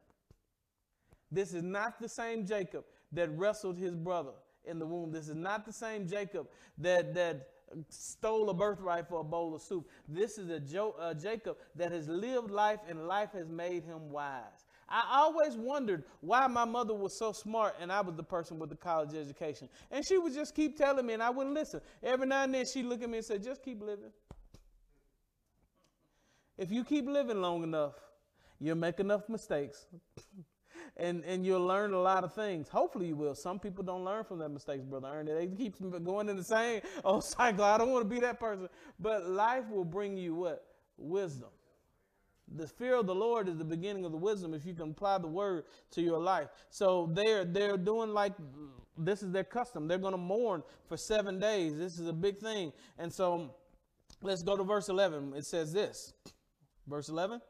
This 1.30 1.54
is 1.54 1.62
not 1.62 2.00
the 2.00 2.08
same 2.08 2.44
Jacob 2.44 2.84
that 3.12 3.30
wrestled 3.38 3.78
his 3.78 3.94
brother 3.94 4.32
in 4.64 4.80
the 4.80 4.86
womb. 4.86 5.12
This 5.12 5.28
is 5.28 5.36
not 5.36 5.64
the 5.64 5.72
same 5.72 6.08
Jacob 6.08 6.48
that 6.78 7.14
that 7.14 7.50
stole 7.88 8.50
a 8.50 8.54
birthright 8.54 9.08
for 9.08 9.20
a 9.20 9.24
bowl 9.24 9.54
of 9.54 9.62
soup. 9.62 9.88
This 10.08 10.38
is 10.38 10.50
a 10.50 10.60
jo- 10.60 10.94
uh, 10.98 11.14
Jacob 11.14 11.56
that 11.76 11.92
has 11.92 12.08
lived 12.08 12.50
life 12.50 12.80
and 12.88 13.06
life 13.06 13.32
has 13.32 13.48
made 13.48 13.84
him 13.84 14.10
wise. 14.10 14.66
I 14.88 15.04
always 15.12 15.56
wondered 15.56 16.04
why 16.20 16.46
my 16.48 16.64
mother 16.64 16.94
was 16.94 17.16
so 17.16 17.32
smart 17.32 17.76
and 17.80 17.92
I 17.92 18.00
was 18.00 18.16
the 18.16 18.24
person 18.24 18.58
with 18.58 18.70
the 18.70 18.76
college 18.76 19.14
education. 19.14 19.68
And 19.90 20.04
she 20.04 20.18
would 20.18 20.34
just 20.34 20.54
keep 20.54 20.76
telling 20.76 21.06
me 21.06 21.14
and 21.14 21.22
I 21.22 21.30
wouldn't 21.30 21.54
listen. 21.54 21.80
Every 22.02 22.26
now 22.26 22.42
and 22.44 22.54
then 22.54 22.66
she'd 22.66 22.86
look 22.86 23.02
at 23.02 23.08
me 23.08 23.18
and 23.18 23.26
say, 23.26 23.38
just 23.38 23.62
keep 23.62 23.80
living. 23.82 24.10
if 26.58 26.70
you 26.70 26.84
keep 26.84 27.06
living 27.08 27.40
long 27.40 27.62
enough, 27.62 27.94
you'll 28.60 28.76
make 28.76 29.00
enough 29.00 29.28
mistakes. 29.28 29.86
and, 31.00 31.24
and 31.24 31.44
you'll 31.44 31.64
learn 31.64 31.92
a 31.92 32.00
lot 32.00 32.24
of 32.24 32.34
things. 32.34 32.68
Hopefully 32.68 33.08
you 33.08 33.16
will. 33.16 33.34
Some 33.34 33.58
people 33.58 33.82
don't 33.82 34.04
learn 34.04 34.24
from 34.24 34.38
their 34.38 34.48
mistakes, 34.48 34.84
Brother 34.84 35.08
Ernie. 35.08 35.32
They 35.32 35.46
keep 35.46 35.76
going 36.04 36.28
in 36.28 36.36
the 36.36 36.44
same 36.44 36.82
oh 37.04 37.20
cycle. 37.20 37.64
I 37.64 37.78
don't 37.78 37.90
want 37.90 38.08
to 38.08 38.14
be 38.14 38.20
that 38.20 38.38
person. 38.38 38.68
But 38.98 39.28
life 39.28 39.68
will 39.70 39.84
bring 39.84 40.16
you 40.16 40.34
what? 40.34 40.64
Wisdom. 40.98 41.48
The 42.56 42.66
fear 42.66 42.96
of 42.96 43.06
the 43.06 43.14
Lord 43.14 43.48
is 43.48 43.56
the 43.56 43.64
beginning 43.64 44.04
of 44.04 44.10
the 44.10 44.18
wisdom 44.18 44.54
if 44.54 44.66
you 44.66 44.74
can 44.74 44.90
apply 44.90 45.18
the 45.18 45.28
word 45.28 45.64
to 45.92 46.02
your 46.02 46.18
life. 46.18 46.48
So 46.68 47.08
they're 47.12 47.44
they're 47.44 47.76
doing 47.76 48.12
like 48.12 48.34
this 48.98 49.22
is 49.22 49.30
their 49.30 49.44
custom. 49.44 49.86
They're 49.88 49.98
going 49.98 50.12
to 50.12 50.18
mourn 50.18 50.62
for 50.86 50.96
7 50.96 51.38
days. 51.38 51.78
This 51.78 51.98
is 51.98 52.08
a 52.08 52.12
big 52.12 52.38
thing. 52.38 52.72
And 52.98 53.12
so 53.12 53.54
let's 54.20 54.42
go 54.42 54.56
to 54.56 54.64
verse 54.64 54.88
11. 54.88 55.32
It 55.36 55.46
says 55.46 55.72
this. 55.72 56.12
Verse 56.86 57.08
11 57.08 57.40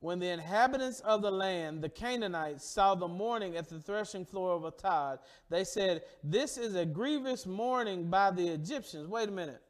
when 0.00 0.18
the 0.18 0.28
inhabitants 0.28 1.00
of 1.00 1.20
the 1.20 1.30
land, 1.30 1.82
the 1.82 1.88
Canaanites, 1.88 2.64
saw 2.64 2.94
the 2.94 3.06
mourning 3.06 3.56
at 3.56 3.68
the 3.68 3.78
threshing 3.78 4.24
floor 4.24 4.52
of 4.54 4.62
Atad, 4.62 5.18
they 5.50 5.62
said, 5.62 6.02
This 6.24 6.56
is 6.56 6.74
a 6.74 6.86
grievous 6.86 7.44
mourning 7.46 8.08
by 8.08 8.30
the 8.30 8.48
Egyptians. 8.48 9.06
Wait 9.06 9.28
a 9.28 9.32
minute. 9.32 9.62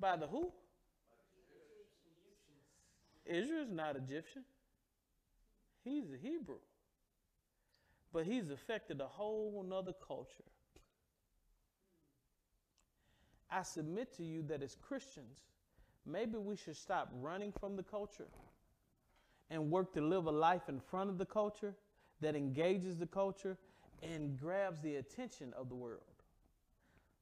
By 0.00 0.16
the 0.16 0.26
who? 0.26 0.50
Israel 3.26 3.64
is 3.64 3.70
not 3.70 3.94
Egyptian. 3.96 4.44
He's 5.84 6.10
a 6.10 6.16
Hebrew. 6.16 6.60
But 8.10 8.24
he's 8.24 8.50
affected 8.50 9.02
a 9.02 9.06
whole 9.06 9.62
nother 9.68 9.92
culture. 10.06 10.44
I 13.50 13.62
submit 13.62 14.16
to 14.16 14.24
you 14.24 14.42
that 14.44 14.62
as 14.62 14.76
Christians, 14.76 15.40
maybe 16.08 16.38
we 16.38 16.56
should 16.56 16.76
stop 16.76 17.10
running 17.20 17.52
from 17.52 17.76
the 17.76 17.82
culture 17.82 18.28
and 19.50 19.70
work 19.70 19.92
to 19.94 20.00
live 20.00 20.26
a 20.26 20.30
life 20.30 20.68
in 20.68 20.80
front 20.80 21.10
of 21.10 21.18
the 21.18 21.24
culture 21.24 21.74
that 22.20 22.34
engages 22.34 22.96
the 22.96 23.06
culture 23.06 23.56
and 24.02 24.38
grabs 24.38 24.80
the 24.80 24.96
attention 24.96 25.52
of 25.56 25.68
the 25.68 25.74
world. 25.74 26.02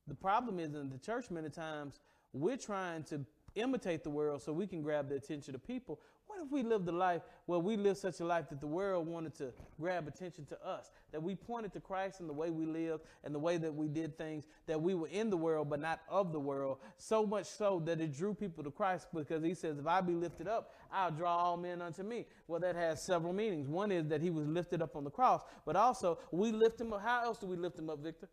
The 0.07 0.15
problem 0.15 0.59
is 0.59 0.75
in 0.75 0.89
the 0.89 0.99
church, 0.99 1.31
many 1.31 1.49
times, 1.51 2.01
we're 2.33 2.57
trying 2.57 3.03
to 3.05 3.21
imitate 3.55 4.05
the 4.05 4.11
world 4.11 4.43
so 4.43 4.53
we 4.53 4.67
can 4.67 4.83
grab 4.83 5.09
the 5.09 5.17
attention 5.17 5.55
of 5.55 5.67
people 5.67 5.99
what 6.37 6.45
if 6.45 6.53
we 6.53 6.63
lived 6.63 6.89
a 6.89 6.93
life 6.93 7.23
where 7.47 7.59
we 7.59 7.77
lived 7.77 7.99
such 7.99 8.21
a 8.21 8.25
life 8.25 8.49
that 8.51 8.61
the 8.61 8.67
world 8.67 9.07
wanted 9.07 9.35
to 9.37 9.53
grab 9.81 10.07
attention 10.07 10.45
to 10.47 10.67
us? 10.67 10.91
That 11.13 11.23
we 11.23 11.35
pointed 11.35 11.73
to 11.73 11.81
Christ 11.81 12.21
in 12.21 12.27
the 12.27 12.33
way 12.33 12.51
we 12.51 12.67
lived 12.67 13.05
and 13.25 13.35
the 13.35 13.39
way 13.39 13.57
that 13.57 13.75
we 13.75 13.89
did 13.89 14.19
things, 14.19 14.45
that 14.67 14.81
we 14.81 14.95
were 14.95 15.09
in 15.09 15.31
the 15.31 15.37
world 15.37 15.71
but 15.71 15.81
not 15.81 16.01
of 16.11 16.33
the 16.33 16.41
world, 16.41 16.79
so 16.99 17.25
much 17.25 17.47
so 17.47 17.83
that 17.87 18.01
it 18.01 18.17
drew 18.17 18.35
people 18.35 18.63
to 18.65 18.71
Christ 18.71 19.09
because 19.15 19.43
he 19.43 19.55
says, 19.55 19.79
If 19.79 19.87
I 19.87 20.01
be 20.01 20.13
lifted 20.13 20.47
up, 20.47 20.75
I'll 20.93 21.11
draw 21.11 21.37
all 21.37 21.57
men 21.57 21.81
unto 21.81 22.03
me. 22.03 22.27
Well, 22.49 22.61
that 22.61 22.77
has 22.77 23.03
several 23.03 23.33
meanings. 23.33 23.69
One 23.69 23.91
is 23.91 24.07
that 24.09 24.21
he 24.21 24.31
was 24.31 24.47
lifted 24.47 24.83
up 24.83 24.95
on 24.95 25.05
the 25.05 25.11
cross, 25.11 25.43
but 25.65 25.75
also 25.77 26.19
we 26.31 26.53
lift 26.53 26.81
him 26.81 26.93
up. 26.93 27.03
How 27.03 27.25
else 27.25 27.39
do 27.39 27.47
we 27.47 27.57
lift 27.57 27.79
him 27.79 27.89
up, 27.89 28.03
Victor? 28.03 28.29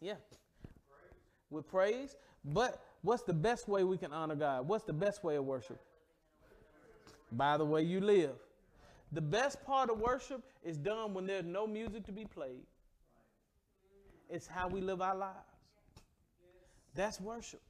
Yeah. 0.00 0.16
With 1.50 1.68
praise. 1.68 2.16
But 2.44 2.82
what's 3.02 3.22
the 3.22 3.32
best 3.32 3.68
way 3.68 3.84
we 3.84 3.96
can 3.96 4.12
honor 4.12 4.34
God? 4.34 4.66
What's 4.66 4.84
the 4.84 4.92
best 4.92 5.22
way 5.22 5.36
of 5.36 5.44
worship? 5.44 5.80
By 7.32 7.56
the 7.56 7.64
way 7.64 7.82
you 7.82 8.00
live. 8.00 8.36
The 9.12 9.20
best 9.20 9.64
part 9.64 9.90
of 9.90 10.00
worship 10.00 10.42
is 10.62 10.76
done 10.76 11.14
when 11.14 11.26
there's 11.26 11.44
no 11.44 11.66
music 11.66 12.04
to 12.06 12.12
be 12.12 12.24
played. 12.24 12.66
It's 14.28 14.46
how 14.46 14.68
we 14.68 14.80
live 14.80 15.00
our 15.00 15.16
lives. 15.16 15.38
That's 16.94 17.20
worship. 17.20 17.60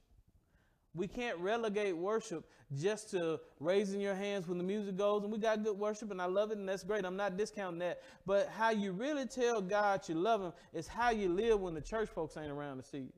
We 0.95 1.07
can't 1.07 1.37
relegate 1.39 1.95
worship 1.95 2.45
just 2.73 3.11
to 3.11 3.39
raising 3.59 3.99
your 3.99 4.15
hands 4.15 4.47
when 4.47 4.57
the 4.57 4.63
music 4.63 4.97
goes. 4.97 5.23
And 5.23 5.31
we 5.31 5.37
got 5.37 5.63
good 5.63 5.77
worship, 5.77 6.09
and 6.09 6.21
I 6.21 6.25
love 6.25 6.51
it, 6.51 6.57
and 6.57 6.67
that's 6.67 6.83
great. 6.83 7.05
I'm 7.05 7.17
not 7.17 7.37
discounting 7.37 7.79
that. 7.79 8.01
But 8.25 8.49
how 8.49 8.71
you 8.71 8.93
really 8.93 9.25
tell 9.25 9.61
God 9.61 10.07
you 10.07 10.15
love 10.15 10.41
Him 10.41 10.53
is 10.73 10.87
how 10.87 11.09
you 11.09 11.29
live 11.29 11.59
when 11.59 11.73
the 11.73 11.81
church 11.81 12.09
folks 12.09 12.37
ain't 12.37 12.49
around 12.49 12.77
to 12.77 12.83
see 12.83 12.99
you. 12.99 13.13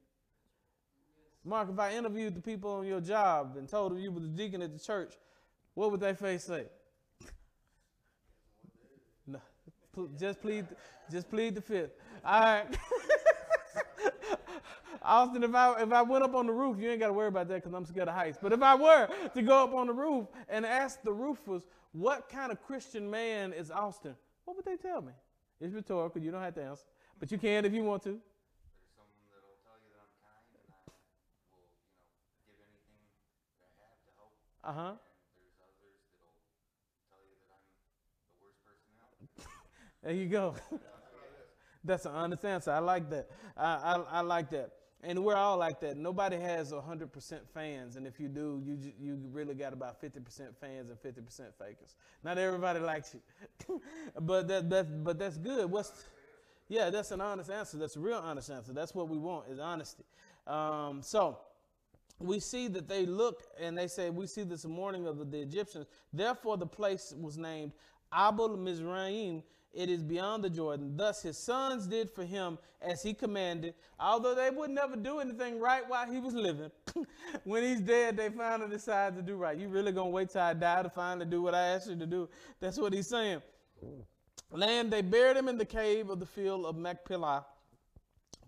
Mark, 1.45 1.69
if 1.71 1.79
I 1.79 1.93
interviewed 1.93 2.35
the 2.35 2.41
people 2.41 2.71
on 2.71 2.85
your 2.85 2.99
job 2.99 3.55
and 3.57 3.69
told 3.69 3.91
them 3.91 3.99
you 3.99 4.11
were 4.11 4.19
the 4.19 4.27
deacon 4.27 4.61
at 4.61 4.73
the 4.73 4.83
church, 4.83 5.13
what 5.77 5.91
would 5.91 5.99
that 5.99 6.17
face 6.17 6.43
say? 6.43 6.63
No, 9.27 9.39
just 10.17 10.41
plead, 10.41 10.65
just 11.11 11.29
plead 11.29 11.53
the 11.53 11.61
fifth. 11.61 11.91
All 12.25 12.41
right. 12.41 12.65
Austin, 15.03 15.43
if 15.43 15.53
I 15.53 15.79
if 15.83 15.91
I 15.91 16.01
went 16.01 16.23
up 16.23 16.33
on 16.33 16.47
the 16.47 16.51
roof, 16.51 16.77
you 16.79 16.89
ain't 16.89 16.99
got 16.99 17.07
to 17.07 17.13
worry 17.13 17.27
about 17.27 17.47
that 17.49 17.63
because 17.63 17.75
I'm 17.75 17.85
scared 17.85 18.07
of 18.07 18.15
heights. 18.15 18.39
But 18.41 18.53
if 18.53 18.61
I 18.63 18.73
were 18.73 19.07
to 19.35 19.41
go 19.43 19.63
up 19.63 19.75
on 19.75 19.85
the 19.85 19.93
roof 19.93 20.25
and 20.49 20.65
ask 20.65 21.03
the 21.03 21.13
roofers, 21.13 21.61
what 21.91 22.27
kind 22.27 22.51
of 22.51 22.59
Christian 22.63 23.07
man 23.07 23.53
is 23.53 23.69
Austin? 23.69 24.15
What 24.45 24.55
would 24.55 24.65
they 24.65 24.77
tell 24.77 25.03
me? 25.03 25.13
It's 25.61 25.75
rhetorical. 25.75 26.19
You 26.19 26.31
don't 26.31 26.41
have 26.41 26.55
to 26.55 26.63
answer, 26.63 26.85
but 27.19 27.31
you 27.31 27.37
can 27.37 27.65
if 27.65 27.73
you 27.73 27.83
want 27.83 28.01
to. 28.05 28.17
Uh 34.63 34.73
huh. 34.73 34.91
There 40.07 40.15
you 40.15 40.27
go. 40.27 40.55
That's 41.83 42.05
an 42.05 42.13
honest 42.13 42.45
answer. 42.45 42.71
I 42.71 42.79
like 42.79 43.09
that. 43.09 43.29
I, 43.57 43.73
I, 43.73 44.19
I, 44.19 44.21
like 44.21 44.49
that. 44.51 44.71
And 45.03 45.21
we're 45.21 45.35
all 45.35 45.57
like 45.57 45.81
that. 45.81 45.97
Nobody 45.97 46.37
has 46.37 46.71
100% 46.71 47.39
fans. 47.53 47.97
And 47.97 48.07
if 48.07 48.17
you 48.17 48.29
do, 48.29 48.63
you, 48.65 48.77
you 48.97 49.19
really 49.33 49.53
got 49.53 49.73
about 49.73 50.01
50% 50.01 50.55
fans 50.61 50.89
and 50.89 50.97
50% 50.97 51.41
fakers. 51.59 51.97
Not 52.23 52.37
everybody 52.37 52.79
likes 52.79 53.15
you. 53.15 53.81
but, 54.21 54.47
that, 54.47 54.69
that, 54.69 55.03
but 55.03 55.19
that's 55.19 55.37
good. 55.37 55.69
What's, 55.69 55.91
yeah, 56.69 56.89
that's 56.89 57.11
an 57.11 57.19
honest 57.19 57.51
answer. 57.51 57.75
That's 57.75 57.97
a 57.97 57.99
real 57.99 58.19
honest 58.19 58.49
answer. 58.49 58.71
That's 58.71 58.95
what 58.95 59.09
we 59.09 59.17
want 59.17 59.49
is 59.49 59.59
honesty. 59.59 60.05
Um, 60.47 61.01
so 61.01 61.37
we 62.17 62.39
see 62.39 62.69
that 62.69 62.87
they 62.87 63.05
look 63.05 63.43
and 63.59 63.77
they 63.77 63.87
say, 63.87 64.09
we 64.09 64.25
see 64.25 64.43
this 64.43 64.63
morning 64.63 65.05
of 65.05 65.31
the 65.31 65.41
Egyptians. 65.41 65.85
Therefore, 66.13 66.55
the 66.55 66.65
place 66.65 67.13
was 67.19 67.37
named 67.37 67.73
Abel 68.17 68.55
Mizraim 68.55 69.43
it 69.77 69.91
is 69.91 70.01
beyond 70.01 70.43
the 70.43 70.49
Jordan. 70.49 70.97
Thus 70.97 71.21
his 71.21 71.37
sons 71.37 71.85
did 71.85 72.09
for 72.09 72.25
him 72.25 72.57
as 72.81 73.03
he 73.03 73.13
commanded, 73.13 73.75
although 73.99 74.33
they 74.33 74.49
would 74.49 74.71
never 74.71 74.95
do 74.95 75.19
anything 75.19 75.59
right 75.59 75.87
while 75.87 76.11
he 76.11 76.19
was 76.19 76.33
living. 76.33 76.71
when 77.43 77.61
he's 77.61 77.81
dead, 77.81 78.17
they 78.17 78.29
finally 78.29 78.71
decide 78.71 79.15
to 79.15 79.21
do 79.21 79.35
right. 79.35 79.55
You 79.55 79.67
really 79.67 79.91
gonna 79.91 80.09
wait 80.09 80.31
till 80.31 80.41
I 80.41 80.55
die 80.55 80.81
to 80.81 80.89
finally 80.89 81.27
do 81.27 81.43
what 81.43 81.53
I 81.53 81.67
asked 81.67 81.91
you 81.91 81.95
to 81.95 82.07
do? 82.07 82.27
That's 82.59 82.79
what 82.79 82.91
he's 82.91 83.07
saying. 83.07 83.43
Land, 84.51 84.91
they 84.91 85.03
buried 85.03 85.37
him 85.37 85.47
in 85.47 85.59
the 85.59 85.65
cave 85.65 86.09
of 86.09 86.19
the 86.19 86.25
field 86.25 86.65
of 86.65 86.75
Machpelah 86.75 87.45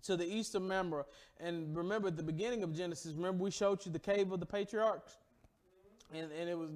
to 0.02 0.16
the 0.16 0.26
east 0.26 0.56
of 0.56 0.62
Mamre. 0.62 1.04
And 1.38 1.76
remember 1.76 2.08
at 2.08 2.16
the 2.16 2.24
beginning 2.24 2.64
of 2.64 2.74
Genesis, 2.74 3.12
remember 3.12 3.44
we 3.44 3.52
showed 3.52 3.86
you 3.86 3.92
the 3.92 4.00
cave 4.00 4.32
of 4.32 4.40
the 4.40 4.46
patriarchs? 4.46 5.16
And, 6.14 6.30
and 6.32 6.48
it 6.48 6.58
was 6.58 6.70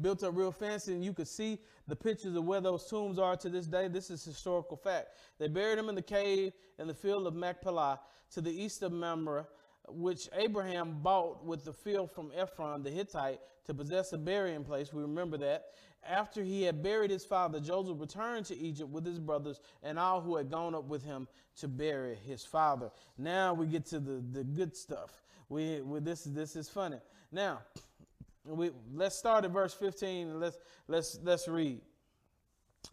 built 0.00 0.22
up 0.22 0.36
real 0.36 0.52
fancy, 0.52 0.92
and 0.92 1.04
you 1.04 1.12
could 1.12 1.28
see 1.28 1.58
the 1.88 1.96
pictures 1.96 2.34
of 2.36 2.44
where 2.44 2.60
those 2.60 2.88
tombs 2.88 3.18
are 3.18 3.36
to 3.36 3.48
this 3.48 3.66
day. 3.66 3.88
This 3.88 4.10
is 4.10 4.24
historical 4.24 4.76
fact. 4.76 5.16
They 5.38 5.48
buried 5.48 5.78
him 5.78 5.88
in 5.88 5.94
the 5.94 6.02
cave 6.02 6.52
in 6.78 6.86
the 6.86 6.94
field 6.94 7.26
of 7.26 7.34
Machpelah 7.34 8.00
to 8.32 8.40
the 8.40 8.50
east 8.50 8.82
of 8.82 8.92
Mamre, 8.92 9.46
which 9.88 10.28
Abraham 10.34 10.98
bought 11.02 11.44
with 11.44 11.64
the 11.64 11.72
field 11.72 12.10
from 12.10 12.30
Ephron 12.36 12.82
the 12.82 12.90
Hittite 12.90 13.40
to 13.66 13.74
possess 13.74 14.12
a 14.12 14.18
burying 14.18 14.64
place. 14.64 14.92
We 14.92 15.02
remember 15.02 15.36
that. 15.38 15.66
After 16.08 16.42
he 16.42 16.62
had 16.62 16.82
buried 16.82 17.10
his 17.10 17.24
father, 17.24 17.60
Joseph 17.60 18.00
returned 18.00 18.46
to 18.46 18.56
Egypt 18.56 18.88
with 18.88 19.04
his 19.04 19.18
brothers 19.18 19.60
and 19.82 19.98
all 19.98 20.20
who 20.20 20.36
had 20.36 20.50
gone 20.50 20.74
up 20.74 20.84
with 20.84 21.04
him 21.04 21.28
to 21.56 21.68
bury 21.68 22.16
his 22.26 22.44
father. 22.44 22.90
Now 23.18 23.52
we 23.52 23.66
get 23.66 23.84
to 23.86 24.00
the, 24.00 24.22
the 24.32 24.44
good 24.44 24.74
stuff. 24.74 25.22
We, 25.50 25.80
we 25.82 26.00
this 26.00 26.24
this 26.24 26.56
is 26.56 26.68
funny. 26.68 26.98
Now 27.32 27.60
we, 28.50 28.70
let's 28.94 29.16
start 29.16 29.44
at 29.44 29.50
verse 29.50 29.74
15 29.74 30.28
and 30.28 30.40
let's 30.40 30.58
let's 30.88 31.18
let's 31.22 31.48
read. 31.48 31.80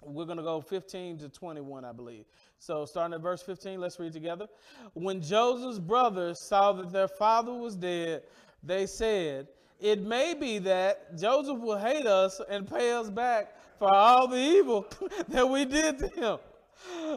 We're 0.04 0.26
going 0.26 0.38
to 0.38 0.44
go 0.44 0.60
15 0.60 1.20
to 1.20 1.30
21, 1.30 1.86
I 1.86 1.94
believe. 1.94 2.26
So, 2.60 2.86
starting 2.86 3.14
at 3.14 3.22
verse 3.22 3.42
15, 3.42 3.80
let's 3.80 3.98
read 4.00 4.12
together. 4.12 4.48
When 4.94 5.22
Joseph's 5.22 5.80
brothers 5.80 6.42
saw 6.42 6.74
that 6.74 6.92
their 6.92 7.08
father 7.08 7.54
was 7.54 7.76
dead, 7.76 8.24
they 8.62 8.86
said, 8.86 9.48
It 9.80 10.02
may 10.02 10.34
be 10.34 10.60
that 10.60 11.18
Joseph 11.18 11.60
will 11.60 11.78
hate 11.78 12.06
us 12.06 12.42
and 12.50 12.70
pay 12.70 12.92
us 12.92 13.10
back 13.10 13.56
for 13.80 13.92
all 13.94 14.28
the 14.28 14.38
evil 14.38 14.88
that 15.30 15.48
we 15.48 15.64
did 15.66 15.98
to 16.00 16.08
him. 16.10 16.38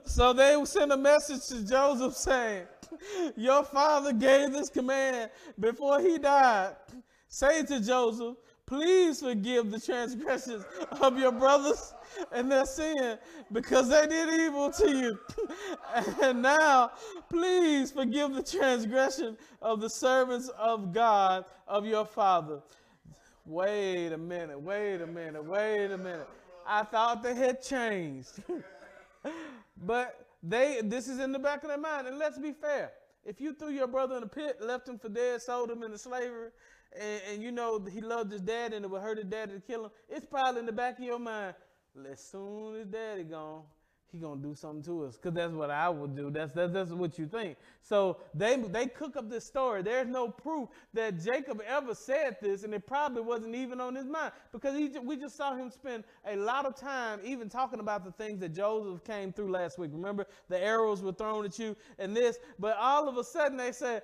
So 0.04 0.32
they 0.32 0.62
sent 0.64 0.92
a 0.92 0.96
message 0.96 1.46
to 1.48 1.66
Joseph 1.66 2.14
saying, 2.16 2.66
Your 3.36 3.64
father 3.64 4.12
gave 4.12 4.52
this 4.52 4.70
command 4.70 5.30
before 5.58 6.00
he 6.00 6.18
died 6.18 6.76
Say 7.32 7.62
to 7.62 7.78
Joseph, 7.78 8.36
please 8.66 9.20
forgive 9.20 9.70
the 9.70 9.78
transgressions 9.78 10.64
of 11.00 11.16
your 11.16 11.30
brothers 11.30 11.94
and 12.32 12.50
their 12.50 12.66
sin 12.66 13.18
because 13.52 13.88
they 13.88 14.04
did 14.08 14.40
evil 14.40 14.68
to 14.72 14.90
you. 14.90 15.18
and 16.22 16.42
now, 16.42 16.90
please 17.28 17.92
forgive 17.92 18.34
the 18.34 18.42
transgression 18.42 19.38
of 19.62 19.80
the 19.80 19.88
servants 19.88 20.48
of 20.58 20.92
God, 20.92 21.44
of 21.68 21.86
your 21.86 22.04
Father. 22.04 22.60
Wait 23.46 24.08
a 24.08 24.18
minute, 24.18 24.60
wait 24.60 25.00
a 25.00 25.06
minute, 25.06 25.44
wait 25.44 25.92
a 25.92 25.98
minute. 25.98 26.28
I 26.66 26.82
thought 26.82 27.22
they 27.22 27.36
had 27.36 27.62
changed. 27.62 28.42
but 29.86 30.26
they 30.42 30.80
this 30.82 31.06
is 31.06 31.20
in 31.20 31.30
the 31.30 31.38
back 31.38 31.62
of 31.62 31.68
their 31.68 31.78
mind. 31.78 32.08
And 32.08 32.18
let's 32.18 32.38
be 32.38 32.52
fair. 32.52 32.90
If 33.24 33.40
you 33.40 33.54
threw 33.54 33.70
your 33.70 33.86
brother 33.86 34.16
in 34.16 34.24
a 34.24 34.28
pit, 34.28 34.58
left 34.60 34.88
him 34.88 34.98
for 34.98 35.08
dead, 35.08 35.42
sold 35.42 35.70
him 35.70 35.82
into 35.82 35.98
slavery, 35.98 36.50
and, 36.98 37.20
and 37.30 37.42
you 37.42 37.52
know 37.52 37.84
he 37.90 38.00
loved 38.00 38.32
his 38.32 38.40
dad 38.40 38.72
and 38.72 38.84
it 38.84 38.90
would 38.90 39.02
hurt 39.02 39.18
his 39.18 39.26
dad 39.26 39.50
to 39.50 39.60
kill 39.60 39.84
him, 39.84 39.90
it's 40.08 40.26
probably 40.26 40.60
in 40.60 40.66
the 40.66 40.72
back 40.72 40.98
of 40.98 41.04
your 41.04 41.18
mind. 41.18 41.54
As 42.10 42.20
soon 42.20 42.76
as 42.76 42.86
daddy 42.86 43.24
gone, 43.24 43.62
he 44.12 44.18
gonna 44.18 44.40
do 44.40 44.54
something 44.54 44.82
to 44.82 45.04
us 45.04 45.16
because 45.16 45.34
that's 45.34 45.52
what 45.52 45.70
I 45.70 45.88
would 45.88 46.16
do. 46.16 46.30
That's, 46.30 46.52
that's 46.52 46.72
that's 46.72 46.90
what 46.90 47.18
you 47.18 47.26
think. 47.26 47.56
So 47.80 48.18
they 48.34 48.56
they 48.56 48.86
cook 48.86 49.16
up 49.16 49.30
this 49.30 49.44
story. 49.44 49.82
There's 49.82 50.08
no 50.08 50.28
proof 50.28 50.68
that 50.94 51.22
Jacob 51.22 51.62
ever 51.66 51.94
said 51.94 52.36
this, 52.42 52.64
and 52.64 52.74
it 52.74 52.86
probably 52.86 53.22
wasn't 53.22 53.54
even 53.54 53.80
on 53.80 53.94
his 53.94 54.06
mind 54.06 54.32
because 54.52 54.76
he 54.76 54.90
we 54.98 55.16
just 55.16 55.36
saw 55.36 55.54
him 55.54 55.70
spend 55.70 56.04
a 56.26 56.36
lot 56.36 56.66
of 56.66 56.74
time 56.74 57.20
even 57.24 57.48
talking 57.48 57.80
about 57.80 58.04
the 58.04 58.12
things 58.12 58.40
that 58.40 58.54
Joseph 58.54 59.04
came 59.04 59.32
through 59.32 59.50
last 59.52 59.78
week. 59.78 59.90
Remember 59.92 60.26
the 60.48 60.62
arrows 60.62 61.02
were 61.02 61.12
thrown 61.12 61.44
at 61.44 61.58
you 61.58 61.76
and 61.98 62.16
this, 62.16 62.38
but 62.58 62.76
all 62.78 63.08
of 63.08 63.16
a 63.16 63.24
sudden 63.24 63.56
they 63.56 63.72
said, 63.72 64.02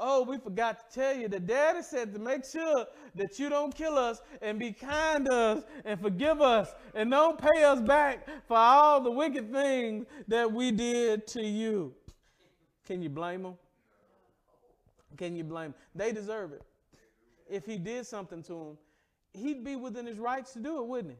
Oh, 0.00 0.22
we 0.22 0.38
forgot 0.38 0.90
to 0.90 1.00
tell 1.00 1.16
you 1.16 1.28
that 1.28 1.46
daddy 1.46 1.82
said 1.82 2.12
to 2.14 2.18
make 2.18 2.44
sure 2.44 2.86
that 3.16 3.38
you 3.38 3.48
don't 3.48 3.74
kill 3.74 3.98
us 3.98 4.20
and 4.40 4.58
be 4.58 4.72
kind 4.72 5.26
to 5.26 5.34
us 5.34 5.64
and 5.84 6.00
forgive 6.00 6.40
us 6.40 6.72
and 6.94 7.10
don't 7.10 7.38
pay 7.38 7.64
us 7.64 7.80
back 7.80 8.26
for 8.46 8.56
all 8.56 9.00
the 9.00 9.10
wicked 9.10 9.50
things 9.52 10.06
that 10.28 10.50
we 10.50 10.70
did 10.70 11.26
to 11.28 11.42
you. 11.42 11.94
Can 12.86 13.02
you 13.02 13.08
blame 13.08 13.42
them? 13.42 13.54
Can 15.16 15.34
you 15.34 15.44
blame 15.44 15.72
them? 15.72 15.74
They 15.94 16.12
deserve 16.12 16.52
it. 16.52 16.62
If 17.50 17.66
he 17.66 17.76
did 17.76 18.06
something 18.06 18.42
to 18.44 18.52
them, 18.52 18.78
he'd 19.32 19.64
be 19.64 19.74
within 19.76 20.06
his 20.06 20.18
rights 20.18 20.52
to 20.52 20.60
do 20.60 20.78
it, 20.78 20.86
wouldn't 20.86 21.14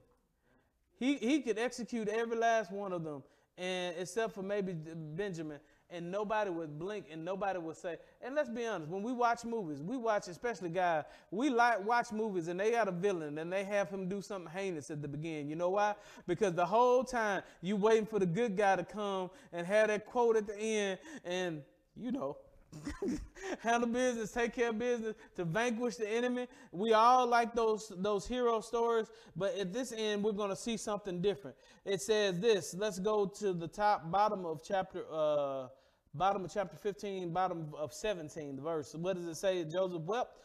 he? 0.99 1.07
He, 1.07 1.17
he 1.17 1.41
could 1.41 1.59
execute 1.59 2.09
every 2.09 2.37
last 2.37 2.73
one 2.73 2.93
of 2.93 3.05
them, 3.05 3.23
and 3.57 3.95
except 3.99 4.35
for 4.35 4.43
maybe 4.43 4.73
Benjamin 4.73 5.59
and 5.91 6.11
nobody 6.11 6.51
would 6.51 6.79
blink 6.79 7.07
and 7.11 7.25
nobody 7.25 7.59
would 7.59 7.77
say, 7.77 7.97
and 8.23 8.35
let's 8.35 8.49
be 8.49 8.67
honest, 8.67 8.91
when 8.91 9.03
we 9.03 9.13
watch 9.13 9.45
movies, 9.45 9.83
we 9.83 9.97
watch, 9.97 10.29
especially 10.29 10.69
guys, 10.69 11.05
we 11.31 11.49
like 11.49 11.85
watch 11.85 12.13
movies 12.13 12.49
and 12.49 12.61
they 12.61 12.73
got 12.73 12.89
a 12.89 12.93
villain 12.93 13.39
and 13.39 13.53
they 13.53 13.65
have 13.65 13.89
him 13.89 14.09
do 14.09 14.21
something 14.21 14.51
heinous 14.53 14.91
at 14.91 15.01
the 15.01 15.09
beginning. 15.09 15.49
You 15.49 15.57
know 15.57 15.71
why? 15.71 15.95
Because 16.27 16.55
the 16.55 16.67
whole 16.67 17.05
time 17.05 17.43
you 17.63 17.77
waiting 17.77 18.07
for 18.07 18.19
the 18.19 18.27
good 18.27 18.57
guy 18.57 18.77
to 18.77 18.85
come 18.85 19.31
and 19.53 19.67
have 19.67 19.89
that 19.89 20.07
quote 20.07 20.37
at 20.37 20.47
the 20.47 20.57
end 20.59 20.99
and, 21.25 21.63
you 21.97 22.13
know, 22.13 22.37
handle 23.61 23.89
business, 23.89 24.33
take 24.33 24.55
care 24.55 24.71
of 24.71 24.79
business, 24.79 25.15
to 25.37 25.45
vanquish 25.45 25.97
the 25.97 26.09
enemy. 26.09 26.47
We 26.73 26.93
all 26.93 27.27
like 27.27 27.55
those 27.55 27.93
those 27.97 28.27
hero 28.27 28.61
stories, 28.61 29.07
but 29.37 29.57
at 29.57 29.73
this 29.73 29.93
end, 29.97 30.23
we're 30.23 30.33
going 30.33 30.51
to 30.51 30.57
see 30.57 30.77
something 30.77 31.21
different. 31.21 31.57
It 31.85 32.03
says 32.03 32.39
this. 32.41 32.75
Let's 32.75 32.99
go 32.99 33.27
to 33.27 33.53
the 33.53 33.69
top 33.69 34.11
bottom 34.11 34.45
of 34.45 34.63
chapter 34.63 35.05
uh, 35.11 35.69
bottom 36.15 36.45
of 36.45 36.53
chapter 36.53 36.77
15, 36.77 37.33
bottom 37.33 37.73
of 37.77 37.93
17, 37.93 38.57
the 38.57 38.63
verse. 38.63 38.95
What 38.95 39.17
does 39.17 39.27
it 39.27 39.37
say? 39.37 39.65
Joseph 39.65 40.03
wept. 40.03 40.39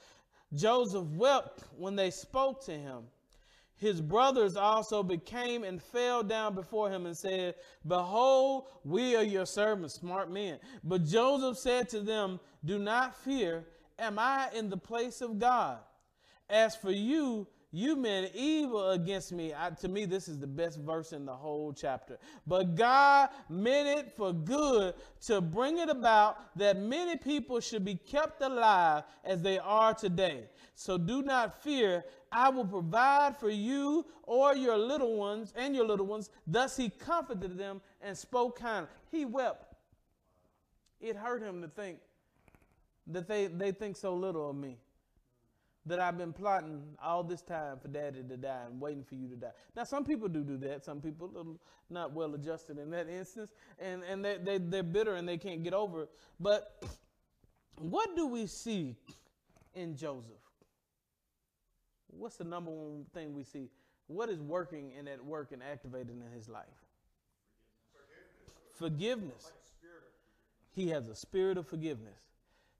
Joseph 0.53 1.07
wept 1.15 1.63
when 1.77 1.95
they 1.95 2.11
spoke 2.11 2.63
to 2.65 2.71
him. 2.71 3.03
His 3.77 3.99
brothers 3.99 4.55
also 4.55 5.03
became 5.03 5.63
and 5.63 5.81
fell 5.81 6.23
down 6.23 6.55
before 6.55 6.89
him 6.89 7.05
and 7.05 7.17
said, 7.17 7.55
Behold, 7.85 8.67
we 8.83 9.15
are 9.15 9.23
your 9.23 9.45
servants, 9.45 9.95
smart 9.95 10.31
men. 10.31 10.59
But 10.83 11.05
Joseph 11.05 11.57
said 11.57 11.89
to 11.89 11.99
them, 11.99 12.39
Do 12.63 12.79
not 12.79 13.15
fear. 13.15 13.65
Am 13.99 14.17
I 14.17 14.49
in 14.55 14.69
the 14.69 14.77
place 14.77 15.21
of 15.21 15.39
God? 15.39 15.79
As 16.49 16.75
for 16.75 16.91
you, 16.91 17.47
you 17.75 17.95
meant 17.95 18.31
evil 18.35 18.91
against 18.91 19.31
me. 19.31 19.51
I, 19.51 19.71
to 19.71 19.87
me, 19.87 20.05
this 20.05 20.27
is 20.27 20.37
the 20.37 20.45
best 20.45 20.77
verse 20.77 21.11
in 21.11 21.25
the 21.25 21.33
whole 21.33 21.73
chapter. 21.73 22.19
But 22.45 22.75
God 22.75 23.29
meant 23.49 23.87
it 23.87 24.13
for 24.15 24.31
good 24.31 24.93
to 25.25 25.41
bring 25.41 25.79
it 25.79 25.89
about 25.89 26.55
that 26.55 26.77
many 26.77 27.17
people 27.17 27.59
should 27.59 27.83
be 27.83 27.95
kept 27.95 28.43
alive 28.43 29.03
as 29.25 29.41
they 29.41 29.57
are 29.57 29.95
today. 29.95 30.43
So 30.75 30.99
do 30.99 31.23
not 31.23 31.63
fear. 31.63 32.05
I 32.33 32.49
will 32.49 32.65
provide 32.65 33.37
for 33.37 33.49
you 33.49 34.05
or 34.23 34.55
your 34.55 34.77
little 34.77 35.15
ones 35.15 35.53
and 35.55 35.75
your 35.75 35.85
little 35.85 36.07
ones. 36.07 36.31
Thus 36.47 36.75
he 36.75 36.89
comforted 36.89 37.57
them 37.57 37.79
and 38.01 38.17
spoke 38.17 38.59
kindly. 38.59 38.89
He 39.11 39.23
wept. 39.23 39.75
It 40.99 41.15
hurt 41.15 41.43
him 41.43 41.61
to 41.61 41.67
think 41.67 41.99
that 43.07 43.27
they, 43.27 43.47
they 43.47 43.71
think 43.71 43.95
so 43.97 44.15
little 44.15 44.49
of 44.49 44.55
me 44.55 44.77
that 45.85 45.99
I've 45.99 46.17
been 46.17 46.33
plotting 46.33 46.81
all 47.03 47.23
this 47.23 47.41
time 47.41 47.77
for 47.77 47.89
daddy 47.89 48.23
to 48.23 48.37
die 48.37 48.61
and 48.69 48.79
waiting 48.79 49.03
for 49.03 49.15
you 49.15 49.27
to 49.27 49.35
die. 49.35 49.51
Now, 49.75 49.83
some 49.83 50.05
people 50.05 50.29
do 50.29 50.41
do 50.43 50.57
that. 50.57 50.85
Some 50.85 51.01
people 51.01 51.29
are 51.37 51.93
not 51.93 52.13
well 52.13 52.33
adjusted 52.33 52.79
in 52.79 52.89
that 52.91 53.09
instance, 53.09 53.51
and, 53.79 54.01
and 54.03 54.23
they, 54.23 54.37
they, 54.37 54.57
they're 54.57 54.81
bitter 54.81 55.15
and 55.15 55.27
they 55.27 55.37
can't 55.37 55.61
get 55.61 55.73
over 55.73 56.03
it. 56.03 56.09
But 56.39 56.83
what 57.79 58.15
do 58.15 58.27
we 58.27 58.47
see 58.47 58.95
in 59.75 59.95
Joseph? 59.95 60.42
What's 62.17 62.37
the 62.37 62.43
number 62.43 62.71
one 62.71 63.05
thing 63.13 63.33
we 63.33 63.43
see? 63.43 63.69
What 64.07 64.29
is 64.29 64.39
working 64.39 64.91
and 64.97 65.07
at 65.07 65.23
work 65.23 65.51
and 65.51 65.61
activated 65.63 66.09
in 66.09 66.31
his 66.35 66.49
life? 66.49 66.65
Forgiveness. 68.73 69.51
forgiveness. 69.51 69.51
He 70.73 70.89
has 70.89 71.07
a 71.07 71.15
spirit 71.15 71.57
of 71.57 71.67
forgiveness. 71.67 72.19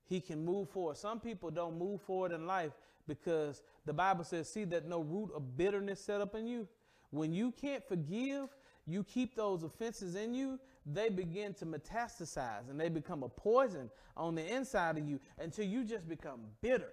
He 0.06 0.20
can 0.20 0.44
move 0.44 0.68
forward. 0.68 0.96
Some 0.96 1.20
people 1.20 1.50
don't 1.50 1.78
move 1.78 2.02
forward 2.02 2.32
in 2.32 2.46
life 2.46 2.72
because 3.06 3.62
the 3.86 3.92
Bible 3.92 4.24
says, 4.24 4.48
See 4.48 4.64
that 4.64 4.86
no 4.86 5.00
root 5.00 5.30
of 5.34 5.56
bitterness 5.56 6.00
set 6.00 6.20
up 6.20 6.34
in 6.34 6.46
you. 6.46 6.68
When 7.10 7.32
you 7.32 7.52
can't 7.52 7.86
forgive, 7.86 8.48
you 8.86 9.04
keep 9.04 9.34
those 9.34 9.62
offenses 9.62 10.14
in 10.14 10.34
you, 10.34 10.58
they 10.84 11.08
begin 11.08 11.54
to 11.54 11.66
metastasize 11.66 12.68
and 12.68 12.78
they 12.78 12.88
become 12.88 13.22
a 13.22 13.28
poison 13.28 13.90
on 14.16 14.34
the 14.34 14.46
inside 14.46 14.98
of 14.98 15.08
you 15.08 15.18
until 15.38 15.64
you 15.64 15.84
just 15.84 16.08
become 16.08 16.40
bitter. 16.60 16.92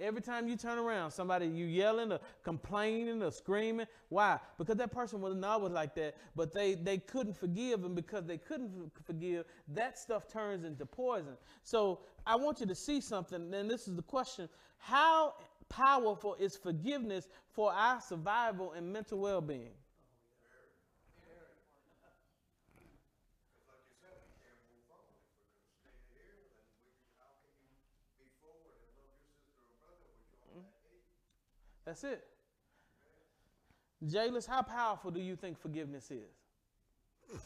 Every 0.00 0.22
time 0.22 0.48
you 0.48 0.56
turn 0.56 0.78
around, 0.78 1.10
somebody 1.10 1.46
you 1.46 1.66
yelling 1.66 2.12
or 2.12 2.20
complaining 2.42 3.22
or 3.22 3.30
screaming. 3.30 3.86
Why? 4.08 4.38
Because 4.58 4.76
that 4.76 4.90
person 4.90 5.20
was 5.20 5.34
not 5.34 5.50
always 5.50 5.72
like 5.72 5.94
that, 5.96 6.16
but 6.34 6.52
they, 6.52 6.74
they 6.74 6.98
couldn't 6.98 7.36
forgive, 7.36 7.84
and 7.84 7.94
because 7.94 8.24
they 8.24 8.38
couldn't 8.38 8.90
forgive, 9.04 9.44
that 9.68 9.98
stuff 9.98 10.26
turns 10.26 10.64
into 10.64 10.86
poison. 10.86 11.36
So 11.62 12.00
I 12.26 12.36
want 12.36 12.60
you 12.60 12.66
to 12.66 12.74
see 12.74 13.00
something, 13.00 13.52
and 13.52 13.70
this 13.70 13.86
is 13.86 13.94
the 13.94 14.02
question. 14.02 14.48
How 14.78 15.34
powerful 15.68 16.36
is 16.40 16.56
forgiveness 16.56 17.28
for 17.52 17.72
our 17.72 18.00
survival 18.00 18.72
and 18.72 18.92
mental 18.92 19.18
well-being? 19.18 19.74
That's 31.92 32.04
it. 32.04 32.24
Jayless, 34.06 34.46
how 34.46 34.62
powerful 34.62 35.10
do 35.10 35.20
you 35.20 35.36
think 35.36 35.60
forgiveness 35.60 36.10
is? 36.10 37.42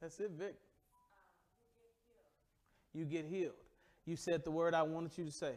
That's 0.00 0.18
it, 0.20 0.30
Vic. 0.30 0.54
You 2.94 3.04
get 3.04 3.26
healed. 3.26 3.52
You 4.06 4.16
said 4.16 4.42
the 4.42 4.50
word 4.50 4.72
I 4.72 4.84
wanted 4.84 5.18
you 5.18 5.26
to 5.26 5.30
say. 5.30 5.52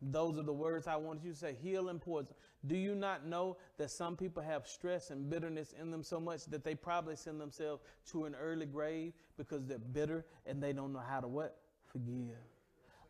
Those 0.00 0.38
are 0.38 0.42
the 0.42 0.52
words 0.52 0.86
I 0.86 0.96
wanted 0.96 1.24
you 1.24 1.32
to 1.32 1.38
say 1.38 1.54
heal 1.60 1.90
and 1.90 2.00
poison. 2.00 2.34
Do 2.66 2.74
you 2.74 2.94
not 2.94 3.26
know 3.26 3.58
that 3.76 3.90
some 3.90 4.16
people 4.16 4.42
have 4.42 4.66
stress 4.66 5.10
and 5.10 5.28
bitterness 5.28 5.74
in 5.78 5.90
them 5.90 6.02
so 6.02 6.18
much 6.18 6.46
that 6.46 6.64
they 6.64 6.74
probably 6.74 7.16
send 7.16 7.38
themselves 7.38 7.82
to 8.12 8.24
an 8.24 8.34
early 8.34 8.64
grave 8.64 9.12
because 9.36 9.66
they're 9.66 9.78
bitter 9.78 10.24
and 10.46 10.62
they 10.62 10.72
don't 10.72 10.94
know 10.94 11.02
how 11.06 11.20
to 11.20 11.28
what? 11.28 11.58
Forgive 11.92 12.51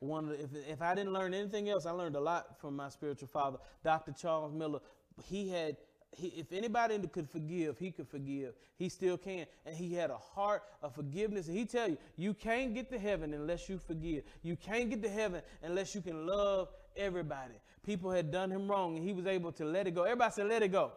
one 0.02 0.26
the, 0.26 0.34
if, 0.34 0.50
if 0.68 0.82
I 0.82 0.94
didn't 0.94 1.12
learn 1.12 1.32
anything 1.32 1.68
else, 1.68 1.86
I 1.86 1.92
learned 1.92 2.16
a 2.16 2.20
lot 2.20 2.60
from 2.60 2.76
my 2.76 2.88
spiritual 2.88 3.28
father, 3.28 3.58
Dr. 3.84 4.12
Charles 4.12 4.52
Miller. 4.52 4.80
He 5.24 5.48
had, 5.48 5.76
he, 6.10 6.28
if 6.28 6.52
anybody 6.52 6.98
could 7.06 7.28
forgive, 7.28 7.78
he 7.78 7.90
could 7.90 8.08
forgive. 8.08 8.54
He 8.76 8.88
still 8.88 9.16
can. 9.16 9.46
And 9.64 9.76
he 9.76 9.94
had 9.94 10.10
a 10.10 10.18
heart 10.18 10.64
of 10.82 10.94
forgiveness. 10.94 11.48
And 11.48 11.56
he 11.56 11.64
tell 11.64 11.88
you, 11.88 11.98
you 12.16 12.34
can't 12.34 12.74
get 12.74 12.90
to 12.90 12.98
heaven 12.98 13.32
unless 13.32 13.68
you 13.68 13.78
forgive. 13.78 14.24
You 14.42 14.56
can't 14.56 14.90
get 14.90 15.02
to 15.02 15.08
heaven 15.08 15.42
unless 15.62 15.94
you 15.94 16.00
can 16.00 16.26
love 16.26 16.68
everybody. 16.96 17.54
People 17.84 18.10
had 18.10 18.30
done 18.30 18.50
him 18.50 18.68
wrong 18.68 18.96
and 18.96 19.04
he 19.04 19.12
was 19.12 19.26
able 19.26 19.52
to 19.52 19.64
let 19.64 19.86
it 19.86 19.94
go. 19.94 20.02
Everybody 20.02 20.32
said, 20.32 20.48
let 20.48 20.62
it 20.62 20.72
go. 20.72 20.92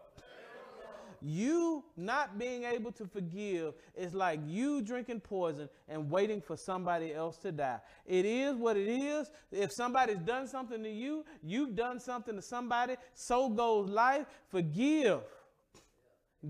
You 1.26 1.84
not 1.98 2.38
being 2.38 2.64
able 2.64 2.92
to 2.92 3.08
forgive 3.08 3.74
is 3.96 4.14
like 4.14 4.40
you 4.46 4.82
drinking 4.82 5.22
poison 5.22 5.68
and 5.90 6.10
waiting 6.10 6.40
for 6.40 6.56
somebody 6.56 7.14
else 7.14 7.38
to 7.38 7.52
die. 7.52 7.80
It 8.06 8.26
is 8.26 8.56
what 8.56 8.78
it 8.78 8.88
is. 8.88 9.32
If 9.52 9.72
somebody's 9.74 10.20
done 10.20 10.48
something 10.48 10.84
to 10.84 10.90
you, 10.90 11.26
you've 11.42 11.76
done 11.76 12.00
something 12.00 12.36
to 12.36 12.42
somebody, 12.44 12.96
so 13.16 13.50
goes 13.50 13.90
life. 13.90 14.28
Forgive. 14.50 15.22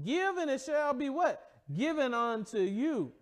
Give 0.03 0.35
and 0.37 0.51
it 0.51 0.61
shall 0.65 0.93
be 0.93 1.09
what? 1.09 1.41
Given 1.73 2.13
unto 2.13 2.59
you. 2.59 3.13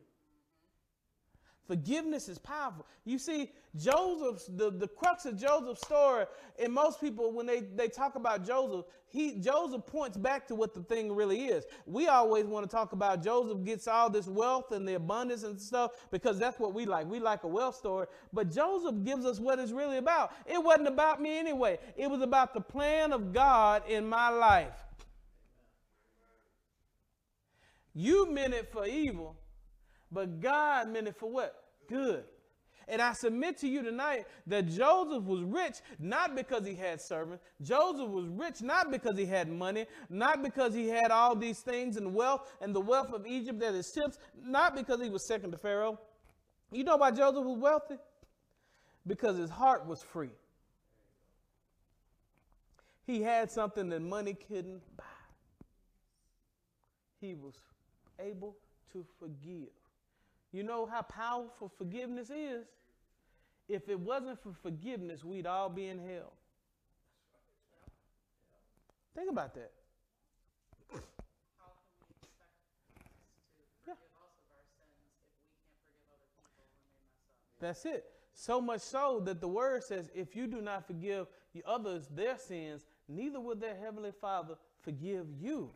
Forgiveness 1.67 2.27
is 2.27 2.37
powerful. 2.37 2.85
You 3.05 3.17
see, 3.17 3.51
Joseph's 3.77 4.47
the, 4.47 4.69
the 4.69 4.87
crux 4.87 5.25
of 5.25 5.39
Joseph's 5.39 5.81
story, 5.81 6.25
and 6.59 6.73
most 6.73 6.99
people, 6.99 7.31
when 7.31 7.45
they, 7.45 7.61
they 7.61 7.87
talk 7.87 8.15
about 8.15 8.45
Joseph, 8.45 8.85
he 9.07 9.39
Joseph 9.39 9.85
points 9.85 10.17
back 10.17 10.47
to 10.47 10.55
what 10.55 10.73
the 10.73 10.81
thing 10.81 11.15
really 11.15 11.45
is. 11.45 11.65
We 11.85 12.07
always 12.07 12.45
want 12.45 12.69
to 12.69 12.75
talk 12.75 12.91
about 12.91 13.23
Joseph 13.23 13.63
gets 13.63 13.87
all 13.87 14.09
this 14.09 14.27
wealth 14.27 14.71
and 14.71 14.87
the 14.87 14.95
abundance 14.95 15.43
and 15.43 15.59
stuff 15.61 15.91
because 16.11 16.39
that's 16.39 16.59
what 16.59 16.73
we 16.73 16.85
like. 16.85 17.07
We 17.07 17.19
like 17.19 17.43
a 17.43 17.47
wealth 17.47 17.75
story. 17.75 18.07
But 18.33 18.51
Joseph 18.51 19.03
gives 19.03 19.25
us 19.25 19.39
what 19.39 19.59
it's 19.59 19.71
really 19.71 19.97
about. 19.97 20.33
It 20.45 20.61
wasn't 20.61 20.87
about 20.87 21.21
me 21.21 21.37
anyway. 21.37 21.79
It 21.95 22.09
was 22.09 22.21
about 22.21 22.53
the 22.53 22.61
plan 22.61 23.13
of 23.13 23.31
God 23.31 23.83
in 23.87 24.07
my 24.07 24.29
life. 24.29 24.73
You 27.93 28.31
meant 28.31 28.53
it 28.53 28.71
for 28.71 28.85
evil, 28.87 29.35
but 30.13 30.39
God 30.39 30.89
meant 30.89 31.07
it 31.07 31.15
for 31.15 31.29
what? 31.29 31.63
Good. 31.89 32.23
And 32.87 33.01
I 33.01 33.13
submit 33.13 33.57
to 33.59 33.67
you 33.67 33.81
tonight 33.81 34.25
that 34.47 34.67
Joseph 34.67 35.23
was 35.23 35.41
rich 35.41 35.75
not 35.99 36.35
because 36.35 36.65
he 36.65 36.75
had 36.75 36.99
servants. 36.99 37.43
Joseph 37.61 38.09
was 38.09 38.27
rich 38.27 38.61
not 38.61 38.91
because 38.91 39.17
he 39.17 39.25
had 39.25 39.49
money, 39.49 39.85
not 40.09 40.43
because 40.43 40.73
he 40.73 40.89
had 40.89 41.09
all 41.09 41.35
these 41.35 41.59
things 41.59 41.95
and 41.95 42.13
wealth 42.13 42.51
and 42.61 42.75
the 42.75 42.81
wealth 42.81 43.13
of 43.13 43.25
Egypt 43.25 43.59
that 43.61 43.73
his 43.73 43.91
ships, 43.93 44.19
not 44.43 44.75
because 44.75 45.01
he 45.01 45.09
was 45.09 45.25
second 45.25 45.51
to 45.51 45.57
Pharaoh. 45.57 45.99
You 46.71 46.83
know 46.83 46.97
why 46.97 47.11
Joseph 47.11 47.45
was 47.45 47.57
wealthy? 47.57 47.95
Because 49.07 49.37
his 49.37 49.49
heart 49.49 49.85
was 49.85 50.01
free. 50.01 50.31
He 53.05 53.21
had 53.21 53.51
something 53.51 53.89
that 53.89 54.01
money 54.01 54.33
couldn't 54.33 54.81
buy. 54.97 55.03
He 57.19 57.33
was 57.33 57.53
able 58.19 58.55
to 58.91 59.05
forgive. 59.19 59.69
You 60.53 60.63
know 60.63 60.85
how 60.85 61.01
powerful 61.01 61.71
forgiveness 61.77 62.29
is? 62.29 62.65
If 63.67 63.89
it 63.89 63.99
wasn't 63.99 64.41
for 64.41 64.53
forgiveness, 64.61 65.23
we'd 65.23 65.47
all 65.47 65.67
be 65.67 65.87
in 65.87 65.97
hell. 65.97 66.33
Think 69.15 69.29
about 69.31 69.55
that. 69.55 69.71
That's 77.59 77.85
it. 77.85 78.03
So 78.33 78.59
much 78.59 78.81
so 78.81 79.21
that 79.25 79.39
the 79.39 79.47
word 79.47 79.83
says, 79.83 80.09
if 80.13 80.35
you 80.35 80.47
do 80.47 80.61
not 80.61 80.85
forgive 80.85 81.27
others 81.65 82.07
their 82.13 82.37
sins, 82.37 82.83
neither 83.07 83.39
will 83.39 83.55
their 83.55 83.75
heavenly 83.75 84.11
Father 84.19 84.55
forgive 84.81 85.27
you. 85.39 85.71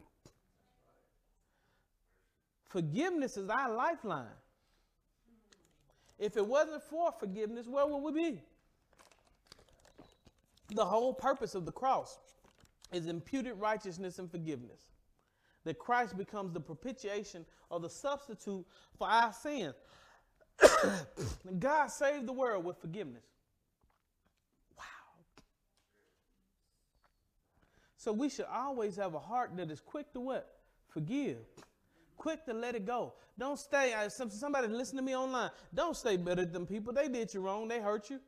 Forgiveness 2.68 3.38
is 3.38 3.50
our 3.50 3.74
lifeline. 3.74 4.28
If 6.20 6.36
it 6.36 6.46
wasn't 6.46 6.84
for 6.84 7.12
forgiveness, 7.12 7.68
where 7.68 7.86
would 7.86 8.14
we 8.14 8.32
be? 8.32 8.42
The 10.74 10.86
whole 10.86 11.14
purpose 11.14 11.56
of 11.56 11.66
the 11.66 11.72
cross 11.72 12.18
is 12.92 13.08
imputed 13.08 13.54
righteousness 13.60 14.20
and 14.20 14.30
forgiveness. 14.30 14.88
That 15.64 15.80
Christ 15.80 16.18
becomes 16.18 16.54
the 16.54 16.60
propitiation 16.60 17.46
or 17.70 17.80
the 17.80 17.90
substitute 17.90 18.66
for 18.98 19.08
our 19.08 19.34
sins. 19.34 19.76
God 21.60 21.88
saved 21.88 22.26
the 22.26 22.34
world 22.34 22.66
with 22.66 22.78
forgiveness. 22.78 23.26
Wow. 24.78 24.84
So 27.98 28.12
we 28.12 28.30
should 28.30 28.48
always 28.52 28.96
have 28.96 29.14
a 29.14 29.20
heart 29.20 29.56
that 29.58 29.70
is 29.70 29.82
quick 29.82 30.12
to 30.14 30.20
what? 30.20 30.58
Forgive 30.88 31.38
quick 32.18 32.46
to 32.46 32.54
let 32.54 32.76
it 32.76 32.86
go. 32.86 33.14
Don't 33.38 33.60
stay. 33.60 33.94
Somebody 34.10 34.68
listen 34.68 34.98
to 34.98 35.04
me 35.04 35.16
online. 35.16 35.52
Don't 35.74 35.96
stay 35.96 36.18
better 36.18 36.46
than 36.46 36.66
people. 36.66 36.92
They 36.94 37.08
did 37.08 37.34
you 37.34 37.42
wrong. 37.42 37.68
They 37.68 37.80
hurt 37.80 38.10
you. 38.10 38.20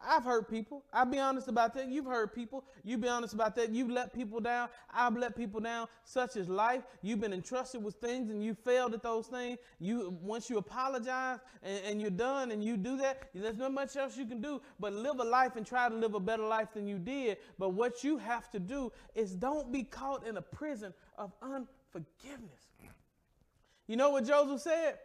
I've 0.00 0.24
hurt 0.24 0.48
people. 0.48 0.84
I'll 0.92 1.06
be 1.06 1.18
honest 1.18 1.48
about 1.48 1.74
that. 1.74 1.88
You've 1.88 2.06
hurt 2.06 2.34
people. 2.34 2.64
You 2.84 2.98
be 2.98 3.08
honest 3.08 3.34
about 3.34 3.56
that. 3.56 3.70
You've 3.70 3.90
let 3.90 4.12
people 4.12 4.38
down. 4.40 4.68
I've 4.92 5.16
let 5.16 5.36
people 5.36 5.60
down. 5.60 5.88
Such 6.04 6.36
is 6.36 6.48
life. 6.48 6.82
You've 7.02 7.20
been 7.20 7.32
entrusted 7.32 7.82
with 7.82 7.96
things 7.96 8.30
and 8.30 8.42
you 8.42 8.54
failed 8.54 8.94
at 8.94 9.02
those 9.02 9.26
things. 9.26 9.58
You 9.80 10.16
once 10.22 10.48
you 10.48 10.58
apologize 10.58 11.40
and, 11.62 11.80
and 11.84 12.00
you're 12.00 12.10
done 12.10 12.52
and 12.52 12.62
you 12.62 12.76
do 12.76 12.96
that, 12.98 13.28
there's 13.34 13.56
not 13.56 13.72
much 13.72 13.96
else 13.96 14.16
you 14.16 14.26
can 14.26 14.40
do 14.40 14.60
but 14.78 14.92
live 14.92 15.18
a 15.18 15.24
life 15.24 15.56
and 15.56 15.66
try 15.66 15.88
to 15.88 15.94
live 15.94 16.14
a 16.14 16.20
better 16.20 16.44
life 16.44 16.68
than 16.74 16.86
you 16.86 16.98
did. 16.98 17.38
But 17.58 17.70
what 17.70 18.04
you 18.04 18.18
have 18.18 18.50
to 18.50 18.60
do 18.60 18.92
is 19.14 19.34
don't 19.34 19.72
be 19.72 19.82
caught 19.82 20.24
in 20.26 20.36
a 20.36 20.42
prison 20.42 20.94
of 21.16 21.32
unforgiveness. 21.42 22.67
You 23.88 23.96
know 23.96 24.10
what 24.10 24.24
Joseph 24.26 24.60
said? 24.60 24.98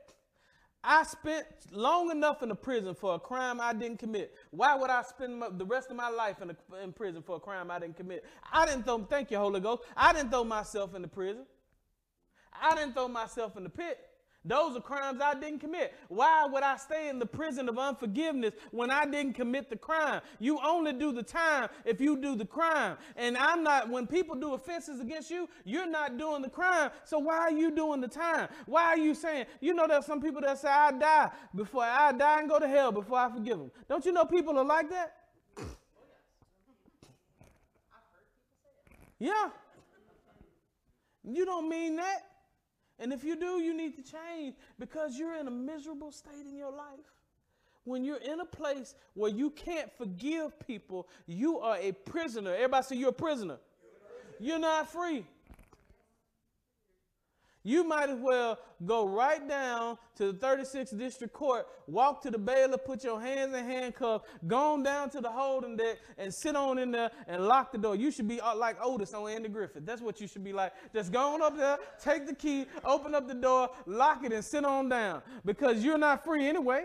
I 0.84 1.04
spent 1.04 1.46
long 1.72 2.12
enough 2.12 2.44
in 2.44 2.50
the 2.50 2.56
prison 2.56 2.94
for 2.94 3.16
a 3.16 3.20
crime 3.20 3.62
I 3.62 3.72
didn't 3.72 4.00
commit. 4.00 4.36
Why 4.52 4.76
would 4.76 4.90
I 4.90 5.02
spend 5.04 5.42
the 5.58 5.66
rest 5.66 5.90
of 5.90 5.96
my 5.96 6.10
life 6.10 6.42
in, 6.42 6.52
a, 6.52 6.84
in 6.84 6.92
prison 6.92 7.24
for 7.24 7.38
a 7.38 7.40
crime 7.40 7.72
I 7.72 7.80
didn't 7.80 7.96
commit? 7.96 8.26
I 8.52 8.66
didn't 8.66 8.84
throw, 8.84 9.00
thank 9.06 9.32
you, 9.32 9.38
Holy 9.38 9.62
Ghost. 9.62 9.84
I 9.96 10.12
didn't 10.12 10.30
throw 10.30 10.44
myself 10.44 10.94
in 10.94 11.02
the 11.02 11.08
prison. 11.08 11.46
I 12.62 12.76
didn't 12.76 12.94
throw 12.94 13.08
myself 13.08 13.56
in 13.56 13.64
the 13.64 13.70
pit. 13.70 13.98
Those 14.46 14.76
are 14.76 14.82
crimes 14.82 15.22
I 15.22 15.36
didn't 15.36 15.60
commit. 15.60 15.94
Why 16.10 16.46
would 16.46 16.64
I 16.64 16.76
stay 16.76 17.08
in 17.08 17.18
the 17.18 17.26
prison 17.26 17.70
of 17.70 17.78
unforgiveness 17.78 18.54
when 18.72 18.92
I 18.92 19.06
didn't 19.06 19.34
commit 19.34 19.70
the 19.70 19.78
crime? 19.78 20.22
You 20.40 20.60
only 20.62 20.92
do 20.92 21.14
the 21.14 21.24
time 21.24 21.70
if 21.86 22.02
you 22.02 22.18
do 22.18 22.36
the 22.36 22.46
crime. 22.46 22.98
And 23.16 23.38
I'm 23.38 23.64
not, 23.64 23.90
when 23.90 24.06
people 24.06 24.36
do 24.36 24.54
offenses 24.54 25.00
against 25.00 25.32
you, 25.32 25.48
you're 25.64 25.90
not 25.90 26.18
doing 26.18 26.42
the 26.42 26.50
crime. 26.50 26.92
So 27.06 27.20
why 27.20 27.38
are 27.38 27.52
you 27.52 27.72
doing 27.72 28.02
the 28.02 28.08
time? 28.08 28.50
Why 28.66 28.84
are 28.84 28.98
you 28.98 29.16
saying, 29.16 29.46
you 29.62 29.74
know, 29.74 29.88
there's 29.88 30.06
some 30.06 30.22
people 30.22 30.42
that 30.42 30.60
say, 30.60 30.68
I 30.68 30.92
die 30.92 31.32
before 31.56 31.84
I 31.84 32.12
die 32.12 32.42
and 32.42 32.50
go 32.50 32.60
to 32.60 32.68
hell 32.68 32.92
before 32.92 33.20
I 33.20 33.32
forgive 33.32 33.58
them. 33.58 33.72
Don't 33.88 34.06
you 34.06 34.12
know 34.12 34.26
people 34.26 34.58
are 34.58 34.66
like 34.66 34.90
that? 34.90 35.16
Yeah. 39.20 39.52
You 41.24 41.46
don't 41.46 41.70
mean 41.70 41.96
that. 41.96 42.33
And 43.00 43.12
if 43.12 43.24
you 43.24 43.36
do, 43.36 43.60
you 43.62 43.76
need 43.76 43.96
to 43.96 44.04
change 44.04 44.56
because 44.80 45.18
you're 45.18 45.36
in 45.36 45.48
a 45.48 45.52
miserable 45.52 46.12
state 46.12 46.46
in 46.48 46.56
your 46.56 46.72
life. 46.72 47.00
When 47.86 48.04
you're 48.06 48.18
in 48.18 48.40
a 48.40 48.46
place 48.46 48.96
where 49.14 49.32
you 49.32 49.50
can't 49.50 49.92
forgive 49.98 50.58
people, 50.66 51.10
you 51.26 51.60
are 51.60 51.78
a 51.78 51.92
prisoner. 51.92 52.54
Everybody 52.54 52.86
say 52.86 52.96
you're 52.96 53.10
a 53.10 53.14
prisoner. 53.14 53.58
You're 54.40 54.60
not 54.60 54.90
free. 54.90 55.26
You 57.66 57.86
might 57.86 58.10
as 58.10 58.20
well 58.20 58.60
go 58.86 59.08
right 59.08 59.48
down 59.48 59.98
to 60.18 60.34
the 60.34 60.38
36th 60.38 60.98
District 60.98 61.34
Court, 61.34 61.66
walk 61.88 62.22
to 62.24 62.32
the 62.32 62.38
bailiff, 62.38 62.84
put 62.84 63.06
your 63.06 63.22
hands 63.22 63.56
in 63.56 63.64
handcuffs, 63.64 64.26
go 64.46 64.74
on 64.74 64.84
down 64.84 65.10
to 65.12 65.22
the 65.22 65.30
holding 65.30 65.78
deck, 65.78 65.98
and 66.18 66.34
sit 66.34 66.58
on 66.58 66.78
in 66.78 66.92
there 66.92 67.10
and 67.26 67.48
lock 67.48 67.72
the 67.72 67.78
door. 67.78 67.96
You 67.96 68.12
should 68.12 68.28
be 68.28 68.42
uh, 68.42 68.54
like 68.56 68.76
Otis 68.84 69.14
on 69.14 69.30
Andy 69.30 69.48
Griffith. 69.48 69.86
That's 69.86 70.02
what 70.02 70.20
you 70.20 70.28
should 70.28 70.44
be 70.44 70.52
like. 70.52 70.74
Just 70.94 71.14
go 71.14 71.36
on 71.36 71.42
up 71.42 71.56
there, 71.56 71.78
take 72.04 72.28
the 72.28 72.36
key, 72.36 72.66
open 72.84 73.16
up 73.16 73.30
the 73.30 73.34
door, 73.34 73.70
lock 73.86 74.26
it, 74.26 74.34
and 74.34 74.44
sit 74.44 74.66
on 74.66 74.90
down 74.90 75.22
because 75.46 75.86
you're 75.86 75.98
not 75.98 76.26
free 76.26 76.46
anyway. 76.46 76.84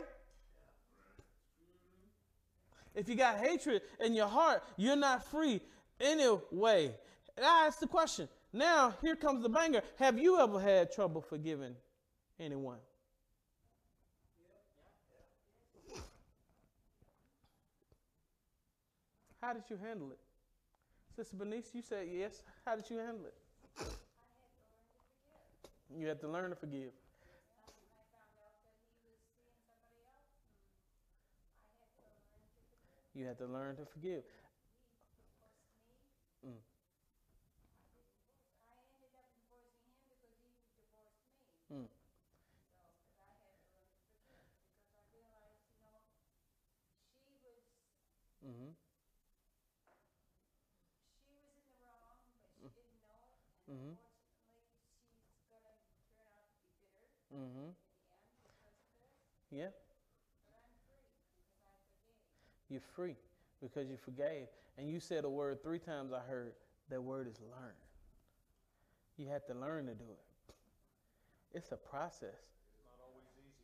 If 2.94 3.08
you 3.08 3.16
got 3.16 3.38
hatred 3.38 3.82
in 3.98 4.14
your 4.14 4.28
heart, 4.28 4.62
you're 4.76 4.96
not 4.96 5.24
free 5.24 5.60
anyway. 6.00 6.94
And 7.36 7.46
I 7.46 7.66
ask 7.66 7.80
the 7.80 7.86
question 7.88 8.28
now, 8.52 8.94
here 9.02 9.16
comes 9.16 9.42
the 9.42 9.48
banger. 9.48 9.82
Have 9.98 10.18
you 10.18 10.38
ever 10.38 10.58
had 10.60 10.92
trouble 10.92 11.20
forgiving 11.20 11.74
anyone? 12.40 12.78
How 19.40 19.52
did 19.52 19.62
you 19.68 19.76
handle 19.76 20.10
it? 20.10 20.18
Sister 21.14 21.36
Bernice, 21.36 21.70
you 21.74 21.82
said 21.82 22.06
yes. 22.12 22.42
How 22.64 22.76
did 22.76 22.88
you 22.90 22.98
handle 22.98 23.26
it? 23.26 23.34
You 25.96 26.06
had 26.06 26.20
to 26.20 26.28
learn 26.28 26.50
to 26.50 26.56
forgive. 26.56 26.92
You 33.14 33.26
had 33.26 33.38
to 33.38 33.46
learn 33.46 33.76
to 33.76 33.84
forgive. 33.84 34.22
Mm. 36.46 36.52
Hmm. 41.68 41.84
Mm-hmm. 48.46 48.70
She 51.20 51.34
was 51.34 51.50
in 51.52 51.66
the 51.66 51.82
wrong, 51.82 52.14
but 52.62 52.70
she 52.72 52.80
didn't 52.80 53.02
know 53.02 53.18
it. 53.18 53.34
And 53.52 53.57
mm-hmm. 53.70 53.92
Mm-hmm. 57.36 57.70
Yeah. 59.50 59.68
You're 62.68 62.80
free 62.94 63.16
because 63.62 63.88
you 63.88 63.96
forgave. 63.96 64.46
And 64.76 64.88
you 64.88 65.00
said 65.00 65.24
a 65.24 65.28
word 65.28 65.62
three 65.62 65.78
times 65.78 66.12
I 66.12 66.20
heard. 66.28 66.52
That 66.90 67.02
word 67.02 67.28
is 67.28 67.40
learn. 67.40 67.74
You 69.16 69.28
have 69.28 69.44
to 69.46 69.54
learn 69.54 69.86
to 69.86 69.94
do 69.94 70.04
it. 70.04 70.54
It's 71.52 71.72
a 71.72 71.76
process. 71.76 72.30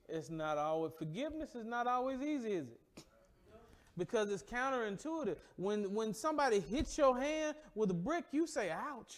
It's 0.09 0.29
not 0.31 0.59
always 0.59 0.93
forgiveness 0.99 1.55
is 1.55 1.65
not 1.65 1.87
always 1.87 2.21
easy, 2.21 2.53
is 2.53 2.67
it? 2.69 3.05
Because 3.97 4.31
it's 4.31 4.43
counterintuitive. 4.43 5.37
When 5.57 5.95
when 5.95 6.13
somebody 6.13 6.61
hits 6.61 6.99
your 6.99 7.19
hand 7.19 7.57
with 7.75 7.91
a 7.91 7.95
brick, 7.95 8.25
you 8.33 8.47
say 8.47 8.71
ouch. 8.71 9.17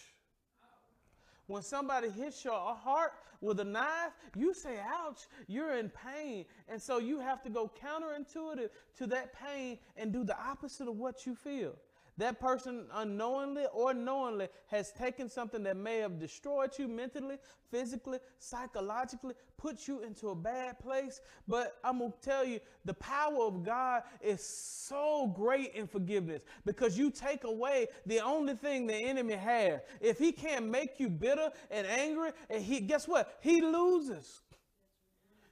When 1.47 1.62
somebody 1.62 2.11
hits 2.11 2.44
your 2.44 2.74
heart 2.74 3.12
with 3.40 3.61
a 3.61 3.64
knife, 3.64 4.12
you 4.36 4.53
say, 4.55 4.78
ouch, 4.84 5.26
you're 5.47 5.78
in 5.78 5.90
pain. 5.90 6.44
And 6.68 6.80
so 6.80 6.99
you 6.99 7.20
have 7.20 7.42
to 7.42 7.51
go 7.51 7.70
counterintuitive 7.80 8.70
to 8.99 9.07
that 9.09 9.32
pain 9.32 9.78
and 9.97 10.12
do 10.12 10.24
the 10.24 10.36
opposite 10.38 10.88
of 10.88 10.97
what 10.97 11.26
you 11.26 11.34
feel. 11.34 11.76
That 12.18 12.40
person 12.40 12.86
unknowingly 12.94 13.64
or 13.74 13.92
knowingly 13.92 14.48
has 14.68 14.90
taken 14.92 15.28
something 15.28 15.62
that 15.64 15.76
may 15.76 15.98
have 15.98 16.18
destroyed 16.18 16.70
you 16.78 16.88
mentally, 16.88 17.36
physically, 17.70 18.20
psychologically, 18.38 19.34
put 19.58 19.86
you 19.86 20.02
into 20.02 20.30
a 20.30 20.34
bad 20.34 20.78
place. 20.78 21.20
But 21.46 21.76
I'm 21.84 21.98
going 21.98 22.12
to 22.12 22.20
tell 22.20 22.42
you, 22.42 22.60
the 22.86 22.94
power 22.94 23.44
of 23.44 23.62
God 23.62 24.02
is 24.22 24.42
so 24.42 25.26
great 25.36 25.74
in 25.74 25.86
forgiveness 25.86 26.42
because 26.64 26.96
you 26.96 27.10
take 27.10 27.44
away 27.44 27.88
the 28.06 28.20
only 28.20 28.54
thing 28.54 28.86
the 28.86 28.94
enemy 28.94 29.34
has. 29.34 29.80
If 30.00 30.18
he 30.18 30.32
can't 30.32 30.66
make 30.66 30.98
you 30.98 31.10
bitter 31.10 31.50
and 31.70 31.86
angry, 31.86 32.30
and 32.48 32.64
he 32.64 32.80
guess 32.80 33.06
what? 33.06 33.38
He 33.42 33.60
loses. 33.60 34.40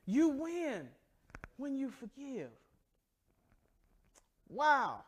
You 0.07 0.29
win 0.29 0.89
when 1.59 1.77
you 1.77 1.91
forgive. 1.91 2.51
Wow. 4.49 5.05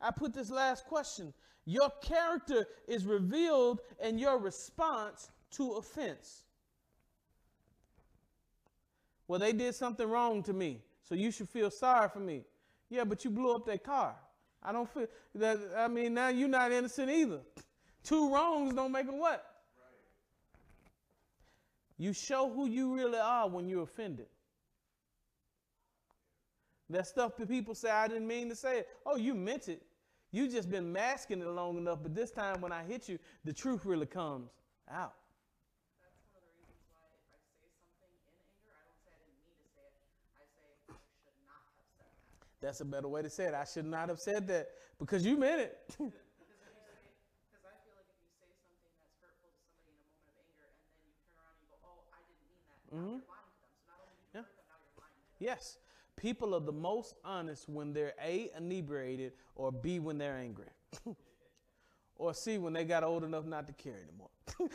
I 0.00 0.10
put 0.10 0.32
this 0.32 0.50
last 0.50 0.86
question. 0.86 1.32
Your 1.64 1.90
character 2.00 2.66
is 2.86 3.04
revealed 3.04 3.80
in 4.02 4.18
your 4.18 4.38
response 4.38 5.30
to 5.52 5.72
offense. 5.72 6.44
Well, 9.26 9.38
they 9.38 9.52
did 9.52 9.74
something 9.74 10.08
wrong 10.08 10.42
to 10.44 10.52
me, 10.52 10.80
so 11.02 11.14
you 11.14 11.30
should 11.30 11.48
feel 11.48 11.70
sorry 11.70 12.08
for 12.08 12.20
me. 12.20 12.44
Yeah, 12.88 13.04
but 13.04 13.24
you 13.24 13.30
blew 13.30 13.54
up 13.54 13.66
their 13.66 13.78
car. 13.78 14.14
I 14.62 14.72
don't 14.72 14.88
feel 14.88 15.06
that. 15.34 15.58
I 15.76 15.88
mean, 15.88 16.14
now 16.14 16.28
you're 16.28 16.48
not 16.48 16.72
innocent 16.72 17.10
either. 17.10 17.40
Two 18.02 18.32
wrongs 18.32 18.74
don't 18.74 18.92
make 18.92 19.06
a 19.06 19.12
what? 19.12 19.44
You 21.98 22.12
show 22.12 22.48
who 22.48 22.66
you 22.66 22.94
really 22.94 23.18
are 23.18 23.48
when 23.48 23.68
you're 23.68 23.82
offended. 23.82 24.26
That 26.90 27.06
stuff 27.06 27.36
that 27.36 27.48
people 27.48 27.74
say, 27.74 27.90
I 27.90 28.08
didn't 28.08 28.26
mean 28.26 28.48
to 28.48 28.56
say 28.56 28.78
it. 28.78 28.88
Oh, 29.04 29.16
you 29.16 29.34
meant 29.34 29.68
it. 29.68 29.82
You 30.30 30.46
just 30.48 30.68
been 30.70 30.92
masking 30.92 31.40
it 31.40 31.48
long 31.48 31.78
enough, 31.78 32.00
but 32.02 32.14
this 32.14 32.30
time 32.30 32.60
when 32.60 32.70
I 32.72 32.84
hit 32.84 33.08
you, 33.08 33.18
the 33.44 33.52
truth 33.52 33.86
really 33.86 34.04
comes 34.06 34.50
out. 34.90 35.14
That's 36.04 36.20
one 36.28 36.44
of 36.44 36.52
the 36.52 36.52
reasons 36.60 36.84
why 36.92 37.00
if 37.16 37.24
I 37.32 37.40
say 37.56 37.64
something 37.80 38.12
in 38.12 38.28
anger, 38.44 38.68
I 38.76 38.84
don't 38.84 39.00
say 39.00 39.08
I 39.16 39.24
didn't 39.24 39.40
mean 39.40 39.56
to 39.56 39.68
say 39.72 39.88
it. 39.88 39.96
I 40.36 40.44
say 40.52 40.68
I 40.68 41.00
should 41.24 41.40
not 41.48 41.64
have 41.64 41.80
said 41.96 42.12
that. 42.12 42.60
That's 42.60 42.80
a 42.84 42.88
better 42.88 43.08
way 43.08 43.24
to 43.24 43.32
say 43.32 43.48
it. 43.48 43.56
I 43.56 43.64
should 43.64 43.88
not 43.88 44.12
have 44.12 44.20
said 44.20 44.44
that 44.52 44.68
because 45.00 45.24
you 45.24 45.40
meant 45.40 45.64
it. 45.64 45.80
Because 45.96 46.12
I 47.64 47.72
feel 47.88 47.96
like 47.96 48.12
if 48.12 48.20
you 48.20 48.28
say 48.36 48.52
something 48.60 48.84
that's 49.00 49.16
hurtful 49.24 49.48
to 49.48 49.60
somebody 49.64 49.96
in 49.96 50.04
a 50.04 50.12
moment 50.12 50.28
of 50.28 50.44
anger, 50.44 50.68
and 50.68 50.76
then 50.76 51.08
you 51.08 51.16
turn 51.24 51.32
around 51.40 51.56
and 51.56 51.64
you 51.64 51.72
go, 51.72 51.80
"Oh, 51.88 52.04
I 52.12 52.20
didn't 52.28 52.44
mean 52.44 52.60
that," 52.68 52.76
now 52.84 53.00
mm-hmm. 53.00 53.16
you're 53.16 53.32
lying 53.32 53.48
to 53.48 53.56
them. 53.64 53.72
So 53.80 53.88
not 53.88 53.96
only 54.04 54.12
did 54.12 54.28
you 54.28 54.36
Yeah. 54.36 54.44
hurt 54.44 54.52
them, 54.60 54.68
now 54.68 54.76
you're 54.76 54.92
lying 55.00 55.16
to 55.16 55.24
them. 55.24 55.40
yes, 55.40 55.80
people 56.18 56.54
are 56.54 56.60
the 56.60 56.72
most 56.72 57.14
honest 57.24 57.68
when 57.68 57.92
they're 57.92 58.14
A, 58.22 58.50
inebriated, 58.56 59.32
or 59.54 59.72
B, 59.72 59.98
when 60.00 60.18
they're 60.18 60.36
angry. 60.36 60.66
or 62.16 62.34
C, 62.34 62.58
when 62.58 62.72
they 62.72 62.84
got 62.84 63.04
old 63.04 63.22
enough 63.24 63.44
not 63.46 63.66
to 63.68 63.72
care 63.72 63.94
anymore. 64.02 64.28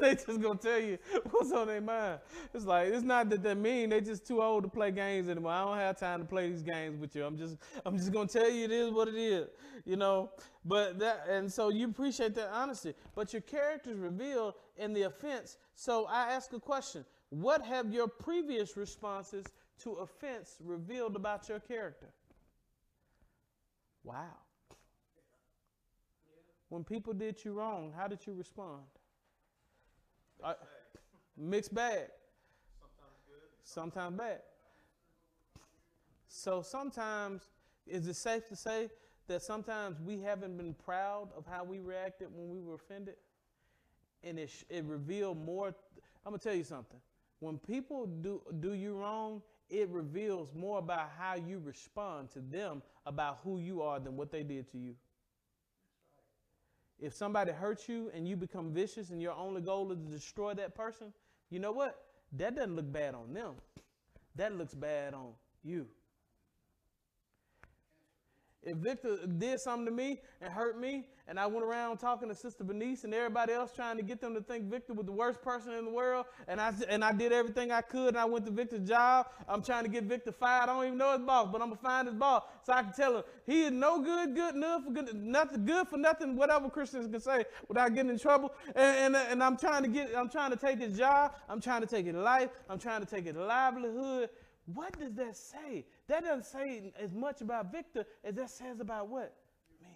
they 0.00 0.14
just 0.14 0.40
gonna 0.40 0.58
tell 0.58 0.80
you 0.80 0.98
what's 1.30 1.52
on 1.52 1.66
their 1.66 1.80
mind. 1.80 2.20
It's 2.54 2.64
like 2.64 2.88
it's 2.88 3.02
not 3.02 3.28
that 3.30 3.42
they're 3.42 3.54
mean; 3.54 3.90
they 3.90 4.00
just 4.00 4.26
too 4.26 4.42
old 4.42 4.62
to 4.64 4.68
play 4.68 4.90
games 4.90 5.28
anymore. 5.28 5.52
I 5.52 5.64
don't 5.64 5.76
have 5.76 5.98
time 5.98 6.20
to 6.20 6.24
play 6.26 6.50
these 6.50 6.62
games 6.62 6.98
with 7.00 7.14
you. 7.14 7.24
I'm 7.24 7.36
just, 7.36 7.56
I'm 7.84 7.98
just 7.98 8.12
gonna 8.12 8.28
tell 8.28 8.48
you 8.48 8.64
it 8.64 8.70
is 8.70 8.90
what 8.90 9.08
it 9.08 9.16
is, 9.16 9.48
you 9.84 9.96
know. 9.96 10.30
But 10.64 10.98
that, 11.00 11.26
and 11.28 11.52
so 11.52 11.68
you 11.68 11.88
appreciate 11.88 12.34
that 12.36 12.50
honesty. 12.52 12.94
But 13.14 13.32
your 13.32 13.42
character's 13.42 13.98
revealed 13.98 14.54
in 14.76 14.92
the 14.94 15.02
offense. 15.02 15.58
So 15.74 16.06
I 16.06 16.32
ask 16.32 16.52
a 16.52 16.60
question: 16.60 17.04
What 17.40 17.62
have 17.62 17.92
your 17.92 18.06
previous 18.06 18.76
responses 18.76 19.44
to 19.82 19.94
offense 19.94 20.56
revealed 20.62 21.16
about 21.16 21.48
your 21.48 21.58
character? 21.58 22.06
Wow. 24.04 24.36
When 26.68 26.84
people 26.84 27.12
did 27.12 27.44
you 27.44 27.52
wrong, 27.52 27.92
how 27.96 28.06
did 28.06 28.24
you 28.24 28.34
respond? 28.34 28.82
Uh, 30.44 30.54
mixed 31.36 31.74
bag. 31.74 32.06
Sometimes 32.78 33.18
good. 33.26 33.64
Sometimes 33.64 34.16
bad. 34.16 34.40
So 36.28 36.62
sometimes, 36.62 37.48
is 37.84 38.06
it 38.06 38.14
safe 38.14 38.46
to 38.46 38.54
say 38.54 38.90
that 39.26 39.42
sometimes 39.42 40.00
we 40.00 40.20
haven't 40.20 40.56
been 40.56 40.74
proud 40.74 41.30
of 41.36 41.46
how 41.46 41.64
we 41.64 41.80
reacted 41.80 42.28
when 42.32 42.48
we 42.48 42.60
were 42.60 42.74
offended? 42.74 43.16
And 44.22 44.38
it, 44.38 44.52
it 44.70 44.84
revealed 44.84 45.44
more. 45.44 45.74
I'm 46.24 46.30
gonna 46.30 46.38
tell 46.38 46.54
you 46.54 46.62
something. 46.62 47.00
When 47.44 47.58
people 47.58 48.06
do 48.06 48.40
do 48.60 48.72
you 48.72 48.94
wrong, 48.94 49.42
it 49.68 49.90
reveals 49.90 50.54
more 50.54 50.78
about 50.78 51.10
how 51.18 51.34
you 51.34 51.60
respond 51.62 52.30
to 52.30 52.40
them 52.40 52.82
about 53.04 53.40
who 53.44 53.58
you 53.58 53.82
are 53.82 54.00
than 54.00 54.16
what 54.16 54.32
they 54.32 54.42
did 54.42 54.70
to 54.72 54.78
you. 54.78 54.94
If 56.98 57.12
somebody 57.12 57.52
hurts 57.52 57.86
you 57.86 58.10
and 58.14 58.26
you 58.26 58.34
become 58.34 58.72
vicious 58.72 59.10
and 59.10 59.20
your 59.20 59.34
only 59.34 59.60
goal 59.60 59.92
is 59.92 59.98
to 59.98 60.04
destroy 60.06 60.54
that 60.54 60.74
person, 60.74 61.12
you 61.50 61.58
know 61.58 61.72
what? 61.72 62.02
That 62.32 62.56
doesn't 62.56 62.76
look 62.76 62.90
bad 62.90 63.14
on 63.14 63.34
them. 63.34 63.56
That 64.36 64.56
looks 64.56 64.74
bad 64.74 65.12
on 65.12 65.32
you. 65.62 65.86
If 68.66 68.78
Victor 68.78 69.18
did 69.26 69.60
something 69.60 69.86
to 69.86 69.92
me 69.92 70.20
and 70.40 70.52
hurt 70.52 70.78
me, 70.78 71.04
and 71.26 71.40
I 71.40 71.46
went 71.46 71.64
around 71.64 71.98
talking 71.98 72.28
to 72.28 72.34
Sister 72.34 72.64
Bernice 72.64 73.04
and 73.04 73.14
everybody 73.14 73.52
else 73.52 73.72
trying 73.72 73.96
to 73.96 74.02
get 74.02 74.20
them 74.20 74.34
to 74.34 74.42
think 74.42 74.64
Victor 74.64 74.92
was 74.92 75.06
the 75.06 75.12
worst 75.12 75.40
person 75.42 75.72
in 75.72 75.84
the 75.84 75.90
world, 75.90 76.26
and 76.48 76.60
I 76.60 76.72
and 76.88 77.04
I 77.04 77.12
did 77.12 77.32
everything 77.32 77.72
I 77.72 77.80
could, 77.80 78.08
and 78.08 78.18
I 78.18 78.24
went 78.24 78.44
to 78.46 78.52
Victor's 78.52 78.86
job. 78.86 79.26
I'm 79.48 79.62
trying 79.62 79.84
to 79.84 79.90
get 79.90 80.04
Victor 80.04 80.32
fired. 80.32 80.64
I 80.64 80.66
don't 80.66 80.84
even 80.84 80.98
know 80.98 81.12
his 81.12 81.26
boss, 81.26 81.48
but 81.50 81.62
I'm 81.62 81.68
gonna 81.68 81.80
find 81.80 82.08
his 82.08 82.16
boss 82.16 82.44
so 82.62 82.72
I 82.72 82.82
can 82.82 82.92
tell 82.92 83.16
him 83.16 83.22
he 83.46 83.62
is 83.64 83.72
no 83.72 84.02
good, 84.02 84.34
good 84.34 84.54
enough, 84.54 84.82
good, 84.92 85.14
nothing 85.14 85.64
good 85.64 85.88
for 85.88 85.96
nothing, 85.96 86.36
whatever 86.36 86.68
Christians 86.68 87.06
can 87.10 87.20
say 87.20 87.44
without 87.68 87.94
getting 87.94 88.10
in 88.10 88.18
trouble. 88.18 88.52
And, 88.74 89.14
and 89.14 89.16
and 89.16 89.42
I'm 89.42 89.56
trying 89.56 89.82
to 89.82 89.88
get, 89.88 90.14
I'm 90.16 90.28
trying 90.28 90.50
to 90.50 90.56
take 90.56 90.78
his 90.78 90.96
job. 90.96 91.32
I'm 91.48 91.60
trying 91.60 91.80
to 91.80 91.86
take 91.86 92.06
his 92.06 92.14
life. 92.14 92.50
I'm 92.68 92.78
trying 92.78 93.00
to 93.00 93.06
take 93.06 93.26
his 93.26 93.36
livelihood. 93.36 94.30
What 94.66 94.98
does 94.98 95.12
that 95.14 95.36
say? 95.36 95.84
That 96.08 96.24
doesn't 96.24 96.44
say 96.44 96.92
as 97.00 97.14
much 97.14 97.40
about 97.40 97.72
Victor 97.72 98.04
as 98.22 98.34
that 98.34 98.50
says 98.50 98.80
about 98.80 99.08
what? 99.08 99.34
Me. 99.82 99.88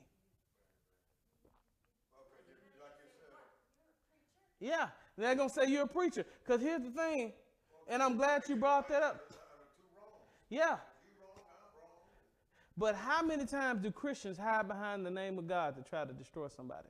Yeah, 4.61 4.89
they're 5.17 5.35
going 5.35 5.49
to 5.49 5.55
say 5.55 5.67
you're 5.67 5.83
a 5.83 5.87
preacher. 5.87 6.25
Because 6.45 6.63
here's 6.63 6.83
the 6.83 6.91
thing, 6.91 7.33
and 7.89 8.03
I'm 8.03 8.17
glad 8.17 8.43
you 8.49 8.57
brought 8.57 8.89
that 8.89 9.03
up. 9.03 9.33
Yeah. 10.49 10.77
But 12.77 12.95
how 12.95 13.23
many 13.23 13.45
times 13.45 13.83
do 13.83 13.91
Christians 13.91 14.39
hide 14.39 14.69
behind 14.69 15.05
the 15.05 15.11
name 15.11 15.37
of 15.39 15.49
God 15.49 15.77
to 15.77 15.83
try 15.83 16.05
to 16.05 16.13
destroy 16.13 16.49
somebody? 16.49 16.89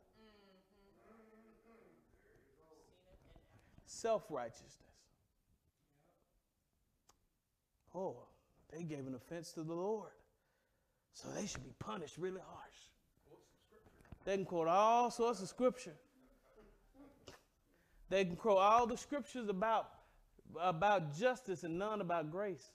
Self 3.86 4.24
righteousness. 4.30 4.74
Oh, 7.94 8.27
they 8.72 8.82
gave 8.82 9.06
an 9.06 9.14
offense 9.14 9.52
to 9.52 9.62
the 9.62 9.74
Lord. 9.74 10.10
So 11.12 11.28
they 11.30 11.46
should 11.46 11.64
be 11.64 11.72
punished 11.78 12.16
really 12.18 12.40
harsh. 12.40 12.76
They 14.24 14.36
can 14.36 14.44
quote 14.44 14.68
all 14.68 15.10
sorts 15.10 15.42
of 15.42 15.48
scripture. 15.48 15.94
They 18.10 18.24
can 18.24 18.36
quote 18.36 18.58
all 18.58 18.86
the 18.86 18.96
scriptures 18.96 19.48
about, 19.48 19.88
about 20.60 21.16
justice 21.16 21.64
and 21.64 21.78
none 21.78 22.00
about 22.00 22.30
grace. 22.30 22.70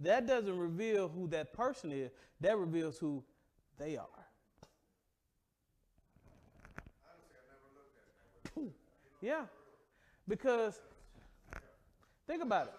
That 0.00 0.26
doesn't 0.26 0.56
reveal 0.56 1.08
who 1.08 1.28
that 1.28 1.52
person 1.52 1.92
is, 1.92 2.10
that 2.40 2.56
reveals 2.56 2.98
who 2.98 3.22
they 3.78 3.96
are. 3.96 4.06
Yeah. 9.20 9.44
Because 10.26 10.80
think 12.30 12.42
about 12.44 12.66
it. 12.68 12.74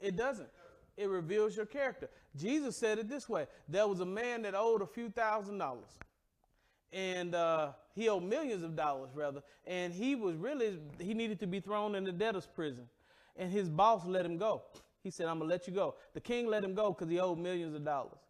It 0.00 0.16
doesn't. 0.16 0.48
It 0.96 1.08
reveals 1.10 1.54
your 1.54 1.66
character. 1.66 2.08
Jesus 2.34 2.76
said 2.76 2.98
it 2.98 3.08
this 3.08 3.28
way 3.28 3.46
there 3.68 3.86
was 3.86 4.00
a 4.00 4.06
man 4.06 4.42
that 4.42 4.54
owed 4.54 4.80
a 4.80 4.86
few 4.86 5.10
thousand 5.10 5.58
dollars. 5.58 5.90
and 6.92 7.34
uh, 7.34 7.72
he 7.94 8.08
owed 8.08 8.22
millions 8.22 8.62
of 8.62 8.74
dollars 8.76 9.10
rather, 9.14 9.42
and 9.66 9.92
he 9.92 10.14
was 10.14 10.36
really 10.36 10.78
he 10.98 11.12
needed 11.12 11.38
to 11.40 11.46
be 11.46 11.60
thrown 11.60 11.94
in 11.94 12.04
the 12.04 12.12
debtor's 12.12 12.46
prison, 12.46 12.88
and 13.36 13.52
his 13.52 13.68
boss 13.68 14.06
let 14.06 14.24
him 14.24 14.38
go. 14.38 14.62
He 15.02 15.10
said, 15.10 15.26
"I'm 15.26 15.38
gonna 15.38 15.50
let 15.50 15.66
you 15.66 15.74
go." 15.74 15.96
The 16.14 16.20
king 16.20 16.46
let 16.46 16.64
him 16.64 16.74
go 16.74 16.92
because 16.92 17.10
he 17.10 17.18
owed 17.20 17.38
millions 17.38 17.74
of 17.74 17.84
dollars, 17.84 18.20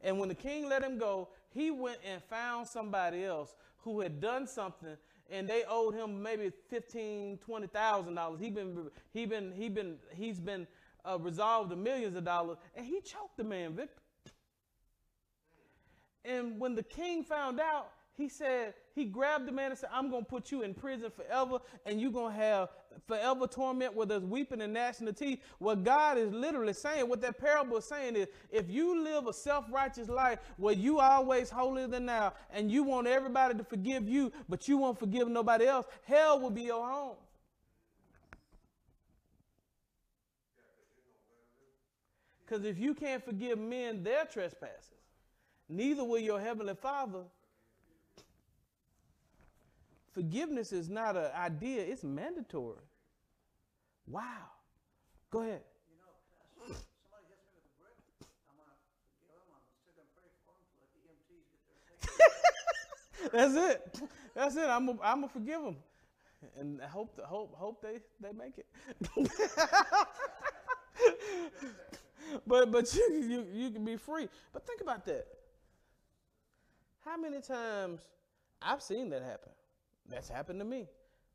and 0.00 0.18
when 0.18 0.28
the 0.30 0.34
king 0.34 0.66
let 0.68 0.82
him 0.82 0.98
go, 0.98 1.28
he 1.50 1.70
went 1.70 1.98
and 2.10 2.22
found 2.22 2.66
somebody 2.68 3.24
else 3.24 3.54
who 3.78 4.00
had 4.00 4.20
done 4.20 4.46
something, 4.46 4.96
and 5.30 5.48
they 5.48 5.64
owed 5.68 5.94
him 5.94 6.22
maybe 6.22 6.52
fifteen, 6.68 7.38
twenty 7.38 7.66
thousand 7.66 8.14
dollars. 8.14 8.40
He 8.40 8.50
been 8.50 8.90
he 9.12 9.26
been 9.26 9.52
he 9.52 9.68
been 9.68 9.96
he's 10.14 10.38
been 10.38 10.66
uh, 11.04 11.18
resolved 11.18 11.70
to 11.70 11.76
millions 11.76 12.16
of 12.16 12.24
dollars, 12.24 12.58
and 12.74 12.84
he 12.84 13.00
choked 13.00 13.36
the 13.36 13.44
man, 13.44 13.74
Victor. 13.74 14.00
And 16.24 16.58
when 16.58 16.74
the 16.74 16.82
king 16.82 17.22
found 17.22 17.60
out, 17.60 17.90
he 18.16 18.28
said, 18.28 18.74
he 18.94 19.04
grabbed 19.04 19.46
the 19.46 19.52
man 19.52 19.70
and 19.70 19.78
said, 19.78 19.90
I'm 19.92 20.08
going 20.08 20.24
to 20.24 20.30
put 20.30 20.52
you 20.52 20.62
in 20.62 20.72
prison 20.72 21.10
forever, 21.10 21.58
and 21.84 22.00
you're 22.00 22.12
going 22.12 22.32
to 22.32 22.40
have 22.40 22.68
forever 23.08 23.48
torment 23.48 23.94
where 23.94 24.06
there's 24.06 24.22
weeping 24.22 24.60
and 24.60 24.72
gnashing 24.72 25.08
of 25.08 25.16
teeth. 25.16 25.40
What 25.58 25.82
God 25.82 26.16
is 26.16 26.32
literally 26.32 26.74
saying, 26.74 27.08
what 27.08 27.20
that 27.22 27.40
parable 27.40 27.76
is 27.78 27.86
saying 27.86 28.14
is, 28.14 28.28
if 28.52 28.70
you 28.70 29.02
live 29.02 29.26
a 29.26 29.32
self 29.32 29.64
righteous 29.72 30.08
life 30.08 30.38
where 30.58 30.74
you 30.74 31.00
always 31.00 31.50
holier 31.50 31.88
than 31.88 32.06
now, 32.06 32.34
and 32.52 32.70
you 32.70 32.84
want 32.84 33.08
everybody 33.08 33.58
to 33.58 33.64
forgive 33.64 34.08
you, 34.08 34.32
but 34.48 34.68
you 34.68 34.78
won't 34.78 34.98
forgive 34.98 35.28
nobody 35.28 35.66
else, 35.66 35.86
hell 36.04 36.38
will 36.38 36.50
be 36.50 36.62
your 36.62 36.88
home. 36.88 37.16
Because 42.46 42.64
if 42.64 42.78
you 42.78 42.94
can't 42.94 43.24
forgive 43.24 43.58
men 43.58 44.04
their 44.04 44.24
trespasses, 44.24 44.92
neither 45.68 46.04
will 46.04 46.20
your 46.20 46.38
heavenly 46.38 46.76
Father. 46.76 47.24
Forgiveness 50.14 50.72
is 50.72 50.88
not 50.88 51.14
an 51.16 51.30
idea, 51.36 51.82
it's 51.82 52.04
mandatory. 52.04 52.78
Wow. 54.06 54.48
Go 55.30 55.42
ahead. 55.42 55.62
You 55.90 55.96
know, 55.98 56.12
somebody 56.74 57.26
hits 57.30 57.44
me 57.48 57.58
with 57.58 57.66
a 57.66 57.74
brick, 57.80 57.98
I'm 58.48 58.56
gonna 58.56 58.76
forgive 58.86 59.96
them, 59.96 60.06
I'm 60.06 60.10
pray 60.14 60.30
for 60.44 60.54
them 60.54 60.66
let 60.78 60.90
the 60.94 61.00
EMTs 61.04 61.46
get 61.50 61.62
their 61.68 63.32
That's 63.32 63.54
it. 63.56 64.00
That's 64.34 64.56
it. 64.56 64.68
I'm 64.68 64.88
I'm 65.02 65.20
gonna 65.22 65.28
forgive 65.28 65.62
them, 65.62 65.76
and 66.58 66.82
I 66.82 66.86
hope 66.88 67.18
hope 67.24 67.54
hope 67.56 67.82
they 67.82 68.00
they 68.20 68.32
make 68.32 68.58
it. 68.58 68.66
but 72.46 72.70
but 72.70 72.94
you, 72.94 73.12
you 73.14 73.46
you 73.52 73.70
can 73.70 73.84
be 73.84 73.96
free. 73.96 74.28
But 74.52 74.66
think 74.66 74.80
about 74.80 75.04
that. 75.06 75.26
How 77.04 77.16
many 77.16 77.40
times 77.40 78.00
I've 78.62 78.82
seen 78.82 79.10
that 79.10 79.22
happen? 79.22 79.52
That's 80.08 80.28
happened 80.28 80.60
to 80.60 80.64
me. 80.64 80.86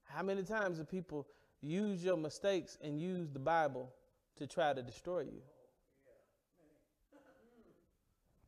How 0.03 0.23
many 0.23 0.43
times 0.43 0.77
do 0.77 0.83
people 0.83 1.27
use 1.61 2.03
your 2.03 2.17
mistakes 2.17 2.77
and 2.81 2.99
use 2.99 3.29
the 3.31 3.39
Bible 3.39 3.91
to 4.37 4.47
try 4.47 4.73
to 4.73 4.81
destroy 4.81 5.21
you? 5.21 5.41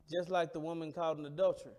Just 0.09 0.29
like 0.29 0.53
the 0.53 0.59
woman 0.59 0.91
caught 0.91 1.17
in 1.17 1.25
adultery. 1.25 1.73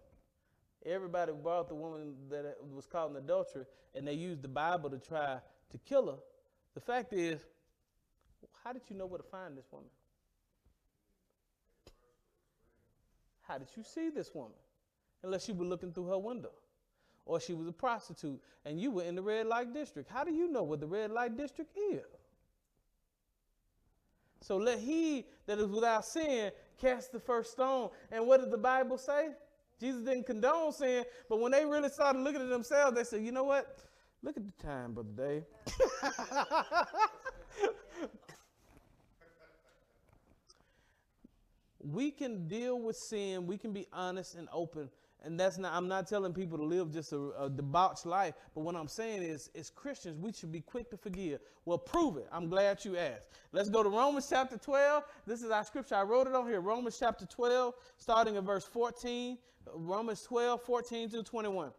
Everybody 0.84 1.32
brought 1.32 1.68
the 1.68 1.74
woman 1.74 2.14
that 2.30 2.57
was 2.72 2.86
caught 2.86 3.11
in 3.11 3.16
adultery 3.16 3.64
and 3.95 4.07
they 4.07 4.14
used 4.14 4.43
the 4.43 4.49
Bible 4.49 4.90
to 4.90 4.99
try 4.99 5.38
to 5.70 5.78
kill 5.78 6.07
her. 6.07 6.18
The 6.74 6.80
fact 6.80 7.12
is, 7.12 7.40
how 8.64 8.72
did 8.72 8.82
you 8.88 8.97
know 8.97 9.07
where 9.07 9.18
to 9.18 9.28
find 9.28 9.57
this 9.57 9.66
woman? 9.70 9.90
How 13.43 13.59
did 13.59 13.68
you 13.76 13.82
see 13.82 14.09
this 14.09 14.34
woman? 14.34 14.53
Unless 15.22 15.49
you 15.49 15.55
were 15.55 15.64
looking 15.64 15.93
through 15.93 16.07
her 16.07 16.18
window. 16.18 16.53
Or 17.24 17.40
she 17.40 17.54
was 17.54 17.68
a 17.68 17.72
prostitute 17.72 18.40
and 18.64 18.80
you 18.80 18.90
were 18.90 19.04
in 19.04 19.14
the 19.14 19.22
red 19.22 19.46
light 19.46 19.72
district. 19.72 20.10
How 20.10 20.24
do 20.24 20.32
you 20.32 20.50
know 20.50 20.62
what 20.62 20.80
the 20.80 20.86
red 20.86 21.10
light 21.10 21.36
district 21.36 21.76
is? 21.92 22.02
So 24.40 24.56
let 24.56 24.80
he 24.80 25.26
that 25.46 25.58
is 25.58 25.68
without 25.68 26.04
sin 26.04 26.50
cast 26.80 27.12
the 27.12 27.20
first 27.20 27.52
stone. 27.52 27.90
And 28.10 28.26
what 28.26 28.40
did 28.40 28.50
the 28.50 28.58
Bible 28.58 28.98
say? 28.98 29.28
Jesus 29.80 30.02
didn't 30.02 30.26
condone 30.26 30.72
sin, 30.72 31.04
but 31.28 31.40
when 31.40 31.52
they 31.52 31.64
really 31.64 31.88
started 31.88 32.20
looking 32.20 32.40
at 32.40 32.48
themselves, 32.48 32.96
they 32.96 33.04
said, 33.04 33.22
you 33.22 33.32
know 33.32 33.44
what? 33.44 33.78
Look 34.22 34.36
at 34.36 34.44
the 34.44 34.52
time, 34.62 34.92
Brother 34.92 35.10
Dave. 35.16 35.44
we 41.80 42.12
can 42.12 42.46
deal 42.46 42.80
with 42.80 42.96
sin, 42.96 43.46
we 43.46 43.58
can 43.58 43.72
be 43.72 43.88
honest 43.92 44.36
and 44.36 44.48
open. 44.52 44.88
And 45.24 45.38
that's 45.38 45.56
not, 45.56 45.72
I'm 45.72 45.86
not 45.86 46.08
telling 46.08 46.32
people 46.32 46.58
to 46.58 46.64
live 46.64 46.92
just 46.92 47.12
a, 47.12 47.30
a 47.38 47.48
debauched 47.48 48.06
life, 48.06 48.34
but 48.54 48.62
what 48.62 48.74
I'm 48.74 48.88
saying 48.88 49.22
is, 49.22 49.50
as 49.54 49.70
Christians, 49.70 50.18
we 50.18 50.32
should 50.32 50.50
be 50.50 50.60
quick 50.60 50.90
to 50.90 50.96
forgive. 50.96 51.40
Well, 51.64 51.78
prove 51.78 52.16
it. 52.16 52.26
I'm 52.32 52.48
glad 52.48 52.84
you 52.84 52.96
asked. 52.96 53.28
Let's 53.52 53.68
go 53.68 53.82
to 53.84 53.88
Romans 53.88 54.26
chapter 54.28 54.56
12. 54.56 55.04
This 55.26 55.42
is 55.42 55.50
our 55.50 55.64
scripture. 55.64 55.94
I 55.94 56.02
wrote 56.02 56.26
it 56.26 56.34
on 56.34 56.48
here. 56.48 56.60
Romans 56.60 56.96
chapter 56.98 57.24
12, 57.24 57.74
starting 57.98 58.36
at 58.36 58.42
verse 58.42 58.64
14. 58.64 59.38
Romans 59.74 60.22
12, 60.22 60.62
14 60.62 61.10
to 61.10 61.22
21. 61.22 61.70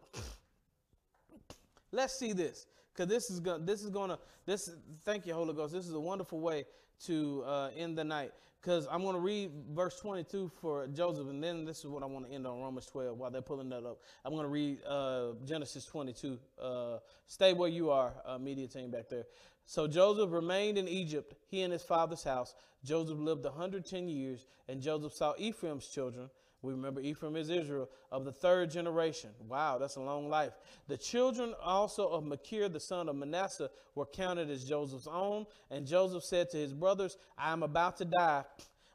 Let's 1.92 2.18
see 2.18 2.32
this, 2.32 2.66
because 2.92 3.08
this 3.08 3.30
is 3.30 3.40
going. 3.40 3.64
This 3.64 3.82
is 3.82 3.90
to. 3.90 4.18
This. 4.46 4.70
Thank 5.04 5.26
you, 5.26 5.34
Holy 5.34 5.54
Ghost. 5.54 5.72
This 5.72 5.86
is 5.86 5.94
a 5.94 6.00
wonderful 6.00 6.40
way 6.40 6.64
to 7.06 7.44
uh, 7.46 7.70
end 7.76 7.96
the 7.96 8.04
night. 8.04 8.32
Because 8.64 8.88
I'm 8.90 9.02
going 9.02 9.14
to 9.14 9.20
read 9.20 9.50
verse 9.74 10.00
22 10.00 10.50
for 10.62 10.86
Joseph, 10.86 11.28
and 11.28 11.44
then 11.44 11.66
this 11.66 11.80
is 11.80 11.86
what 11.86 12.02
I 12.02 12.06
want 12.06 12.26
to 12.26 12.32
end 12.32 12.46
on 12.46 12.62
Romans 12.62 12.86
12 12.86 13.18
while 13.18 13.30
they're 13.30 13.42
pulling 13.42 13.68
that 13.68 13.84
up. 13.84 14.00
I'm 14.24 14.32
going 14.32 14.44
to 14.44 14.48
read 14.48 14.78
uh, 14.88 15.32
Genesis 15.44 15.84
22. 15.84 16.38
Uh, 16.58 16.96
stay 17.26 17.52
where 17.52 17.68
you 17.68 17.90
are, 17.90 18.14
uh, 18.24 18.38
media 18.38 18.66
team 18.66 18.90
back 18.90 19.10
there. 19.10 19.26
So 19.66 19.86
Joseph 19.86 20.30
remained 20.32 20.78
in 20.78 20.88
Egypt, 20.88 21.34
he 21.50 21.60
and 21.60 21.74
his 21.74 21.82
father's 21.82 22.24
house. 22.24 22.54
Joseph 22.82 23.18
lived 23.18 23.44
110 23.44 24.08
years, 24.08 24.46
and 24.66 24.80
Joseph 24.80 25.12
saw 25.12 25.34
Ephraim's 25.36 25.86
children. 25.86 26.30
We 26.64 26.72
remember 26.72 27.00
Ephraim 27.02 27.36
is 27.36 27.50
Israel 27.50 27.90
of 28.10 28.24
the 28.24 28.32
third 28.32 28.70
generation. 28.70 29.30
Wow, 29.48 29.76
that's 29.76 29.96
a 29.96 30.00
long 30.00 30.30
life. 30.30 30.52
The 30.88 30.96
children 30.96 31.54
also 31.62 32.08
of 32.08 32.24
Machir, 32.24 32.70
the 32.70 32.80
son 32.80 33.08
of 33.10 33.16
Manasseh, 33.16 33.70
were 33.94 34.06
counted 34.06 34.48
as 34.48 34.64
Joseph's 34.64 35.06
own. 35.06 35.46
And 35.70 35.86
Joseph 35.86 36.24
said 36.24 36.48
to 36.50 36.56
his 36.56 36.72
brothers, 36.72 37.18
I 37.36 37.52
am 37.52 37.62
about 37.62 37.98
to 37.98 38.06
die, 38.06 38.44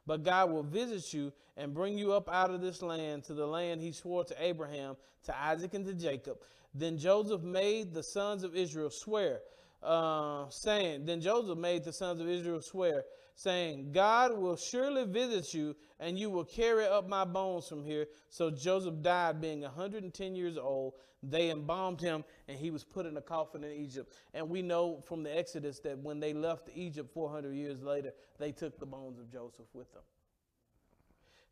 but 0.04 0.24
God 0.24 0.50
will 0.50 0.64
visit 0.64 1.14
you 1.14 1.32
and 1.56 1.72
bring 1.72 1.96
you 1.96 2.12
up 2.12 2.28
out 2.28 2.50
of 2.50 2.60
this 2.60 2.82
land 2.82 3.22
to 3.24 3.34
the 3.34 3.46
land 3.46 3.80
he 3.80 3.92
swore 3.92 4.24
to 4.24 4.34
Abraham, 4.42 4.96
to 5.24 5.38
Isaac, 5.40 5.72
and 5.74 5.86
to 5.86 5.94
Jacob. 5.94 6.38
Then 6.74 6.98
Joseph 6.98 7.42
made 7.42 7.94
the 7.94 8.02
sons 8.02 8.42
of 8.42 8.56
Israel 8.56 8.90
swear, 8.90 9.42
uh, 9.80 10.46
saying, 10.50 11.04
Then 11.04 11.20
Joseph 11.20 11.56
made 11.58 11.84
the 11.84 11.92
sons 11.92 12.20
of 12.20 12.28
Israel 12.28 12.62
swear, 12.62 13.04
saying, 13.42 13.90
God 13.92 14.36
will 14.36 14.56
surely 14.56 15.04
visit 15.04 15.54
you, 15.54 15.74
and 15.98 16.18
you 16.18 16.28
will 16.28 16.44
carry 16.44 16.84
up 16.84 17.08
my 17.08 17.24
bones 17.24 17.66
from 17.66 17.82
here. 17.82 18.06
So 18.28 18.50
Joseph 18.50 19.00
died, 19.00 19.40
being 19.40 19.62
110 19.62 20.34
years 20.34 20.58
old. 20.58 20.94
They 21.22 21.50
embalmed 21.50 22.00
him, 22.00 22.24
and 22.48 22.58
he 22.58 22.70
was 22.70 22.84
put 22.84 23.06
in 23.06 23.16
a 23.16 23.22
coffin 23.22 23.64
in 23.64 23.72
Egypt. 23.72 24.14
And 24.34 24.48
we 24.48 24.60
know 24.60 25.00
from 25.06 25.22
the 25.22 25.36
Exodus 25.36 25.78
that 25.80 25.98
when 25.98 26.20
they 26.20 26.34
left 26.34 26.68
Egypt 26.74 27.10
400 27.14 27.54
years 27.54 27.82
later, 27.82 28.12
they 28.38 28.52
took 28.52 28.78
the 28.78 28.86
bones 28.86 29.18
of 29.18 29.30
Joseph 29.32 29.66
with 29.72 29.90
them. 29.92 30.02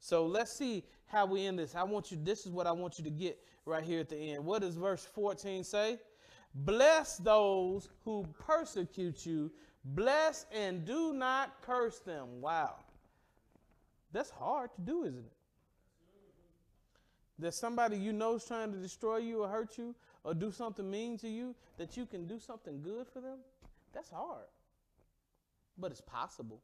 So 0.01 0.27
let's 0.27 0.53
see 0.53 0.85
how 1.07 1.25
we 1.25 1.47
end 1.47 1.59
this. 1.59 1.75
I 1.75 1.85
want 1.85 2.11
you, 2.11 2.19
this 2.23 2.45
is 2.45 2.53
what 2.53 2.67
I 2.67 2.73
want 2.73 2.99
you 2.99 3.05
to 3.05 3.11
get 3.11 3.39
right 3.65 3.83
here 3.83 4.01
at 4.01 4.11
the 4.11 4.33
end. 4.33 4.45
What 4.45 4.61
does 4.61 4.75
verse 4.75 5.05
14 5.05 5.65
say? 5.65 5.99
Bless 6.55 7.19
those 7.19 7.89
who 8.05 8.27
persecute 8.39 9.27
you 9.27 9.51
Bless 9.95 10.45
and 10.53 10.85
do 10.85 11.15
not 11.15 11.63
curse 11.63 11.99
them. 12.01 12.41
Wow. 12.41 12.75
That's 14.13 14.31
hard 14.31 14.71
to 14.75 14.81
do, 14.83 15.05
isn't 15.05 15.25
it? 15.25 15.33
That 17.39 17.55
somebody 17.55 17.97
you 17.97 18.13
know 18.13 18.35
is 18.35 18.45
trying 18.45 18.73
to 18.73 18.79
destroy 18.79 19.19
you 19.19 19.45
or 19.45 19.49
hurt 19.49 19.79
you 19.79 19.95
or 20.25 20.35
do 20.35 20.51
something 20.51 20.91
mean 20.91 21.17
to 21.19 21.29
you, 21.29 21.55
that 21.79 21.97
you 21.97 22.05
can 22.05 22.27
do 22.27 22.39
something 22.39 22.83
good 22.83 23.07
for 23.07 23.21
them. 23.21 23.39
That's 23.95 24.11
hard. 24.11 24.47
But 25.79 25.93
it's 25.93 26.01
possible. 26.01 26.61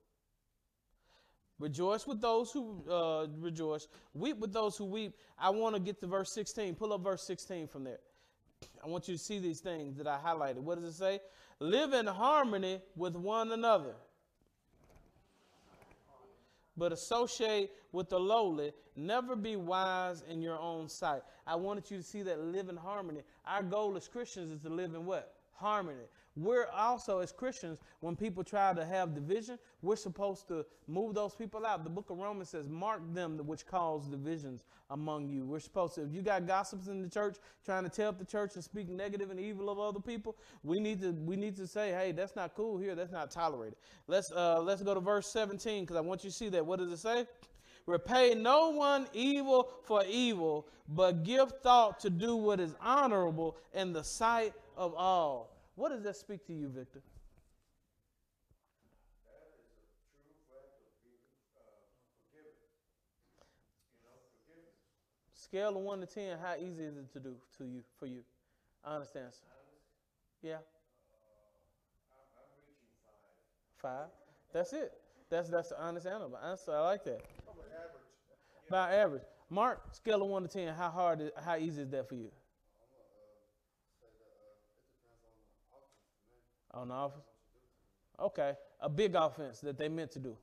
Rejoice 1.61 2.07
with 2.07 2.21
those 2.21 2.51
who 2.51 2.83
uh, 2.91 3.27
rejoice. 3.39 3.87
Weep 4.13 4.39
with 4.39 4.53
those 4.53 4.77
who 4.77 4.85
weep. 4.85 5.17
I 5.39 5.51
want 5.51 5.77
to 5.77 5.81
get 5.81 6.01
to 6.01 6.07
verse 6.07 6.33
16. 6.33 6.75
Pull 6.75 6.93
up 6.93 7.03
verse 7.03 7.23
16 7.23 7.69
from 7.69 7.85
there. 7.85 8.01
I 8.83 8.89
want 8.89 9.09
you 9.09 9.15
to 9.15 9.23
see 9.23 9.39
these 9.39 9.61
things 9.61 9.97
that 9.97 10.07
I 10.07 10.19
highlighted. 10.19 10.57
What 10.57 10.81
does 10.81 10.85
it 10.85 10.99
say? 10.99 11.21
Live 11.61 11.93
in 11.93 12.07
harmony 12.07 12.81
with 12.97 13.15
one 13.15 13.53
another. 13.53 13.95
But 16.77 16.93
associate 16.93 17.71
with 17.93 18.09
the 18.09 18.19
lowly. 18.19 18.73
Never 18.97 19.37
be 19.37 19.57
wise 19.57 20.23
in 20.29 20.43
your 20.43 20.59
own 20.59 20.89
sight. 20.89 21.23
I 21.47 21.57
wanted 21.57 21.91
you 21.91 21.99
to 21.99 22.03
see 22.03 22.23
that 22.23 22.41
live 22.41 22.69
in 22.69 22.77
harmony. 22.77 23.21
Our 23.47 23.63
goal 23.63 23.97
as 23.97 24.09
Christians 24.09 24.51
is 24.51 24.61
to 24.63 24.69
live 24.69 24.95
in 24.95 25.07
what? 25.07 25.35
Harmony. 25.55 26.05
We're 26.37 26.67
also, 26.69 27.21
as 27.21 27.31
Christians, 27.31 27.79
when 28.01 28.17
people 28.17 28.43
try 28.43 28.75
to 28.75 28.85
have 28.85 29.15
division, 29.15 29.57
we're 29.83 29.95
supposed 29.95 30.49
to 30.49 30.67
move 30.89 31.15
those 31.15 31.35
people 31.35 31.65
out. 31.65 31.85
The 31.85 31.91
book 31.91 32.11
of 32.11 32.19
Romans 32.19 32.49
says, 32.49 32.69
Mark 32.69 33.03
them 33.15 33.39
which 33.47 33.65
cause 33.67 34.09
divisions 34.09 34.65
among 34.91 35.29
you. 35.29 35.45
We're 35.45 35.61
supposed 35.61 35.95
to, 35.95 36.03
if 36.03 36.13
you 36.13 36.23
got 36.23 36.47
gossips 36.47 36.89
in 36.89 37.03
the 37.03 37.09
church 37.09 37.37
trying 37.65 37.85
to 37.85 37.89
tear 37.89 38.09
up 38.09 38.19
the 38.19 38.25
church 38.25 38.57
and 38.57 38.65
speak 38.65 38.89
negative 38.89 39.31
and 39.31 39.39
evil 39.39 39.71
of 39.71 39.79
other 39.79 40.01
people, 40.01 40.37
we 40.65 40.81
need 40.81 41.01
to 41.03 41.13
we 41.13 41.37
need 41.37 41.55
to 41.57 41.69
say, 41.69 41.93
hey, 41.93 42.11
that's 42.11 42.35
not 42.35 42.55
cool 42.55 42.79
here. 42.79 42.97
That's 42.97 43.13
not 43.13 43.31
tolerated. 43.31 43.77
Let's 44.09 44.33
uh, 44.33 44.61
let's 44.61 44.83
go 44.83 44.93
to 44.93 45.01
verse 45.01 45.29
17 45.29 45.85
because 45.85 45.97
I 45.97 46.01
want 46.01 46.25
you 46.25 46.31
to 46.31 46.37
see 46.37 46.49
that. 46.49 46.67
What 46.67 46.81
does 46.81 46.91
it 46.91 46.99
say? 46.99 47.27
Repay 47.87 48.35
no 48.35 48.71
one 48.71 49.07
evil 49.13 49.71
for 49.85 50.05
evil, 50.09 50.67
but 50.89 51.23
give 51.23 51.53
thought 51.63 52.01
to 52.01 52.11
do 52.11 52.35
what 52.35 52.59
is 52.59 52.75
honorable 52.81 53.57
in 53.73 53.93
the 53.93 54.03
sight 54.03 54.55
of 54.77 54.95
all. 54.95 55.54
What 55.77 55.91
does 55.91 56.03
that 56.05 56.17
speak 56.17 56.47
to 56.47 56.53
you, 56.53 56.69
Victor? 56.69 57.01
Scale 65.35 65.77
of 65.77 65.83
one 65.83 66.01
to 66.01 66.07
ten, 66.07 66.39
how 66.43 66.55
easy 66.57 66.83
is 66.83 66.97
it 66.97 67.13
to 67.13 67.21
do 67.21 67.37
to 67.59 67.65
you 67.65 67.83
for 67.99 68.07
you? 68.07 68.23
I 68.85 68.95
understand. 68.95 69.27
Sir. 69.33 69.47
Yeah. 70.43 70.57
Five. 73.77 74.07
That's 74.53 74.73
it. 74.73 74.93
That's 75.31 75.51
that's 75.51 75.69
the 75.69 75.81
honest 75.81 76.07
answer. 76.07 76.73
I 76.73 76.81
like 76.81 77.05
that. 77.05 77.21
About 78.69 78.93
average. 78.93 79.23
Mark, 79.51 79.95
scale 79.95 80.23
of 80.23 80.29
one 80.29 80.43
to 80.43 80.49
ten, 80.49 80.75
how 80.75 80.91
hard, 80.91 81.21
is, 81.21 81.31
how 81.45 81.57
easy 81.57 81.83
is 81.83 81.91
that 81.91 82.09
for 82.09 82.15
you? 82.15 82.31
On 86.75 86.89
the 86.89 86.95
offense? 86.95 87.25
Okay. 88.21 88.53
A 88.81 88.89
big 88.89 89.15
offense 89.15 89.61
that 89.61 89.79
they 89.79 89.89
meant 89.89 90.11
to 90.13 90.19
do. 90.19 90.37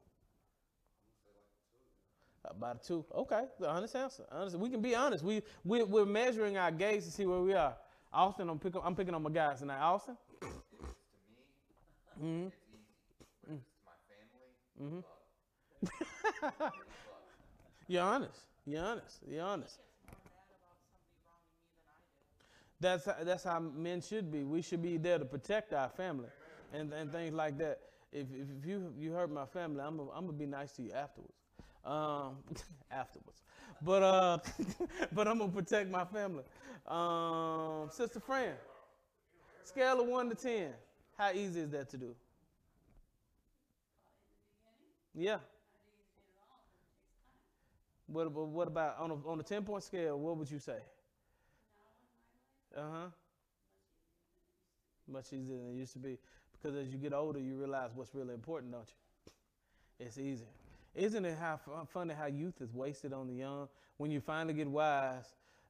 About 2.46 2.78
a 2.84 2.88
two. 2.88 3.06
Okay. 3.16 3.44
The 3.60 3.70
honest 3.70 3.96
answer. 3.96 4.24
Honest. 4.32 4.58
We 4.58 4.70
can 4.70 4.82
be 4.82 4.96
honest. 4.96 5.24
We, 5.24 5.44
we, 5.64 5.84
we're 5.84 6.06
measuring 6.06 6.58
our 6.58 6.72
gauge 6.72 7.04
to 7.04 7.12
see 7.12 7.26
where 7.26 7.40
we 7.42 7.54
are. 7.54 7.76
Austin, 8.14 8.50
I'm, 8.50 8.60
pick, 8.60 8.74
I'm 8.84 8.96
picking 8.96 9.14
on 9.14 9.24
my 9.24 9.30
guys 9.30 9.60
tonight. 9.60 9.80
Austin? 9.80 10.18
to 10.42 10.48
me, 10.48 10.52
Mm-hmm. 12.22 12.48
it's 12.48 12.56
easy. 12.70 12.86
But 13.20 13.56
it's 13.56 13.72
to 13.72 13.82
my 13.86 13.98
family, 14.10 15.02
luck. 16.62 16.74
You're 17.88 18.04
honest. 18.04 18.40
You're 18.66 18.84
honest. 18.84 19.20
You're 19.28 19.44
honest. 19.46 19.80
Gets 20.08 20.22
more 20.30 20.44
mad 20.50 20.60
about 20.60 20.78
somebody 20.92 21.18
wronging 21.26 21.56
me 21.56 21.66
than 21.72 21.88
I 21.88 21.98
do. 22.04 22.71
That's 22.82 23.06
that's 23.24 23.44
how 23.44 23.60
men 23.60 24.02
should 24.02 24.32
be. 24.32 24.44
We 24.44 24.64
should 24.64 24.82
be 24.82 24.98
there 24.98 25.20
to 25.20 25.26
protect 25.26 25.72
our 25.72 25.90
family 25.90 26.30
and, 26.74 26.92
and 26.94 27.12
things 27.12 27.34
like 27.34 27.58
that. 27.60 27.80
If, 28.12 28.28
if, 28.34 28.66
you 28.68 28.92
you 29.00 29.14
hurt 29.14 29.32
my 29.32 29.46
family, 29.46 29.82
I'm 29.82 30.00
I'm 30.00 30.26
gonna 30.26 30.34
be 30.34 30.48
nice 30.48 30.72
to 30.74 30.82
you 30.82 30.92
afterwards. 30.92 31.36
Um, 31.86 32.38
afterwards, 32.92 33.44
but 33.84 34.04
uh, 34.04 34.40
but 35.14 35.28
I'm 35.28 35.38
gonna 35.38 35.52
protect 35.52 35.92
my 35.92 36.06
family. 36.06 36.44
Um, 36.88 37.90
Sister 37.92 38.20
Fran, 38.20 38.56
scale 39.64 40.02
of 40.02 40.08
one 40.08 40.30
to 40.30 40.36
ten, 40.36 40.72
how 41.18 41.32
easy 41.32 41.62
is 41.62 41.70
that 41.72 41.90
to 41.92 41.98
do? 41.98 42.16
Yeah. 45.14 45.38
What 48.08 48.32
what 48.32 48.68
about 48.68 48.98
on 49.00 49.12
a 49.12 49.16
on 49.28 49.40
a 49.40 49.44
ten 49.44 49.64
point 49.64 49.84
scale? 49.84 50.20
What 50.20 50.38
would 50.38 50.50
you 50.52 50.60
say? 50.60 50.80
Uh 52.76 52.82
huh. 52.92 53.08
Much 55.08 55.34
easier 55.34 55.58
than 55.58 55.72
it 55.72 55.76
used 55.80 55.94
to 55.94 56.00
be. 56.00 56.18
Because 56.54 56.76
as 56.78 56.92
you 56.92 56.98
get 56.98 57.14
older, 57.14 57.40
you 57.40 57.56
realize 57.56 57.92
what's 57.96 58.14
really 58.16 58.34
important, 58.34 58.72
don't 58.72 58.88
you? 60.00 60.06
It's 60.06 60.18
easier. 60.18 60.48
Isn't 60.96 61.26
it 61.26 61.38
how 61.40 61.58
fu- 61.58 61.72
funny 61.94 62.14
how 62.14 62.26
youth 62.26 62.62
is 62.62 62.74
wasted 62.74 63.14
on 63.14 63.28
the 63.28 63.34
young? 63.34 63.68
When 63.98 64.12
you 64.12 64.20
finally 64.20 64.54
get 64.54 64.68
wise, 64.68 65.26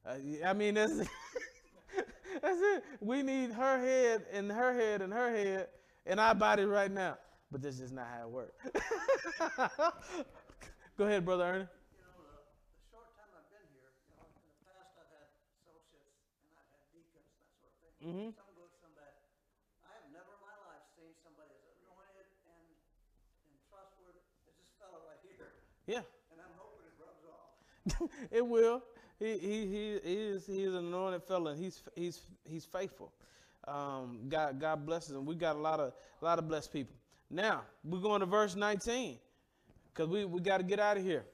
uh, 0.06 0.14
I 0.44 0.52
mean, 0.52 0.74
that's, 0.74 0.92
that's 2.42 2.58
it. 2.60 2.84
We 3.00 3.22
need 3.22 3.52
her 3.52 3.78
head 3.78 4.24
and 4.32 4.50
her 4.50 4.72
head 4.74 5.02
and 5.02 5.12
her 5.12 5.30
head 5.30 5.68
and 6.06 6.18
our 6.18 6.34
body 6.34 6.64
right 6.64 6.90
now. 6.90 7.18
But 7.50 7.62
this 7.62 7.80
is 7.80 7.92
not 7.92 8.06
how 8.16 8.26
it 8.26 8.30
works. 8.30 8.54
Go 10.98 11.04
ahead, 11.04 11.24
Brother 11.24 11.44
Ernie. 11.44 11.68
You 11.68 12.00
know, 12.04 12.24
the, 12.24 12.32
the 12.72 12.80
short 12.92 13.08
time 13.16 13.28
I've 13.36 13.48
been 13.52 13.64
here, 13.76 13.92
you 14.08 14.16
know, 14.16 14.24
in 14.28 14.44
the 14.48 14.56
past 14.68 14.92
I've 14.96 15.12
had 15.12 15.28
associates 15.60 16.16
and 16.44 16.52
I've 16.56 16.70
had 16.72 16.84
deacons, 16.92 17.28
that 17.84 17.91
sort 18.02 18.14
of 18.14 18.20
thing. 18.20 18.32
Mhm. 18.32 18.34
Some 18.34 18.50
good, 18.58 18.70
some 18.82 18.92
bad. 18.98 19.14
I 19.86 19.94
have 19.94 20.08
never 20.10 20.30
in 20.34 20.42
my 20.42 20.56
life 20.66 20.82
seen 20.98 21.14
somebody 21.22 21.54
as 21.54 21.64
anointed 21.86 22.26
and, 22.50 22.66
and 23.46 23.54
trustworthy 23.70 24.22
as 24.50 24.54
this 24.58 24.72
fellow 24.82 24.98
right 25.06 25.22
here. 25.22 25.54
Yeah. 25.86 26.02
And 26.34 26.38
I'm 26.42 26.54
hoping 26.58 26.82
it 26.82 26.96
rubs 26.98 27.24
off. 27.30 28.10
it 28.30 28.44
will. 28.46 28.82
He, 29.18 29.38
he, 29.38 29.66
he 29.66 29.84
is 30.02 30.46
he 30.46 30.64
is 30.64 30.74
an 30.74 30.86
anointed 30.86 31.22
fellow. 31.24 31.52
And 31.52 31.62
he's 31.62 31.82
he's 31.94 32.20
he's 32.44 32.64
faithful. 32.64 33.12
Um, 33.68 34.26
God 34.28 34.58
God 34.58 34.84
blesses 34.84 35.14
him. 35.14 35.24
We 35.24 35.36
got 35.36 35.54
a 35.54 35.60
lot 35.60 35.78
of 35.78 35.92
a 36.20 36.24
lot 36.24 36.38
of 36.38 36.48
blessed 36.48 36.72
people. 36.72 36.96
Now 37.30 37.62
we're 37.84 38.00
going 38.00 38.20
to 38.20 38.26
verse 38.26 38.56
19 38.56 39.18
because 39.94 40.08
we, 40.08 40.24
we 40.24 40.40
got 40.40 40.58
to 40.58 40.64
get 40.64 40.80
out 40.80 40.96
of 40.96 41.04
here. 41.04 41.24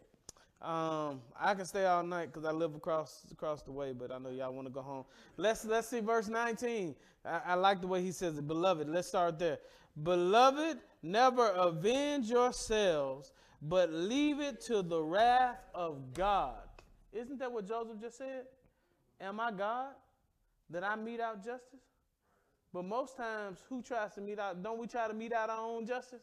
Um, 0.61 1.21
I 1.39 1.55
can 1.55 1.67
stay 1.67 1.87
all 1.87 2.03
night 2.03 2.33
because 2.33 2.45
I 2.45 2.51
live 2.51 2.75
across 2.75 3.25
across 3.31 3.63
the 3.63 3.71
way, 3.71 3.93
but 3.93 4.11
I 4.11 4.19
know 4.19 4.31
y'all 4.31 4.53
want 4.53 4.67
to 4.67 4.73
go 4.73 4.83
home. 4.83 5.05
Let's 5.37 5.65
let's 5.65 5.89
see 5.89 6.01
verse 6.01 6.29
19. 6.29 6.97
I, 7.25 7.41
I 7.47 7.55
like 7.55 7.81
the 7.81 7.87
way 7.87 8.03
he 8.03 8.11
says 8.11 8.39
it, 8.39 8.49
beloved. 8.49 8.89
Let's 8.89 9.07
start 9.07 9.39
there. 9.39 9.59
Beloved, 10.03 10.79
never 11.03 11.49
avenge 11.51 12.29
yourselves, 12.29 13.33
but 13.63 13.93
leave 13.93 14.41
it 14.41 14.61
to 14.63 14.83
the 14.83 15.01
wrath 15.01 15.61
of 15.75 16.13
God. 16.13 16.59
Isn't 17.13 17.39
that 17.39 17.53
what 17.53 17.67
Joseph 17.67 18.01
just 18.01 18.19
said? 18.19 18.45
Am 19.21 19.39
I 19.39 19.53
God 19.53 19.93
that 20.71 20.83
I 20.83 20.97
mete 20.97 21.21
out 21.21 21.45
justice? 21.45 21.81
But 22.73 22.85
most 22.85 23.17
times, 23.17 23.59
who 23.69 23.81
tries 23.81 24.15
to 24.15 24.21
mete 24.21 24.39
out? 24.39 24.63
Don't 24.63 24.79
we 24.79 24.87
try 24.87 25.09
to 25.09 25.15
mete 25.15 25.33
out 25.33 25.51
our 25.51 25.61
own 25.61 25.87
justice? 25.87 26.23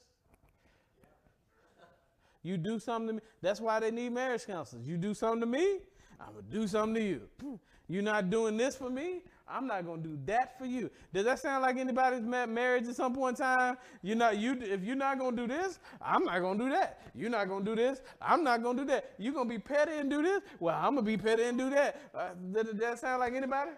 You 2.46 2.58
do 2.58 2.78
something 2.80 3.08
to 3.08 3.14
me. 3.14 3.20
That's 3.42 3.60
why 3.60 3.80
they 3.80 3.90
need 3.92 4.12
marriage 4.14 4.46
counselors. 4.46 4.88
You 4.88 4.98
do 4.98 5.14
something 5.16 5.40
to 5.42 5.48
me, 5.48 5.80
I'm 6.20 6.28
gonna 6.36 6.44
do 6.50 6.68
something 6.68 6.94
to 6.96 7.02
you. 7.02 7.60
You're 7.88 8.04
not 8.04 8.30
doing 8.30 8.56
this 8.58 8.76
for 8.76 8.90
me. 8.90 9.22
I'm 9.48 9.68
not 9.68 9.86
gonna 9.86 10.02
do 10.02 10.18
that 10.26 10.58
for 10.58 10.66
you. 10.66 10.90
Does 11.14 11.26
that 11.26 11.40
sound 11.40 11.62
like 11.64 11.78
anybody's 11.78 12.22
ma- 12.22 12.46
marriage 12.48 12.88
at 12.88 12.96
some 12.96 13.14
point 13.14 13.38
in 13.40 13.46
time? 13.46 13.78
You're 14.02 14.16
not 14.16 14.38
you. 14.38 14.54
If 14.62 14.84
you're 14.84 14.96
not 14.96 15.20
gonna 15.20 15.36
do 15.38 15.48
this, 15.48 15.80
I'm 16.02 16.24
not 16.26 16.40
gonna 16.40 16.58
do 16.64 16.70
that. 16.70 17.02
You're 17.16 17.30
not 17.30 17.48
gonna 17.50 17.66
do 17.66 17.76
this. 17.76 18.02
I'm 18.22 18.44
not 18.44 18.64
gonna 18.64 18.80
do 18.80 18.86
that. 18.86 19.14
You're 19.20 19.34
gonna 19.34 19.50
be 19.50 19.60
petty 19.60 19.94
and 19.98 20.10
do 20.10 20.22
this. 20.24 20.42
Well, 20.60 20.76
I'm 20.76 20.96
gonna 20.96 21.02
be 21.04 21.18
petty 21.18 21.44
and 21.44 21.58
do 21.58 21.70
that. 21.72 22.00
Uh, 22.14 22.30
does 22.54 22.66
does 22.68 22.80
that 22.80 23.00
sound 23.00 23.20
like 23.22 23.34
anybody? 23.34 23.72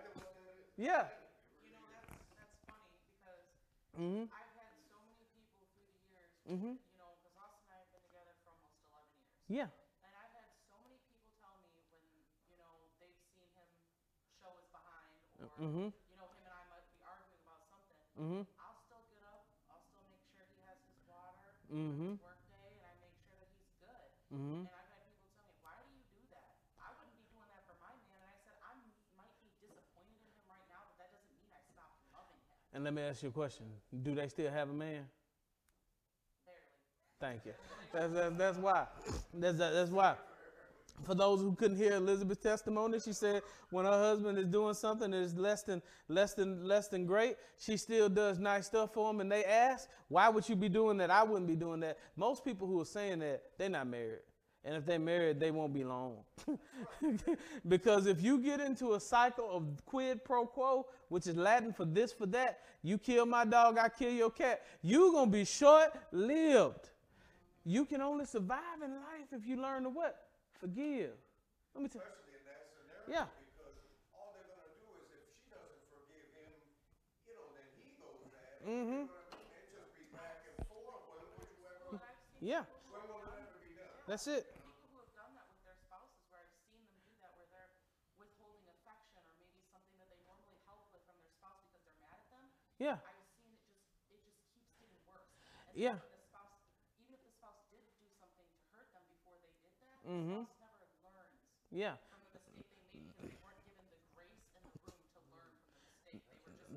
Yeah. 0.78 1.07
You 1.63 1.72
know, 1.76 1.84
that's 1.91 2.11
that's 2.36 2.55
funny 2.68 2.95
because 3.11 3.43
Mm-hmm. 3.99 4.24
I've 4.32 4.53
had 4.55 4.72
so 4.88 4.95
many 5.03 5.26
people 5.36 5.68
through 5.74 5.89
the 5.89 5.99
years, 6.15 6.32
Mm-hmm. 6.47 6.74
you 6.80 6.95
know, 6.95 7.11
because 7.20 7.36
Austin 7.43 7.59
and 7.68 7.76
I 7.76 7.80
have 7.84 7.91
been 7.91 8.03
together 8.07 8.32
for 8.39 8.55
almost 8.55 8.78
11 8.88 9.03
years. 9.20 9.36
Yeah. 9.47 9.71
And 10.03 10.11
I've 10.11 10.33
had 10.35 10.47
so 10.67 10.75
many 10.83 10.99
people 11.07 11.23
tell 11.39 11.55
me 11.63 11.71
when, 11.87 12.03
you 12.51 12.59
know, 12.59 12.73
they've 12.99 13.15
seen 13.31 13.47
him 13.55 13.67
show 14.43 14.51
his 14.59 14.67
behind 14.75 15.15
or, 15.39 15.47
Mm-hmm. 15.63 15.87
you 15.87 16.15
know, 16.19 16.27
him 16.35 16.43
and 16.43 16.51
I 16.51 16.63
might 16.67 16.83
be 16.91 16.99
arguing 17.07 17.39
about 17.47 17.63
something. 17.71 18.03
Mm-hmm. 18.19 18.43
I'll 18.59 18.75
still 18.83 19.03
get 19.07 19.23
up, 19.23 19.47
I'll 19.71 19.79
still 19.87 20.03
make 20.11 20.19
sure 20.35 20.43
he 20.51 20.59
has 20.67 20.75
his 20.83 20.99
water, 21.07 21.47
Mm-hmm. 21.71 22.19
his 22.19 22.23
work 22.27 22.43
day, 22.51 22.75
and 22.75 22.83
I 22.91 22.93
make 22.99 23.15
sure 23.23 23.39
that 23.39 23.47
he's 23.55 23.71
good. 23.79 24.07
Mm-hmm. 24.35 24.67
And 24.67 24.75
I've 24.75 24.91
had 24.91 24.99
people 25.07 25.31
tell 25.39 25.47
me, 25.47 25.55
why 25.63 25.75
do 25.79 25.87
you 25.95 26.03
do 26.11 26.21
that? 26.35 26.51
I 26.83 26.91
wouldn't 26.99 27.15
be 27.15 27.23
doing 27.31 27.47
that 27.47 27.63
for 27.63 27.75
my 27.79 27.95
man. 28.03 28.19
And 28.19 28.27
I 28.27 28.37
said, 28.43 28.55
I 28.67 28.75
might 29.15 29.31
be 29.39 29.47
disappointed 29.63 30.11
in 30.27 30.27
him 30.27 30.43
right 30.51 30.67
now, 30.67 30.83
but 30.91 30.99
that 30.99 31.15
doesn't 31.15 31.31
mean 31.39 31.47
I 31.55 31.63
stopped 31.71 32.03
loving 32.11 32.35
him. 32.51 32.59
And 32.75 32.83
let 32.83 32.91
me 32.91 32.99
ask 33.07 33.23
you 33.23 33.31
a 33.31 33.35
question: 33.35 33.63
Do 34.03 34.11
they 34.11 34.27
still 34.27 34.51
have 34.51 34.67
a 34.67 34.75
man? 34.75 35.07
Thank 37.20 37.45
you. 37.45 37.53
That's, 37.93 38.13
that's, 38.13 38.38
that's 38.38 38.57
why. 38.57 38.86
That's, 39.34 39.57
that's 39.57 39.91
why. 39.91 40.15
For 41.03 41.13
those 41.13 41.41
who 41.41 41.53
couldn't 41.53 41.78
hear 41.78 41.93
Elizabeth's 41.93 42.41
testimony, 42.41 42.99
she 42.99 43.13
said 43.13 43.43
when 43.70 43.86
her 43.86 43.91
husband 43.91 44.38
is 44.38 44.47
doing 44.47 44.74
something 44.74 45.11
that 45.11 45.18
is 45.18 45.36
less 45.36 45.61
than 45.61 45.82
less 46.07 46.34
than 46.34 46.68
less 46.68 46.88
than 46.88 47.05
great, 47.05 47.38
she 47.59 47.78
still 47.78 48.09
does 48.09 48.39
nice 48.39 48.65
stuff 48.65 48.93
for 48.93 49.09
him. 49.11 49.22
And 49.22 49.32
they 49.32 49.45
ask, 49.45 49.89
"Why 50.07 50.28
would 50.30 50.49
you 50.49 50.55
be 50.55 50.70
doing 50.70 50.97
that? 50.97 51.11
I 51.11 51.22
wouldn't 51.24 51.47
be 51.47 51.55
doing 51.55 51.82
that." 51.82 51.99
Most 52.15 52.43
people 52.43 52.68
who 52.68 52.82
are 52.82 52.86
saying 52.86 53.20
that 53.20 53.43
they're 53.59 53.70
not 53.70 53.86
married, 53.86 54.22
and 54.65 54.76
if 54.76 54.86
they're 54.86 54.97
married, 54.97 55.39
they 55.39 55.51
won't 55.51 55.74
be 55.74 55.84
long. 55.84 56.18
because 57.68 58.07
if 58.07 58.22
you 58.22 58.39
get 58.39 58.59
into 58.59 58.95
a 58.95 58.99
cycle 58.99 59.49
of 59.51 59.86
quid 59.86 60.26
pro 60.26 60.47
quo, 60.47 60.88
which 61.09 61.28
is 61.28 61.36
Latin 61.36 61.74
for 61.74 61.86
this 61.86 62.11
for 62.11 62.26
that, 62.26 62.61
you 62.82 62.97
kill 62.97 63.28
my 63.28 63.45
dog, 63.45 63.78
I 63.78 63.88
kill 63.89 64.11
your 64.11 64.32
cat. 64.32 64.63
You're 64.82 65.11
gonna 65.11 65.30
be 65.30 65.45
short 65.45 65.91
lived. 66.11 66.89
You 67.68 67.84
can 67.84 67.99
only 67.99 68.24
survive 68.24 68.80
in 68.80 68.95
life 69.03 69.36
if 69.36 69.43
you 69.43 69.59
learn 69.59 69.84
to 69.84 69.91
what? 69.91 70.15
Forgive. 70.55 71.20
Let 71.76 71.84
me 71.84 71.91
tell 71.91 71.99
Especially 71.99 72.39
in 72.39 72.47
that 72.47 72.63
scenario. 72.72 73.11
Yeah. 73.11 73.28
Because 73.28 73.76
all 74.15 74.32
they're 74.39 74.47
gonna 74.55 74.72
do 74.80 74.88
is 75.03 75.11
if 75.11 75.28
she 75.36 75.43
doesn't 75.51 75.84
forgive 75.91 76.32
him, 76.32 76.47
you 77.28 77.36
know, 77.36 77.51
then 77.51 77.68
he 77.76 77.91
goes 77.99 78.24
mad. 78.32 78.55
Mm-hmm. 78.63 79.03
It 79.11 79.68
just 79.76 79.91
be 79.99 80.07
back 80.15 80.47
and 80.47 80.63
forth, 80.72 81.11
when 81.11 81.28
would 81.28 81.51
you 81.59 81.68
ever, 81.68 81.99
Yeah, 82.39 82.63
when 82.88 83.03
will 83.03 83.20
be 83.59 83.76
done? 83.76 83.99
that's 84.07 84.32
it. 84.32 84.47
people 84.47 84.88
who 84.88 85.03
have 85.03 85.11
done 85.11 85.36
that 85.36 85.51
with 85.51 85.59
their 85.68 85.76
spouses, 85.76 86.24
where 86.32 86.47
I've 86.47 86.55
seen 86.72 86.80
them 86.88 86.95
do 87.03 87.11
that, 87.20 87.36
where 87.36 87.51
they're 87.51 87.76
withholding 88.15 88.63
affection 88.80 89.28
or 89.28 89.36
maybe 89.43 89.59
something 89.76 89.99
that 89.99 90.07
they 90.07 90.24
normally 90.24 90.55
help 90.63 90.88
with 90.95 91.03
from 91.03 91.20
their 91.20 91.36
spouse 91.36 91.68
because 91.68 91.84
they're 91.84 91.99
mad 91.99 92.15
at 92.15 92.32
them. 92.32 92.47
Yeah, 92.80 92.95
I've 93.03 93.28
seen 93.36 93.51
it 93.51 93.59
just 93.68 93.91
it 94.07 94.24
just 94.24 94.39
keeps 94.55 94.72
getting 94.80 95.03
worse. 95.03 95.36
And 95.36 95.76
Yeah. 95.76 95.99
Mm-hmm. 100.10 100.41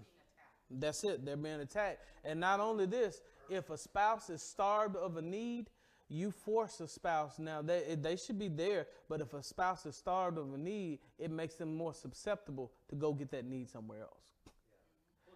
being 0.01 0.15
attacked. 0.19 0.81
That's 0.81 1.05
it. 1.05 1.25
They're 1.25 1.37
being 1.37 1.61
attacked. 1.61 2.05
And 2.25 2.41
not 2.41 2.61
only 2.61 2.87
this, 2.87 3.21
if 3.49 3.71
a 3.71 3.79
spouse 3.79 4.31
is 4.31 4.43
starved 4.43 4.97
of 4.97 5.17
a 5.17 5.23
need, 5.23 5.71
you 6.09 6.33
force 6.33 6.81
a 6.81 6.89
spouse. 6.89 7.39
Now 7.39 7.63
they 7.63 7.97
they 8.01 8.17
should 8.17 8.39
be 8.39 8.49
there, 8.49 8.89
but 9.09 9.21
if 9.21 9.33
a 9.33 9.43
spouse 9.43 9.87
is 9.87 9.97
starved 9.97 10.39
of 10.39 10.53
a 10.53 10.59
need, 10.59 10.99
it 11.19 11.31
makes 11.31 11.55
them 11.55 11.77
more 11.77 11.95
susceptible 11.95 12.73
to 12.89 12.97
go 12.97 13.13
get 13.13 13.31
that 13.31 13.45
need 13.45 13.71
somewhere 13.71 14.01
else. 14.03 14.33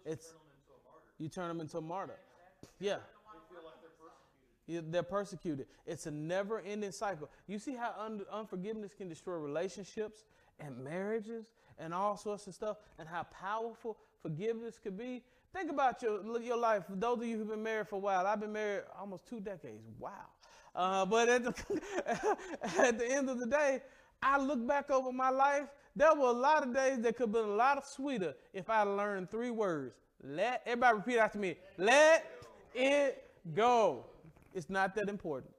It's 0.05 0.35
you 1.19 1.29
turn 1.29 1.49
them 1.49 1.61
into 1.61 1.79
a 1.79 1.81
martyr. 1.81 2.19
Yeah. 2.81 2.97
They're 4.67 5.03
persecuted. 5.03 5.67
It's 5.87 6.07
a 6.07 6.11
never-ending 6.11 6.93
cycle. 6.93 7.29
You 7.47 7.59
see 7.59 7.75
how 7.75 7.95
un- 7.99 8.25
unforgiveness 8.33 8.95
can 8.95 9.09
destroy 9.09 9.37
relationships 9.37 10.25
and 10.59 10.83
marriages 10.83 11.51
and 11.79 11.93
all 11.93 12.17
sorts 12.17 12.47
of 12.47 12.55
stuff, 12.55 12.77
and 12.99 13.09
how 13.09 13.25
powerful 13.25 13.97
forgiveness 14.23 14.79
could 14.83 14.97
be. 14.97 15.23
Think 15.53 15.71
about 15.71 16.03
your 16.03 16.41
your 16.41 16.57
life. 16.57 16.85
Those 16.89 17.19
of 17.19 17.27
you 17.27 17.39
who've 17.39 17.49
been 17.49 17.63
married 17.63 17.89
for 17.89 17.97
a 17.97 17.99
while, 17.99 18.27
I've 18.27 18.41
been 18.41 18.53
married 18.53 18.85
almost 18.99 19.27
two 19.29 19.41
decades. 19.41 19.83
Wow. 19.99 20.11
Uh, 20.75 21.05
but 21.07 21.29
at 21.29 21.45
the, 21.45 21.81
at 22.79 22.99
the 22.99 23.07
end 23.07 23.31
of 23.31 23.39
the 23.39 23.47
day, 23.47 23.83
I 24.23 24.39
look 24.39 24.67
back 24.67 24.91
over 24.91 25.13
my 25.13 25.31
life. 25.31 25.67
There 25.95 26.13
were 26.15 26.29
a 26.29 26.33
lot 26.33 26.67
of 26.67 26.75
days 26.75 27.01
that 27.01 27.17
could 27.17 27.25
have 27.25 27.33
been 27.33 27.45
a 27.45 27.55
lot 27.55 27.87
sweeter 27.87 28.35
if 28.53 28.69
I 28.69 28.83
learned 28.83 29.31
three 29.31 29.51
words. 29.51 29.95
Let 30.23 30.63
everybody 30.67 30.97
repeat 30.97 31.19
after 31.19 31.39
me. 31.39 31.57
Let 31.77 32.25
it 32.75 33.31
go. 33.55 34.07
It's 34.55 34.71
not 34.71 34.95
that 34.95 35.09
important. 35.09 35.53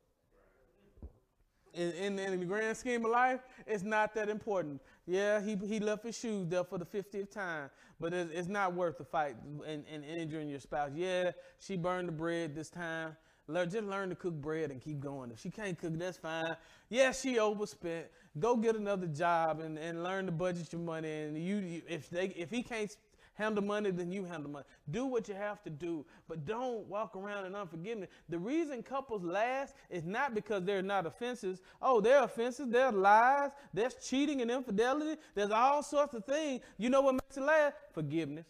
In, 1.73 1.91
in, 1.91 2.19
in 2.19 2.39
the 2.39 2.45
grand 2.45 2.77
scheme 2.77 3.03
of 3.03 3.11
life, 3.11 3.41
it's 3.67 3.83
not 3.83 4.15
that 4.15 4.29
important. 4.29 4.81
Yeah, 5.05 5.41
he, 5.41 5.57
he 5.57 5.81
left 5.81 6.05
his 6.05 6.17
shoes 6.17 6.47
there 6.47 6.63
for 6.63 6.77
the 6.77 6.85
50th 6.85 7.29
time, 7.29 7.69
but 7.99 8.13
it's, 8.13 8.31
it's 8.33 8.47
not 8.47 8.73
worth 8.73 8.97
the 8.97 9.03
fight 9.03 9.35
and, 9.67 9.83
and 9.91 10.05
injuring 10.05 10.47
your 10.47 10.61
spouse. 10.61 10.91
Yeah, 10.95 11.31
she 11.59 11.75
burned 11.75 12.07
the 12.07 12.13
bread 12.13 12.55
this 12.55 12.69
time. 12.69 13.17
Learn, 13.47 13.69
just 13.69 13.83
learn 13.83 14.09
to 14.09 14.15
cook 14.15 14.33
bread 14.33 14.71
and 14.71 14.81
keep 14.81 14.99
going. 14.99 15.29
If 15.31 15.41
she 15.41 15.51
can't 15.51 15.77
cook, 15.77 15.99
that's 15.99 16.17
fine. 16.17 16.55
Yeah, 16.89 17.11
she 17.11 17.37
overspent. 17.37 18.07
Go 18.39 18.55
get 18.55 18.75
another 18.75 19.05
job 19.05 19.59
and, 19.59 19.77
and 19.77 20.03
learn 20.03 20.25
to 20.25 20.31
budget 20.31 20.73
your 20.73 20.81
money. 20.81 21.11
And 21.11 21.37
you, 21.37 21.57
you 21.57 21.81
if 21.87 22.09
they 22.09 22.27
if 22.29 22.49
he 22.49 22.63
can't 22.63 22.95
handle 23.35 23.63
money, 23.63 23.91
then 23.91 24.11
you 24.11 24.25
handle 24.25 24.49
money. 24.49 24.65
Do 24.89 25.05
what 25.05 25.27
you 25.27 25.35
have 25.35 25.61
to 25.63 25.69
do, 25.69 26.05
but 26.27 26.45
don't 26.45 26.87
walk 26.87 27.15
around 27.15 27.45
in 27.45 27.55
unforgiveness. 27.55 28.09
The 28.29 28.39
reason 28.39 28.81
couples 28.81 29.23
last 29.23 29.75
is 29.89 30.03
not 30.03 30.33
because 30.33 30.63
they're 30.63 30.81
not 30.81 31.05
offenses. 31.05 31.61
Oh, 31.81 32.01
there 32.01 32.17
are 32.17 32.25
offenses, 32.25 32.67
there 32.69 32.87
are 32.87 32.91
lies, 32.91 33.51
there's 33.73 33.95
cheating 33.95 34.41
and 34.41 34.49
infidelity, 34.49 35.19
there's 35.35 35.51
all 35.51 35.83
sorts 35.83 36.13
of 36.13 36.25
things. 36.25 36.61
You 36.77 36.89
know 36.89 37.01
what 37.01 37.13
makes 37.13 37.37
it 37.37 37.43
last? 37.43 37.75
Forgiveness. 37.93 38.45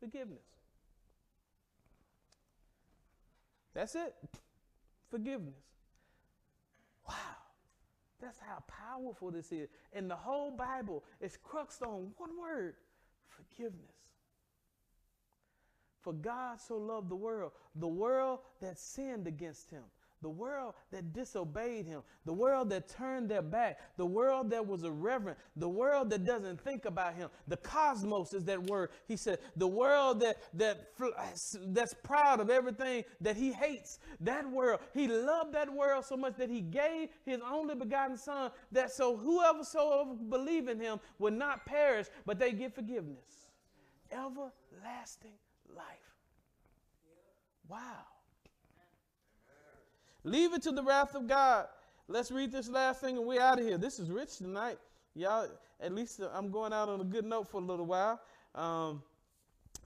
Forgiveness. 0.00 0.42
That's 3.74 3.94
it. 3.94 4.14
Forgiveness. 5.10 5.54
Wow. 7.06 7.14
That's 8.20 8.38
how 8.38 8.62
powerful 8.66 9.30
this 9.30 9.52
is. 9.52 9.68
And 9.92 10.10
the 10.10 10.16
whole 10.16 10.50
Bible 10.50 11.04
is 11.20 11.38
cruxed 11.42 11.82
on 11.82 12.12
one 12.16 12.38
word 12.40 12.74
forgiveness. 13.28 13.94
For 16.00 16.12
God 16.12 16.60
so 16.60 16.76
loved 16.76 17.10
the 17.10 17.16
world, 17.16 17.52
the 17.74 17.88
world 17.88 18.40
that 18.60 18.78
sinned 18.78 19.26
against 19.26 19.70
him, 19.70 19.82
the 20.22 20.28
world 20.28 20.74
that 20.90 21.12
disobeyed 21.12 21.86
him, 21.86 22.02
the 22.24 22.32
world 22.32 22.70
that 22.70 22.88
turned 22.88 23.28
their 23.28 23.42
back, 23.42 23.78
the 23.96 24.06
world 24.06 24.50
that 24.50 24.66
was 24.66 24.82
irreverent, 24.82 25.38
the 25.56 25.68
world 25.68 26.10
that 26.10 26.24
doesn't 26.24 26.60
think 26.60 26.84
about 26.84 27.14
him. 27.14 27.30
The 27.46 27.56
cosmos 27.58 28.32
is 28.32 28.44
that 28.44 28.62
word. 28.64 28.90
He 29.06 29.16
said, 29.16 29.38
the 29.56 29.68
world 29.68 30.20
that 30.20 30.38
that 30.54 30.92
that's 31.68 31.94
proud 31.94 32.40
of 32.40 32.50
everything 32.50 33.04
that 33.20 33.36
he 33.36 33.52
hates. 33.52 33.98
That 34.20 34.48
world. 34.50 34.80
He 34.94 35.06
loved 35.06 35.54
that 35.54 35.72
world 35.72 36.04
so 36.04 36.16
much 36.16 36.36
that 36.36 36.50
he 36.50 36.60
gave 36.60 37.10
his 37.24 37.40
only 37.48 37.74
begotten 37.74 38.16
son 38.16 38.50
that 38.72 38.92
so 38.92 39.16
whoever 39.16 39.62
so 39.62 40.16
believe 40.28 40.68
in 40.68 40.80
him 40.80 40.98
would 41.18 41.34
not 41.34 41.64
perish, 41.64 42.06
but 42.26 42.38
they 42.38 42.52
get 42.52 42.74
forgiveness. 42.74 43.48
Everlasting 44.10 45.38
life. 45.74 45.84
Wow. 47.68 48.06
Leave 50.28 50.52
it 50.54 50.62
to 50.62 50.72
the 50.72 50.82
wrath 50.82 51.14
of 51.14 51.26
God. 51.26 51.66
Let's 52.06 52.30
read 52.30 52.52
this 52.52 52.68
last 52.68 53.00
thing 53.00 53.16
and 53.16 53.26
we're 53.26 53.40
out 53.40 53.58
of 53.58 53.66
here. 53.66 53.78
This 53.78 53.98
is 53.98 54.10
rich 54.10 54.38
tonight. 54.38 54.78
Y'all, 55.14 55.48
at 55.80 55.94
least 55.94 56.20
I'm 56.34 56.50
going 56.50 56.72
out 56.72 56.88
on 56.88 57.00
a 57.00 57.04
good 57.04 57.24
note 57.24 57.48
for 57.48 57.58
a 57.60 57.64
little 57.64 57.86
while. 57.86 58.20
Um, 58.54 59.02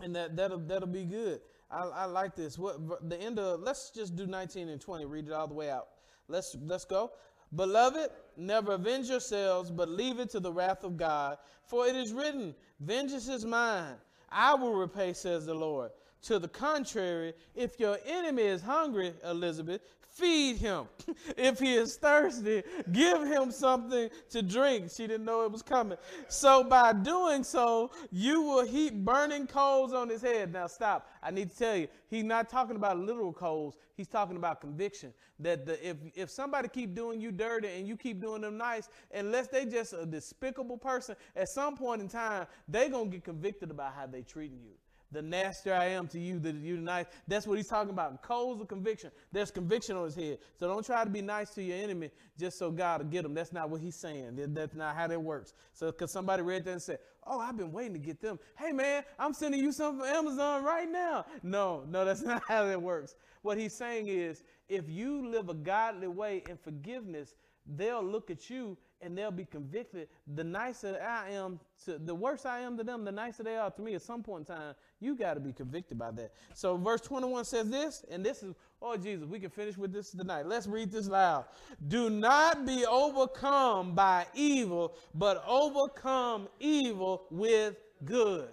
and 0.00 0.14
that, 0.16 0.36
that'll, 0.36 0.58
that'll 0.58 0.88
be 0.88 1.04
good. 1.04 1.40
I, 1.70 1.84
I 1.84 2.04
like 2.04 2.36
this. 2.36 2.58
What 2.58 3.08
the 3.08 3.20
end 3.20 3.38
of 3.38 3.60
let's 3.60 3.90
just 3.90 4.14
do 4.14 4.26
19 4.26 4.68
and 4.68 4.80
20, 4.80 5.04
read 5.06 5.26
it 5.26 5.32
all 5.32 5.48
the 5.48 5.54
way 5.54 5.70
out. 5.70 5.88
Let's 6.28 6.56
let's 6.62 6.84
go. 6.84 7.12
Beloved, 7.54 8.10
never 8.36 8.72
avenge 8.72 9.08
yourselves, 9.08 9.70
but 9.70 9.88
leave 9.88 10.18
it 10.18 10.30
to 10.30 10.40
the 10.40 10.52
wrath 10.52 10.84
of 10.84 10.96
God. 10.96 11.38
For 11.64 11.86
it 11.86 11.96
is 11.96 12.12
written, 12.12 12.54
Vengeance 12.80 13.28
is 13.28 13.44
mine, 13.44 13.94
I 14.30 14.54
will 14.54 14.74
repay, 14.74 15.12
says 15.12 15.46
the 15.46 15.54
Lord. 15.54 15.90
To 16.22 16.38
the 16.38 16.48
contrary, 16.48 17.34
if 17.54 17.80
your 17.80 17.98
enemy 18.06 18.42
is 18.42 18.62
hungry, 18.62 19.12
Elizabeth, 19.24 19.82
feed 20.12 20.56
him. 20.56 20.86
if 21.36 21.58
he 21.58 21.74
is 21.74 21.96
thirsty, 21.96 22.62
give 22.92 23.22
him 23.22 23.50
something 23.50 24.10
to 24.30 24.42
drink. 24.42 24.90
She 24.90 25.06
didn't 25.06 25.24
know 25.24 25.44
it 25.44 25.50
was 25.50 25.62
coming. 25.62 25.98
So 26.28 26.62
by 26.64 26.92
doing 26.92 27.42
so, 27.44 27.90
you 28.10 28.42
will 28.42 28.66
heap 28.66 28.94
burning 28.94 29.46
coals 29.46 29.92
on 29.92 30.08
his 30.08 30.22
head. 30.22 30.52
Now 30.52 30.66
stop. 30.66 31.08
I 31.22 31.30
need 31.30 31.50
to 31.50 31.56
tell 31.56 31.76
you, 31.76 31.88
he's 32.08 32.24
not 32.24 32.48
talking 32.48 32.76
about 32.76 32.98
literal 32.98 33.32
coals. 33.32 33.76
He's 33.96 34.08
talking 34.08 34.36
about 34.36 34.60
conviction. 34.60 35.12
That 35.38 35.66
the, 35.66 35.88
if 35.88 35.96
if 36.14 36.30
somebody 36.30 36.68
keep 36.68 36.94
doing 36.94 37.20
you 37.20 37.32
dirty 37.32 37.68
and 37.68 37.88
you 37.88 37.96
keep 37.96 38.20
doing 38.20 38.42
them 38.42 38.56
nice, 38.56 38.88
unless 39.14 39.48
they 39.48 39.64
just 39.64 39.92
a 39.92 40.06
despicable 40.06 40.76
person, 40.76 41.16
at 41.34 41.48
some 41.48 41.76
point 41.76 42.02
in 42.02 42.08
time, 42.08 42.46
they 42.68 42.88
gonna 42.88 43.10
get 43.10 43.24
convicted 43.24 43.70
about 43.70 43.94
how 43.94 44.06
they 44.06 44.22
treating 44.22 44.60
you 44.62 44.74
the 45.12 45.22
nastier 45.22 45.74
I 45.74 45.86
am 45.86 46.08
to 46.08 46.18
you, 46.18 46.38
the 46.38 46.52
you 46.52 46.78
nice. 46.78 47.06
That's 47.28 47.46
what 47.46 47.58
he's 47.58 47.68
talking 47.68 47.90
about. 47.90 48.22
Coals 48.22 48.60
of 48.60 48.68
conviction. 48.68 49.10
There's 49.30 49.50
conviction 49.50 49.96
on 49.96 50.04
his 50.06 50.14
head. 50.14 50.38
So 50.58 50.66
don't 50.66 50.84
try 50.84 51.04
to 51.04 51.10
be 51.10 51.20
nice 51.22 51.50
to 51.50 51.62
your 51.62 51.76
enemy 51.76 52.10
just 52.38 52.58
so 52.58 52.70
God 52.70 53.02
will 53.02 53.08
get 53.10 53.22
them. 53.22 53.34
That's 53.34 53.52
not 53.52 53.68
what 53.70 53.80
he's 53.80 53.96
saying. 53.96 54.36
That- 54.36 54.54
That's 54.54 54.74
not 54.74 54.96
how 54.96 55.06
that 55.06 55.22
works. 55.22 55.52
So 55.74 55.86
because 55.92 56.10
somebody 56.10 56.42
read 56.42 56.64
that 56.64 56.72
and 56.72 56.82
said, 56.82 56.98
"Oh, 57.26 57.38
I've 57.38 57.56
been 57.56 57.72
waiting 57.72 57.92
to 57.92 57.98
get 57.98 58.20
them." 58.20 58.38
Hey 58.58 58.72
man, 58.72 59.04
I'm 59.18 59.34
sending 59.34 59.60
you 59.60 59.70
something 59.72 60.00
from 60.04 60.08
Amazon 60.14 60.64
right 60.64 60.90
now. 60.90 61.26
No, 61.42 61.84
no, 61.88 62.04
that's 62.04 62.22
not 62.32 62.42
how 62.48 62.64
that 62.66 62.80
works. 62.80 63.14
What 63.42 63.58
he's 63.58 63.74
saying 63.74 64.08
is, 64.08 64.44
if 64.68 64.88
you 64.88 65.28
live 65.28 65.48
a 65.48 65.54
godly 65.54 66.08
way 66.08 66.42
in 66.48 66.56
forgiveness, 66.56 67.34
they'll 67.66 68.02
look 68.04 68.30
at 68.30 68.48
you 68.48 68.76
and 69.02 69.16
they'll 69.16 69.30
be 69.30 69.44
convicted. 69.44 70.08
The 70.34 70.44
nicer 70.44 70.98
I 71.02 71.30
am, 71.30 71.58
to, 71.84 71.98
the 71.98 72.14
worse 72.14 72.46
I 72.46 72.60
am 72.60 72.76
to 72.78 72.84
them, 72.84 73.04
the 73.04 73.12
nicer 73.12 73.42
they 73.42 73.56
are 73.56 73.70
to 73.70 73.82
me. 73.82 73.94
At 73.94 74.02
some 74.02 74.22
point 74.22 74.48
in 74.48 74.54
time, 74.54 74.74
you 75.00 75.16
got 75.16 75.34
to 75.34 75.40
be 75.40 75.52
convicted 75.52 75.98
by 75.98 76.10
that. 76.12 76.32
So, 76.54 76.76
verse 76.76 77.00
21 77.00 77.44
says 77.44 77.68
this, 77.68 78.04
and 78.10 78.24
this 78.24 78.42
is, 78.42 78.54
oh 78.80 78.96
Jesus, 78.96 79.26
we 79.26 79.40
can 79.40 79.50
finish 79.50 79.76
with 79.76 79.92
this 79.92 80.10
tonight. 80.10 80.46
Let's 80.46 80.66
read 80.66 80.92
this 80.92 81.08
loud. 81.08 81.46
Do 81.88 82.08
not 82.08 82.66
be 82.66 82.86
overcome 82.86 83.94
by 83.94 84.26
evil, 84.34 84.94
but 85.14 85.42
overcome 85.46 86.48
evil 86.60 87.24
with 87.30 87.76
good. 88.04 88.48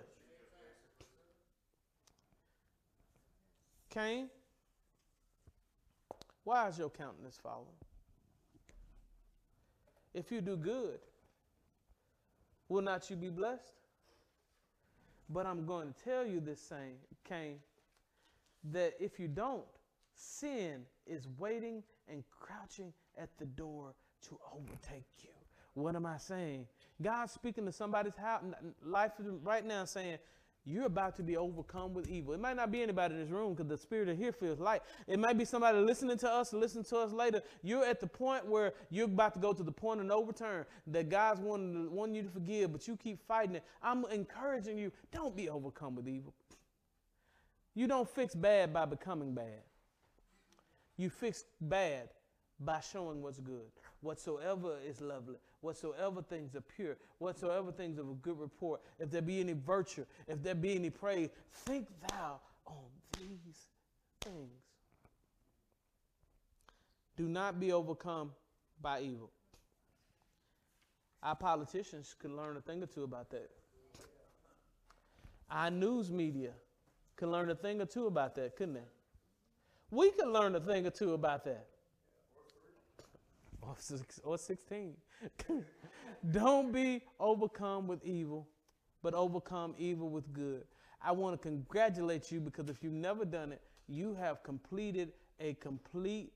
Cain, 3.89 4.29
why 6.43 6.67
is 6.67 6.77
your 6.77 6.89
countenance 6.89 7.37
fallen? 7.41 7.65
If 10.13 10.31
you 10.31 10.41
do 10.41 10.55
good, 10.55 10.99
will 12.67 12.81
not 12.81 13.09
you 13.09 13.15
be 13.15 13.29
blessed? 13.29 13.73
But 15.29 15.45
I'm 15.45 15.65
going 15.65 15.93
to 15.93 16.03
tell 16.03 16.25
you 16.25 16.39
this 16.39 16.59
saying, 16.59 16.97
Cain, 17.23 17.59
that 18.71 18.93
if 18.99 19.19
you 19.19 19.27
don't, 19.27 19.63
sin 20.15 20.81
is 21.05 21.27
waiting 21.37 21.83
and 22.07 22.23
crouching 22.31 22.91
at 23.17 23.29
the 23.37 23.45
door 23.45 23.93
to 24.27 24.39
overtake 24.53 25.05
you. 25.21 25.29
What 25.75 25.95
am 25.95 26.05
I 26.05 26.17
saying? 26.17 26.65
God's 27.01 27.31
speaking 27.31 27.65
to 27.65 27.71
somebody's 27.71 28.17
house, 28.17 28.43
life 28.83 29.11
right 29.43 29.65
now 29.65 29.85
saying, 29.85 30.17
you're 30.69 30.85
about 30.85 31.15
to 31.15 31.23
be 31.23 31.35
overcome 31.35 31.93
with 31.93 32.07
evil. 32.07 32.33
It 32.33 32.39
might 32.39 32.55
not 32.55 32.71
be 32.71 32.83
anybody 32.83 33.15
in 33.15 33.21
this 33.21 33.31
room 33.31 33.53
because 33.53 33.67
the 33.67 33.77
spirit 33.77 34.07
of 34.07 34.17
here 34.17 34.31
feels 34.31 34.59
light. 34.59 34.83
It 35.07 35.17
might 35.17 35.37
be 35.37 35.45
somebody 35.45 35.79
listening 35.79 36.17
to 36.19 36.29
us, 36.29 36.53
listen 36.53 36.83
to 36.85 36.97
us 36.97 37.11
later. 37.11 37.41
You're 37.63 37.85
at 37.85 37.99
the 37.99 38.07
point 38.07 38.45
where 38.45 38.73
you're 38.91 39.05
about 39.05 39.33
to 39.33 39.39
go 39.39 39.51
to 39.51 39.63
the 39.63 39.71
point 39.71 39.99
of 39.99 40.05
no 40.05 40.23
return 40.23 40.65
that 40.87 41.09
God's 41.09 41.39
wanting, 41.39 41.91
wanting 41.91 42.15
you 42.15 42.23
to 42.23 42.29
forgive, 42.29 42.71
but 42.71 42.87
you 42.87 42.95
keep 42.95 43.19
fighting 43.27 43.55
it. 43.55 43.63
I'm 43.81 44.05
encouraging 44.05 44.77
you, 44.77 44.91
don't 45.11 45.35
be 45.35 45.49
overcome 45.49 45.95
with 45.95 46.07
evil. 46.07 46.33
You 47.73 47.87
don't 47.87 48.09
fix 48.09 48.35
bad 48.35 48.73
by 48.73 48.85
becoming 48.85 49.33
bad. 49.33 49.63
You 50.97 51.09
fix 51.09 51.45
bad 51.61 52.09
by 52.59 52.81
showing 52.81 53.21
what's 53.21 53.39
good. 53.39 53.71
Whatsoever 54.01 54.77
is 54.87 55.01
lovely, 55.01 55.37
whatsoever 55.61 56.21
things 56.21 56.55
are 56.55 56.61
pure, 56.61 56.97
whatsoever 57.17 57.71
things 57.71 57.97
of 57.97 58.09
a 58.09 58.13
good 58.13 58.39
report, 58.39 58.81
if 58.99 59.11
there 59.11 59.21
be 59.21 59.39
any 59.39 59.53
virtue, 59.53 60.05
if 60.27 60.41
there 60.41 60.55
be 60.55 60.75
any 60.75 60.89
praise, 60.89 61.29
think 61.51 61.87
thou 62.09 62.39
on 62.65 62.85
these 63.17 63.67
things. 64.21 64.51
Do 67.17 67.27
not 67.27 67.59
be 67.59 67.73
overcome 67.73 68.31
by 68.81 69.01
evil. 69.01 69.31
Our 71.21 71.35
politicians 71.35 72.15
could 72.17 72.31
learn 72.31 72.55
a 72.55 72.61
thing 72.61 72.81
or 72.81 72.85
two 72.85 73.03
about 73.03 73.29
that. 73.31 73.49
Our 75.51 75.69
news 75.69 76.09
media 76.11 76.51
could 77.17 77.27
learn 77.27 77.49
a 77.49 77.55
thing 77.55 77.81
or 77.81 77.85
two 77.85 78.07
about 78.07 78.35
that, 78.35 78.55
couldn't 78.55 78.75
they? 78.75 78.87
We 79.91 80.11
could 80.11 80.29
learn 80.29 80.55
a 80.55 80.61
thing 80.61 80.85
or 80.85 80.91
two 80.91 81.13
about 81.13 81.43
that. 81.45 81.67
Or, 83.61 83.75
six, 83.77 84.19
or 84.23 84.37
16. 84.37 84.93
Don't 86.31 86.71
be 86.71 87.01
overcome 87.19 87.87
with 87.87 88.03
evil, 88.03 88.47
but 89.03 89.13
overcome 89.13 89.75
evil 89.77 90.09
with 90.09 90.31
good. 90.33 90.63
I 91.01 91.11
want 91.11 91.41
to 91.41 91.47
congratulate 91.47 92.31
you 92.31 92.39
because 92.39 92.69
if 92.69 92.83
you've 92.83 92.93
never 92.93 93.25
done 93.25 93.51
it, 93.51 93.61
you 93.87 94.15
have 94.15 94.43
completed 94.43 95.13
a 95.39 95.53
complete 95.55 96.31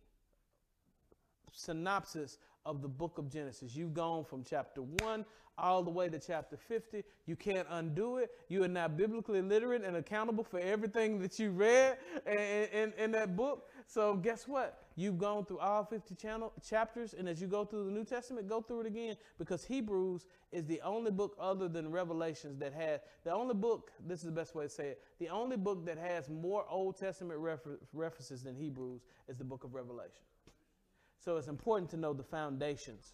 synopsis 1.52 2.38
of 2.66 2.82
the 2.82 2.88
book 2.88 3.18
of 3.18 3.30
Genesis. 3.30 3.76
You've 3.76 3.94
gone 3.94 4.24
from 4.24 4.44
chapter 4.44 4.82
1 4.82 5.26
all 5.58 5.84
the 5.84 5.90
way 5.90 6.10
to 6.10 6.20
chapter 6.20 6.58
50. 6.58 7.04
You 7.26 7.36
can't 7.36 7.68
undo 7.70 8.18
it. 8.18 8.32
You 8.48 8.64
are 8.64 8.68
now 8.68 8.88
biblically 8.88 9.42
literate 9.42 9.84
and 9.84 9.98
accountable 9.98 10.44
for 10.44 10.60
everything 10.60 11.20
that 11.20 11.38
you 11.38 11.52
read 11.52 11.98
in, 12.26 12.38
in, 12.38 12.94
in 12.98 13.12
that 13.12 13.36
book. 13.36 13.70
So, 13.86 14.16
guess 14.16 14.48
what? 14.48 14.83
You've 14.96 15.18
gone 15.18 15.46
through 15.46 15.60
all 15.60 15.84
50 15.84 16.14
channel, 16.16 16.54
chapters, 16.68 17.14
and 17.14 17.28
as 17.28 17.42
you 17.42 17.48
go 17.48 17.66
through 17.66 17.86
the 17.86 17.92
New 17.92 18.04
Testament, 18.04 18.48
go 18.48 18.62
through 18.62 18.82
it 18.82 18.88
again 18.88 19.16
because 19.40 19.66
Hebrews 19.66 20.28
is 20.52 20.66
the 20.66 20.82
only 20.82 21.10
book 21.10 21.36
other 21.40 21.68
than 21.68 21.92
Revelations 21.92 22.60
that 22.60 22.74
has 22.74 23.02
the 23.24 23.32
only 23.32 23.56
book, 23.56 23.92
this 24.06 24.20
is 24.20 24.26
the 24.26 24.32
best 24.32 24.54
way 24.54 24.66
to 24.66 24.70
say 24.70 24.90
it, 24.90 25.02
the 25.20 25.30
only 25.30 25.58
book 25.58 25.86
that 25.86 25.98
has 25.98 26.30
more 26.30 26.66
Old 26.70 26.98
Testament 26.98 27.40
refer, 27.40 27.80
references 27.92 28.44
than 28.44 28.56
Hebrews 28.56 29.02
is 29.28 29.38
the 29.38 29.44
book 29.44 29.64
of 29.64 29.74
Revelation. 29.74 30.12
So 31.20 31.38
it's 31.38 31.48
important 31.48 31.90
to 31.92 31.98
know 31.98 32.14
the 32.14 32.24
foundations 32.24 33.14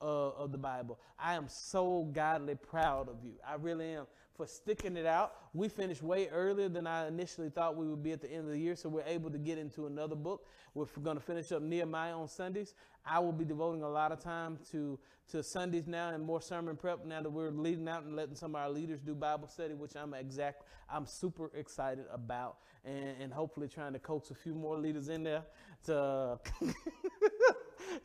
uh, 0.00 0.30
of 0.30 0.50
the 0.50 0.58
Bible. 0.58 0.98
I 1.18 1.34
am 1.34 1.46
so 1.48 2.08
godly 2.12 2.54
proud 2.54 3.08
of 3.08 3.22
you. 3.22 3.34
I 3.46 3.54
really 3.54 3.92
am 3.92 4.06
for 4.40 4.46
sticking 4.46 4.96
it 4.96 5.04
out. 5.04 5.34
We 5.52 5.68
finished 5.68 6.02
way 6.02 6.28
earlier 6.28 6.70
than 6.70 6.86
I 6.86 7.08
initially 7.08 7.50
thought 7.50 7.76
we 7.76 7.86
would 7.86 8.02
be 8.02 8.12
at 8.12 8.22
the 8.22 8.30
end 8.32 8.46
of 8.46 8.52
the 8.52 8.58
year, 8.58 8.74
so 8.74 8.88
we're 8.88 9.04
able 9.04 9.30
to 9.30 9.36
get 9.36 9.58
into 9.58 9.86
another 9.86 10.14
book. 10.14 10.46
We're 10.72 10.86
going 11.02 11.18
to 11.18 11.22
finish 11.22 11.52
up 11.52 11.60
Nehemiah 11.60 12.16
on 12.16 12.26
Sundays. 12.26 12.72
I 13.04 13.18
will 13.18 13.32
be 13.32 13.44
devoting 13.44 13.82
a 13.82 13.88
lot 13.88 14.12
of 14.12 14.20
time 14.20 14.58
to 14.72 14.98
to 15.32 15.42
Sundays 15.42 15.86
now 15.86 16.08
and 16.08 16.24
more 16.24 16.40
sermon 16.40 16.74
prep 16.74 17.04
now 17.04 17.22
that 17.22 17.30
we're 17.30 17.50
leading 17.50 17.86
out 17.86 18.02
and 18.02 18.16
letting 18.16 18.34
some 18.34 18.56
of 18.56 18.62
our 18.62 18.70
leaders 18.70 19.00
do 19.00 19.14
Bible 19.14 19.46
study, 19.46 19.74
which 19.74 19.94
I'm 19.94 20.14
exact 20.14 20.64
I'm 20.90 21.06
super 21.06 21.50
excited 21.54 22.06
about, 22.10 22.56
and, 22.84 23.14
and 23.20 23.32
hopefully 23.32 23.68
trying 23.68 23.92
to 23.92 23.98
coax 23.98 24.30
a 24.30 24.34
few 24.34 24.54
more 24.54 24.78
leaders 24.78 25.10
in 25.10 25.22
there 25.22 25.42
to 25.84 26.38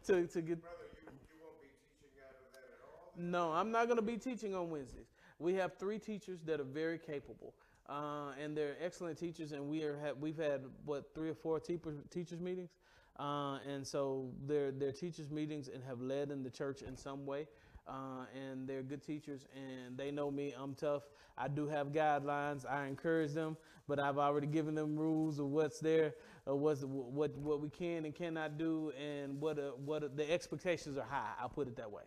to 0.06 0.28
to 0.28 0.42
get. 0.42 0.62
Brother, 0.62 0.84
you, 0.92 1.08
you 1.08 1.40
won't 1.42 1.62
be 1.62 1.70
teaching 1.80 2.12
out 2.22 2.36
of 2.36 2.52
that 2.52 2.60
at 2.60 2.82
all? 2.84 3.14
No, 3.18 3.54
I'm 3.54 3.72
not 3.72 3.86
going 3.86 3.98
to 3.98 4.04
be 4.04 4.18
teaching 4.18 4.54
on 4.54 4.70
Wednesdays. 4.70 5.15
We 5.40 5.54
have 5.56 5.78
three 5.78 6.00
teachers 6.00 6.42
that 6.46 6.60
are 6.60 6.66
very 6.66 6.98
capable, 6.98 7.54
uh, 7.90 8.32
and 8.42 8.56
they're 8.56 8.76
excellent 8.82 9.18
teachers. 9.18 9.52
And 9.52 9.68
we 9.70 9.84
are 9.84 10.00
ha- 10.00 10.14
we've 10.20 10.38
had 10.38 10.62
what 10.86 11.14
three 11.14 11.30
or 11.30 11.36
four 11.36 11.60
teachers 11.60 12.00
teachers 12.10 12.40
meetings, 12.40 12.72
uh, 13.20 13.60
and 13.68 13.86
so 13.86 14.32
they're 14.48 14.72
they're 14.72 14.92
teachers 14.94 15.30
meetings 15.30 15.68
and 15.68 15.84
have 15.84 16.02
led 16.02 16.32
in 16.32 16.44
the 16.44 16.50
church 16.50 16.82
in 16.82 16.96
some 16.98 17.26
way. 17.26 17.48
Uh, 17.88 18.26
and 18.34 18.68
they're 18.68 18.82
good 18.82 19.04
teachers, 19.04 19.46
and 19.56 19.96
they 19.96 20.10
know 20.10 20.32
me. 20.32 20.56
I'm 20.58 20.74
tough. 20.74 21.04
I 21.38 21.48
do 21.48 21.68
have 21.68 21.90
guidelines. 21.90 22.66
I 22.68 22.88
encourage 22.88 23.34
them, 23.34 23.58
but 23.88 24.00
I've 24.00 24.18
already 24.18 24.48
given 24.48 24.74
them 24.74 24.98
rules 24.98 25.38
of 25.38 25.52
what's 25.52 25.80
there, 25.80 26.16
of 26.48 26.58
what's 26.60 26.84
what 26.84 27.38
what 27.38 27.62
we 27.62 27.70
can 27.70 28.06
and 28.06 28.16
cannot 28.16 28.58
do, 28.58 28.92
and 29.00 29.40
what 29.40 29.60
uh, 29.60 29.72
what 29.86 30.18
the 30.18 30.32
expectations 30.32 30.98
are 30.98 31.06
high. 31.06 31.34
I'll 31.40 31.50
put 31.50 31.68
it 31.68 31.76
that 31.76 31.92
way. 31.92 32.04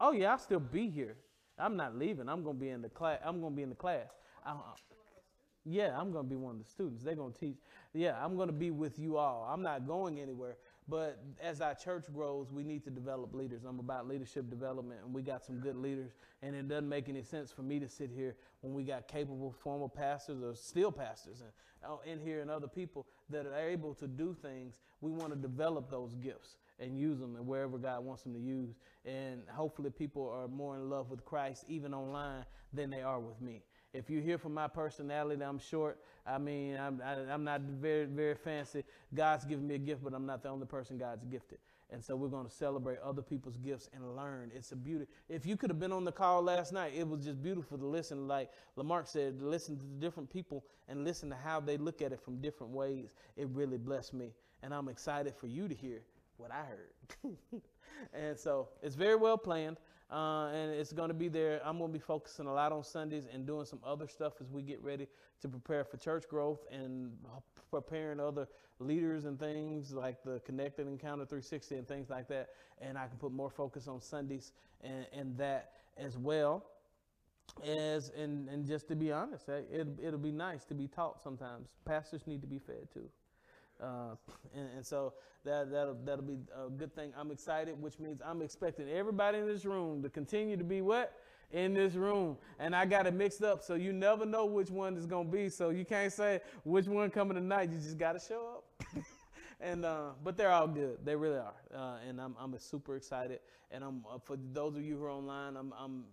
Oh 0.00 0.12
yeah, 0.12 0.32
I'll 0.32 0.38
still 0.38 0.60
be 0.60 0.90
here. 0.90 1.16
I'm 1.58 1.76
not 1.76 1.96
leaving. 1.96 2.28
I'm 2.28 2.42
gonna 2.42 2.58
be 2.58 2.70
in 2.70 2.82
the 2.82 2.88
class. 2.88 3.20
I'm 3.24 3.40
gonna 3.40 3.54
be 3.54 3.62
in 3.62 3.68
the 3.68 3.74
class. 3.74 4.08
I, 4.44 4.54
yeah, 5.64 5.98
I'm 5.98 6.12
gonna 6.12 6.28
be 6.28 6.36
one 6.36 6.56
of 6.56 6.64
the 6.64 6.70
students. 6.70 7.04
They're 7.04 7.14
gonna 7.14 7.32
teach. 7.32 7.56
Yeah, 7.92 8.22
I'm 8.22 8.36
gonna 8.36 8.52
be 8.52 8.70
with 8.70 8.98
you 8.98 9.16
all. 9.16 9.48
I'm 9.50 9.62
not 9.62 9.86
going 9.86 10.20
anywhere. 10.20 10.56
But 10.86 11.22
as 11.40 11.62
our 11.62 11.74
church 11.74 12.04
grows, 12.12 12.52
we 12.52 12.62
need 12.62 12.84
to 12.84 12.90
develop 12.90 13.34
leaders. 13.34 13.62
I'm 13.66 13.78
about 13.78 14.06
leadership 14.06 14.50
development, 14.50 15.00
and 15.02 15.14
we 15.14 15.22
got 15.22 15.42
some 15.42 15.58
good 15.58 15.76
leaders. 15.76 16.10
And 16.42 16.54
it 16.54 16.68
doesn't 16.68 16.88
make 16.88 17.08
any 17.08 17.22
sense 17.22 17.50
for 17.50 17.62
me 17.62 17.80
to 17.80 17.88
sit 17.88 18.10
here 18.14 18.36
when 18.60 18.74
we 18.74 18.84
got 18.84 19.08
capable 19.08 19.54
former 19.62 19.88
pastors 19.88 20.42
or 20.42 20.54
still 20.54 20.92
pastors 20.92 21.40
and 21.40 21.50
uh, 21.88 21.96
in 22.04 22.20
here 22.20 22.40
and 22.42 22.50
other 22.50 22.68
people 22.68 23.06
that 23.30 23.46
are 23.46 23.56
able 23.56 23.94
to 23.94 24.06
do 24.06 24.36
things. 24.42 24.80
We 25.00 25.10
want 25.10 25.32
to 25.32 25.38
develop 25.38 25.90
those 25.90 26.14
gifts 26.14 26.56
and 26.78 26.98
use 26.98 27.18
them 27.18 27.36
and 27.36 27.46
wherever 27.46 27.78
God 27.78 28.04
wants 28.04 28.22
them 28.22 28.34
to 28.34 28.40
use. 28.40 28.74
And 29.04 29.42
hopefully, 29.48 29.90
people 29.90 30.28
are 30.28 30.48
more 30.48 30.76
in 30.76 30.90
love 30.90 31.10
with 31.10 31.24
Christ 31.24 31.64
even 31.68 31.94
online 31.94 32.44
than 32.72 32.90
they 32.90 33.02
are 33.02 33.20
with 33.20 33.40
me. 33.40 33.62
If 33.92 34.10
you 34.10 34.20
hear 34.20 34.38
from 34.38 34.54
my 34.54 34.66
personality, 34.66 35.42
I'm 35.42 35.58
short. 35.58 36.00
I 36.26 36.38
mean, 36.38 36.76
I'm, 36.76 37.00
I, 37.04 37.12
am 37.12 37.30
i 37.30 37.34
am 37.34 37.44
not 37.44 37.60
very, 37.60 38.06
very 38.06 38.34
fancy. 38.34 38.82
God's 39.14 39.44
given 39.44 39.66
me 39.66 39.76
a 39.76 39.78
gift, 39.78 40.02
but 40.02 40.12
I'm 40.14 40.26
not 40.26 40.42
the 40.42 40.48
only 40.48 40.66
person 40.66 40.98
God's 40.98 41.24
gifted. 41.24 41.58
And 41.90 42.02
so 42.02 42.16
we're 42.16 42.28
going 42.28 42.46
to 42.46 42.52
celebrate 42.52 42.98
other 43.04 43.22
people's 43.22 43.56
gifts 43.58 43.88
and 43.94 44.16
learn. 44.16 44.50
It's 44.52 44.72
a 44.72 44.76
beauty. 44.76 45.06
If 45.28 45.46
you 45.46 45.56
could 45.56 45.70
have 45.70 45.78
been 45.78 45.92
on 45.92 46.04
the 46.04 46.10
call 46.10 46.42
last 46.42 46.72
night, 46.72 46.92
it 46.96 47.06
was 47.06 47.24
just 47.24 47.40
beautiful 47.40 47.78
to 47.78 47.86
listen. 47.86 48.26
Like 48.26 48.50
Lamar 48.74 49.04
said, 49.06 49.40
listen 49.40 49.78
to 49.78 49.84
different 50.00 50.28
people 50.28 50.64
and 50.88 51.04
listen 51.04 51.30
to 51.30 51.36
how 51.36 51.60
they 51.60 51.76
look 51.76 52.02
at 52.02 52.10
it 52.10 52.20
from 52.20 52.40
different 52.40 52.72
ways. 52.72 53.14
It 53.36 53.48
really 53.52 53.78
blessed 53.78 54.12
me. 54.12 54.32
And 54.62 54.74
I'm 54.74 54.88
excited 54.88 55.34
for 55.36 55.46
you 55.46 55.68
to 55.68 55.74
hear 55.74 56.00
what 56.36 56.50
I 56.50 56.64
heard. 56.64 57.36
and 58.12 58.38
so 58.38 58.68
it's 58.82 58.94
very 58.94 59.16
well 59.16 59.38
planned. 59.38 59.78
Uh, 60.10 60.48
and 60.48 60.70
it's 60.70 60.92
going 60.92 61.08
to 61.08 61.14
be 61.14 61.28
there. 61.28 61.60
I'm 61.64 61.78
going 61.78 61.90
to 61.90 61.98
be 61.98 62.02
focusing 62.02 62.46
a 62.46 62.52
lot 62.52 62.72
on 62.72 62.84
Sundays 62.84 63.24
and 63.32 63.46
doing 63.46 63.64
some 63.64 63.80
other 63.84 64.06
stuff 64.06 64.34
as 64.40 64.50
we 64.50 64.62
get 64.62 64.82
ready 64.82 65.08
to 65.40 65.48
prepare 65.48 65.82
for 65.82 65.96
church 65.96 66.28
growth 66.28 66.60
and 66.70 67.10
preparing 67.70 68.20
other 68.20 68.46
leaders 68.78 69.24
and 69.24 69.38
things 69.38 69.92
like 69.92 70.22
the 70.22 70.40
Connected 70.40 70.86
Encounter 70.86 71.24
360 71.24 71.76
and 71.76 71.88
things 71.88 72.10
like 72.10 72.28
that. 72.28 72.50
And 72.80 72.98
I 72.98 73.06
can 73.06 73.16
put 73.18 73.32
more 73.32 73.50
focus 73.50 73.88
on 73.88 74.00
Sundays 74.00 74.52
and, 74.82 75.06
and 75.12 75.38
that 75.38 75.72
as 75.96 76.18
well. 76.18 76.64
As 77.64 78.10
and, 78.16 78.48
and 78.48 78.66
just 78.66 78.88
to 78.88 78.96
be 78.96 79.12
honest, 79.12 79.48
it, 79.48 79.86
it'll 80.02 80.18
be 80.18 80.32
nice 80.32 80.64
to 80.64 80.74
be 80.74 80.88
taught 80.88 81.22
sometimes. 81.22 81.68
Pastors 81.84 82.26
need 82.26 82.40
to 82.40 82.46
be 82.46 82.58
fed 82.58 82.88
too. 82.92 83.08
Uh, 83.82 84.14
and, 84.54 84.68
and, 84.76 84.86
so 84.86 85.14
that 85.44 85.70
that'll 85.70 85.96
that'll 86.04 86.24
be 86.24 86.38
a 86.54 86.70
good 86.70 86.94
thing. 86.94 87.12
I'm 87.16 87.30
excited, 87.30 87.80
which 87.80 87.98
means 87.98 88.20
I'm 88.24 88.42
expecting 88.42 88.88
everybody 88.88 89.38
in 89.38 89.46
this 89.46 89.64
room 89.64 90.02
to 90.02 90.08
continue 90.08 90.56
to 90.56 90.64
be 90.64 90.80
what 90.80 91.12
in 91.52 91.74
this 91.74 91.94
room, 91.94 92.36
and 92.58 92.74
I 92.74 92.84
got 92.84 93.06
it 93.06 93.14
mixed 93.14 93.42
up, 93.42 93.62
so 93.62 93.74
you 93.74 93.92
never 93.92 94.26
know 94.26 94.44
which 94.46 94.70
one 94.70 94.96
is 94.96 95.06
gonna 95.06 95.28
be. 95.28 95.48
So 95.48 95.70
you 95.70 95.84
can't 95.84 96.12
say 96.12 96.40
which 96.64 96.86
one 96.86 97.10
coming 97.10 97.36
tonight. 97.36 97.70
You 97.70 97.78
just 97.78 97.98
gotta 97.98 98.20
show 98.20 98.58
up. 98.58 99.04
and 99.60 99.84
uh, 99.84 100.10
but 100.22 100.36
they're 100.36 100.52
all 100.52 100.68
good. 100.68 100.98
They 101.04 101.16
really 101.16 101.38
are, 101.38 101.54
uh, 101.74 101.96
and 102.08 102.20
I'm 102.20 102.34
I'm 102.38 102.58
super 102.58 102.96
excited. 102.96 103.40
And 103.70 103.82
I'm 103.82 104.04
uh, 104.10 104.18
for 104.18 104.36
those 104.52 104.76
of 104.76 104.84
you 104.84 104.98
who 104.98 105.04
are 105.04 105.10
online, 105.10 105.56
I'm 105.56 105.72
I'm 105.78 106.04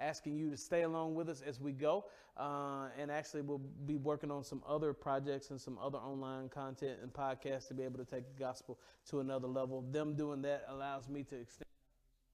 asking 0.00 0.36
you 0.36 0.50
to 0.50 0.56
stay 0.56 0.82
along 0.82 1.14
with 1.14 1.28
us 1.28 1.42
as 1.46 1.60
we 1.60 1.72
go. 1.72 2.06
Uh, 2.36 2.88
and 2.98 3.10
actually, 3.10 3.42
we'll 3.42 3.60
be 3.86 3.96
working 3.96 4.30
on 4.30 4.42
some 4.42 4.62
other 4.66 4.92
projects 4.92 5.50
and 5.50 5.60
some 5.60 5.78
other 5.78 5.98
online 5.98 6.48
content 6.48 6.98
and 7.02 7.12
podcasts 7.12 7.68
to 7.68 7.74
be 7.74 7.82
able 7.82 7.98
to 7.98 8.04
take 8.04 8.26
the 8.26 8.38
gospel 8.38 8.78
to 9.10 9.20
another 9.20 9.46
level. 9.46 9.84
Them 9.90 10.14
doing 10.14 10.40
that 10.42 10.64
allows 10.68 11.08
me 11.08 11.22
to 11.24 11.36
extend 11.36 11.66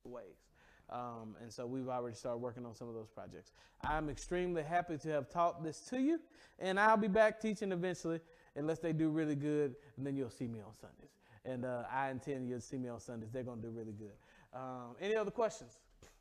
ways. 0.04 0.46
Um, 0.88 1.34
and 1.42 1.52
so 1.52 1.66
we've 1.66 1.88
already 1.88 2.14
started 2.14 2.38
working 2.38 2.64
on 2.64 2.74
some 2.74 2.88
of 2.88 2.94
those 2.94 3.08
projects. 3.08 3.50
I'm 3.82 4.08
extremely 4.08 4.62
happy 4.62 4.96
to 4.98 5.08
have 5.08 5.28
taught 5.28 5.64
this 5.64 5.80
to 5.90 6.00
you, 6.00 6.20
and 6.60 6.78
I'll 6.78 6.96
be 6.96 7.08
back 7.08 7.40
teaching 7.40 7.72
eventually, 7.72 8.20
unless 8.54 8.78
they 8.78 8.92
do 8.92 9.08
really 9.08 9.34
good, 9.34 9.74
and 9.96 10.06
then 10.06 10.16
you'll 10.16 10.30
see 10.30 10.46
me 10.46 10.60
on 10.60 10.74
Sundays. 10.80 11.10
And 11.44 11.64
uh, 11.64 11.82
I 11.92 12.10
intend 12.10 12.48
you'll 12.48 12.60
see 12.60 12.78
me 12.78 12.88
on 12.88 13.00
Sundays. 13.00 13.30
They're 13.32 13.42
going 13.42 13.60
to 13.60 13.66
do 13.66 13.72
really 13.72 13.92
good. 13.92 14.12
Um, 14.54 14.94
any 15.00 15.16
other 15.16 15.30
questions? 15.30 15.80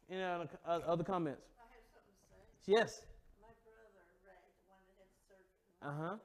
Any 0.09 0.21
other, 0.21 0.49
uh, 0.65 0.79
other 0.85 1.03
comments? 1.03 1.41
I 1.57 1.65
have 1.73 1.85
something 1.89 2.13
to 2.13 2.25
say. 2.29 2.71
Yes. 2.71 3.01
My 3.41 3.49
brother 3.65 3.95
Uh 5.81 5.93
huh. 6.01 6.15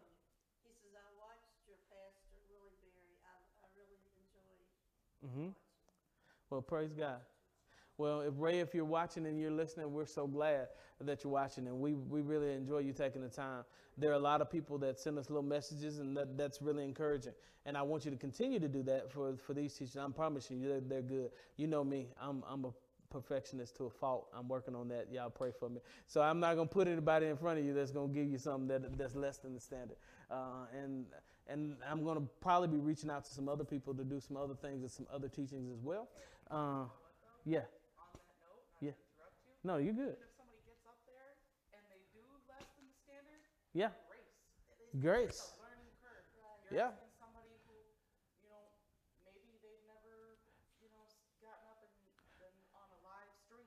He 0.65 0.73
says, 0.73 0.97
I 0.97 1.05
watched 1.21 1.53
your 1.69 1.77
pastor, 1.93 2.41
Willie 2.49 2.73
Berry. 2.81 3.13
I, 3.29 3.37
I 3.61 3.67
really 3.77 4.01
enjoyed 4.17 4.65
Mm-hmm. 5.21 5.53
Well, 6.49 6.63
praise 6.63 6.95
God. 6.95 7.21
Well, 7.99 8.23
if 8.23 8.33
Ray, 8.39 8.61
if 8.61 8.75
you're 8.75 8.87
watching 8.87 9.27
and 9.27 9.39
you're 9.39 9.51
listening, 9.51 9.93
we're 9.93 10.07
so 10.07 10.27
glad 10.27 10.69
that 11.03 11.23
you're 11.23 11.33
watching, 11.33 11.67
and 11.67 11.79
we, 11.79 11.93
we 11.93 12.23
really 12.23 12.55
enjoy 12.55 12.79
you 12.79 12.95
taking 12.95 13.21
the 13.21 13.29
time. 13.29 13.65
There 13.99 14.11
are 14.11 14.15
a 14.15 14.19
lot 14.19 14.41
of 14.41 14.51
people 14.51 14.79
that 14.79 14.99
send 14.99 15.19
us 15.19 15.29
little 15.29 15.43
messages, 15.43 15.99
and 15.99 16.17
that, 16.17 16.39
that's 16.39 16.63
really 16.63 16.85
encouraging. 16.85 17.35
And 17.67 17.77
I 17.77 17.83
want 17.83 18.07
you 18.07 18.11
to 18.11 18.17
continue 18.17 18.59
to 18.59 18.69
do 18.69 18.83
that 18.85 19.13
for, 19.13 19.37
for 19.37 19.53
these 19.53 19.75
teachers. 19.75 19.97
I'm 19.97 20.15
promising 20.15 20.59
you, 20.59 20.69
they're, 20.69 20.81
they're 20.81 21.03
good. 21.03 21.31
You 21.59 21.67
know 21.67 21.85
me, 21.85 22.09
I'm, 22.19 22.43
I'm 22.49 22.65
a 22.65 22.71
perfectionist 23.11 23.77
to 23.77 23.85
a 23.85 23.91
fault. 23.91 24.29
I'm 24.37 24.49
working 24.49 24.75
on 24.75 24.89
that. 24.89 25.09
Y'all 25.13 25.31
pray 25.31 25.51
for 25.59 25.69
me. 25.69 25.81
So 26.07 26.23
I'm 26.23 26.41
not 26.41 26.55
gonna 26.57 26.69
put 26.69 26.89
anybody 26.89 27.27
in 27.27 27.37
front 27.37 27.59
of 27.59 27.65
you 27.65 27.75
that's 27.75 27.91
gonna 27.91 28.13
give 28.13 28.29
you 28.29 28.39
something 28.39 28.69
that 28.69 28.97
that's 28.97 29.15
less 29.17 29.39
than 29.39 29.53
the 29.55 29.61
standard. 29.61 29.97
Uh, 30.31 30.67
and 30.83 31.07
and 31.49 31.77
I'm 31.91 32.05
gonna 32.05 32.23
probably 32.41 32.69
be 32.69 32.79
reaching 32.79 33.11
out 33.11 33.25
to 33.25 33.33
some 33.35 33.49
other 33.49 33.65
people 33.65 33.93
to 33.95 34.05
do 34.05 34.21
some 34.21 34.37
other 34.37 34.55
things 34.55 34.83
and 34.83 34.91
some 34.91 35.07
other 35.13 35.29
teachings 35.29 35.69
as 35.71 35.81
well. 35.83 36.09
Uh, 36.51 36.85
yeah. 37.45 37.61
Note, 37.61 38.63
Yeah. 38.81 38.91
to 38.91 38.97
interrupt 39.03 39.35
you, 39.45 39.53
No, 39.65 39.77
you're 39.79 39.93
good. 39.95 40.15
even 40.15 40.23
if 40.23 40.35
somebody 40.39 40.61
gets 40.65 40.87
up 40.87 40.99
there 41.07 41.35
and 41.75 41.83
they 41.91 42.01
do 42.15 42.23
less 42.47 42.67
than 42.79 42.87
the 42.87 42.95
standard, 43.03 43.41
Yeah. 43.75 43.91
grace. 44.07 45.03
Grace. 45.03 45.39
It's 45.43 45.59
a 45.59 45.63
learning 45.63 45.91
curve. 46.03 46.25
You're 46.71 46.79
Yeah. 46.79 46.95
asking 46.95 47.11
somebody 47.19 47.51
who, 47.67 47.75
you 48.43 48.49
know, 48.51 48.71
maybe 49.27 49.59
they've 49.63 49.83
never, 49.91 50.39
you 50.83 50.89
know, 50.95 51.03
s- 51.07 51.19
gotten 51.43 51.67
up 51.71 51.83
and 51.83 51.91
been 52.39 52.55
on 52.79 52.87
a 52.95 52.99
live 53.03 53.31
stream. 53.43 53.67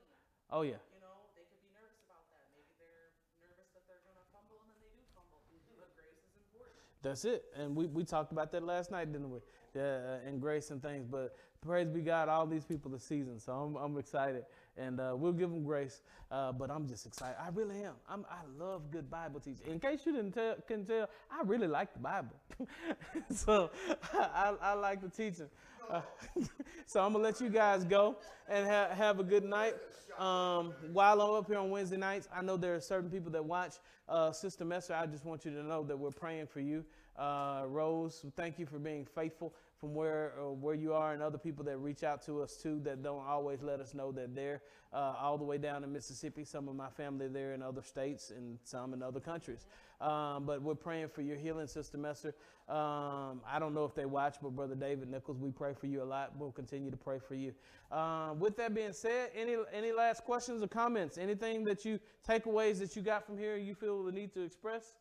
Oh 0.54 0.62
yeah. 0.62 0.78
You 0.94 1.02
know, 1.02 1.18
they 1.34 1.42
could 1.50 1.58
be 1.66 1.74
nervous 1.74 1.98
about 2.06 2.30
that. 2.30 2.46
Maybe 2.54 2.78
they're 2.78 3.10
nervous 3.42 3.74
that 3.74 3.90
they're 3.90 4.06
going 4.06 4.22
to 4.22 4.28
fumble 4.30 4.62
and 4.62 4.70
then 4.70 4.78
they 4.86 4.94
do 4.94 5.02
fumble. 5.18 5.42
But 5.82 5.90
grace 5.98 6.22
is 6.22 6.38
important. 6.38 6.78
That's 7.02 7.26
it. 7.26 7.50
And 7.58 7.74
we, 7.74 7.90
we 7.90 8.06
talked 8.06 8.32
about 8.32 8.54
that 8.54 8.62
last 8.62 8.94
night, 8.94 9.12
didn't 9.12 9.34
we? 9.34 9.42
Yeah, 9.74 10.22
and 10.22 10.40
grace 10.40 10.70
and 10.70 10.78
things. 10.78 11.10
But 11.10 11.34
praise 11.66 11.90
be 11.90 12.06
God, 12.06 12.30
all 12.30 12.46
these 12.46 12.66
people 12.66 12.94
are 12.94 13.02
seasoned. 13.02 13.42
So 13.42 13.52
I'm, 13.52 13.76
I'm 13.76 13.98
excited. 13.98 14.46
And 14.78 15.00
uh, 15.00 15.14
we'll 15.16 15.34
give 15.34 15.50
them 15.52 15.64
grace. 15.64 16.02
Uh, 16.32 16.52
but 16.52 16.72
I'm 16.72 16.88
just 16.88 17.06
excited. 17.06 17.36
I 17.40 17.50
really 17.50 17.84
am. 17.84 17.94
I'm, 18.10 18.26
I 18.30 18.42
love 18.58 18.90
good 18.92 19.10
Bible 19.10 19.40
teaching. 19.40 19.68
In 19.68 19.80
case 19.80 20.02
you 20.06 20.14
didn't 20.14 20.32
tell, 20.32 20.56
can 20.68 20.84
tell, 20.86 21.08
I 21.32 21.44
really 21.44 21.68
like 21.68 21.94
the 21.94 22.00
Bible. 22.00 22.36
so 23.30 23.70
I, 24.14 24.56
I 24.62 24.74
like 24.74 25.02
the 25.02 25.10
teaching. 25.10 25.50
Uh, 25.90 26.02
so 26.86 27.02
I'm 27.04 27.14
to 27.14 27.20
let 27.20 27.40
you 27.40 27.50
guys 27.50 27.84
go 27.84 28.18
and 28.50 28.68
ha- 28.68 28.90
have 28.96 29.20
a 29.20 29.24
good 29.24 29.44
night. 29.44 29.76
Um, 30.18 30.74
while 30.92 31.22
I'm 31.22 31.36
up 31.36 31.48
here 31.48 31.58
on 31.58 31.70
Wednesday 31.70 31.98
nights, 31.98 32.28
I 32.36 32.42
know 32.42 32.58
there 32.58 32.76
are 32.76 32.82
certain 32.82 33.10
people 33.10 33.32
that 33.32 33.44
watch. 33.44 33.74
Uh, 34.08 34.32
Sister 34.32 34.66
Messer, 34.66 34.94
I 34.94 35.06
just 35.06 35.26
want 35.26 35.46
you 35.46 35.52
to 35.52 35.64
know 35.64 35.84
that 35.84 35.98
we're 35.98 36.12
praying 36.12 36.48
for 36.48 36.60
you. 36.60 36.84
Uh, 37.18 37.64
Rose, 37.68 38.26
thank 38.36 38.58
you 38.58 38.66
for 38.66 38.80
being 38.80 39.06
faithful 39.06 39.54
from 39.78 39.94
where 39.94 40.34
uh, 40.40 40.52
where 40.52 40.74
you 40.74 40.94
are, 40.94 41.14
and 41.14 41.22
other 41.22 41.38
people 41.38 41.64
that 41.66 41.78
reach 41.78 42.04
out 42.04 42.26
to 42.26 42.42
us 42.42 42.58
too 42.58 42.80
that 42.84 43.04
don't 43.04 43.26
always 43.26 43.62
let 43.62 43.80
us 43.80 43.94
know 43.94 44.12
that 44.12 44.34
they're 44.34 44.62
uh, 44.94 45.14
all 45.20 45.38
the 45.38 45.44
way 45.44 45.58
down 45.58 45.84
in 45.84 45.92
Mississippi. 45.92 46.44
Some 46.44 46.68
of 46.68 46.76
my 46.76 46.90
family 46.90 47.28
there 47.28 47.54
in 47.54 47.62
other 47.62 47.82
states, 47.84 48.32
and 48.32 48.58
some 48.64 48.94
in 48.94 49.04
other 49.04 49.20
countries. 49.20 49.68
Um, 50.02 50.46
but 50.46 50.62
we're 50.62 50.74
praying 50.74 51.10
for 51.10 51.22
your 51.22 51.38
healing, 51.38 51.68
Sister 51.68 51.98
Messer. 51.98 52.34
Um, 52.68 53.42
I 53.48 53.58
don't 53.60 53.74
know 53.74 53.86
if 53.86 53.94
they 53.94 54.06
watch, 54.06 54.38
but 54.42 54.56
Brother 54.56 54.76
David 54.76 55.10
Nichols, 55.10 55.38
we 55.38 55.52
pray 55.52 55.74
for 55.74 55.88
you 55.88 56.02
a 56.02 56.06
lot. 56.06 56.32
We'll 56.38 56.52
continue 56.52 56.90
to 56.90 56.98
pray 56.98 57.20
for 57.20 57.36
you. 57.36 57.54
Uh, 57.92 58.34
with 58.40 58.58
that 58.58 58.74
being 58.74 58.94
said, 58.94 59.30
any 59.36 59.56
any 59.72 59.92
last 59.92 60.24
questions 60.24 60.64
or 60.64 60.68
comments? 60.68 61.18
Anything 61.18 61.64
that 61.66 61.86
you 61.86 62.00
takeaways 62.28 62.80
that 62.80 62.96
you 62.96 63.02
got 63.02 63.26
from 63.26 63.38
here 63.38 63.56
you 63.58 63.76
feel 63.76 64.04
the 64.04 64.12
need 64.12 64.34
to 64.34 64.42
express? 64.42 64.94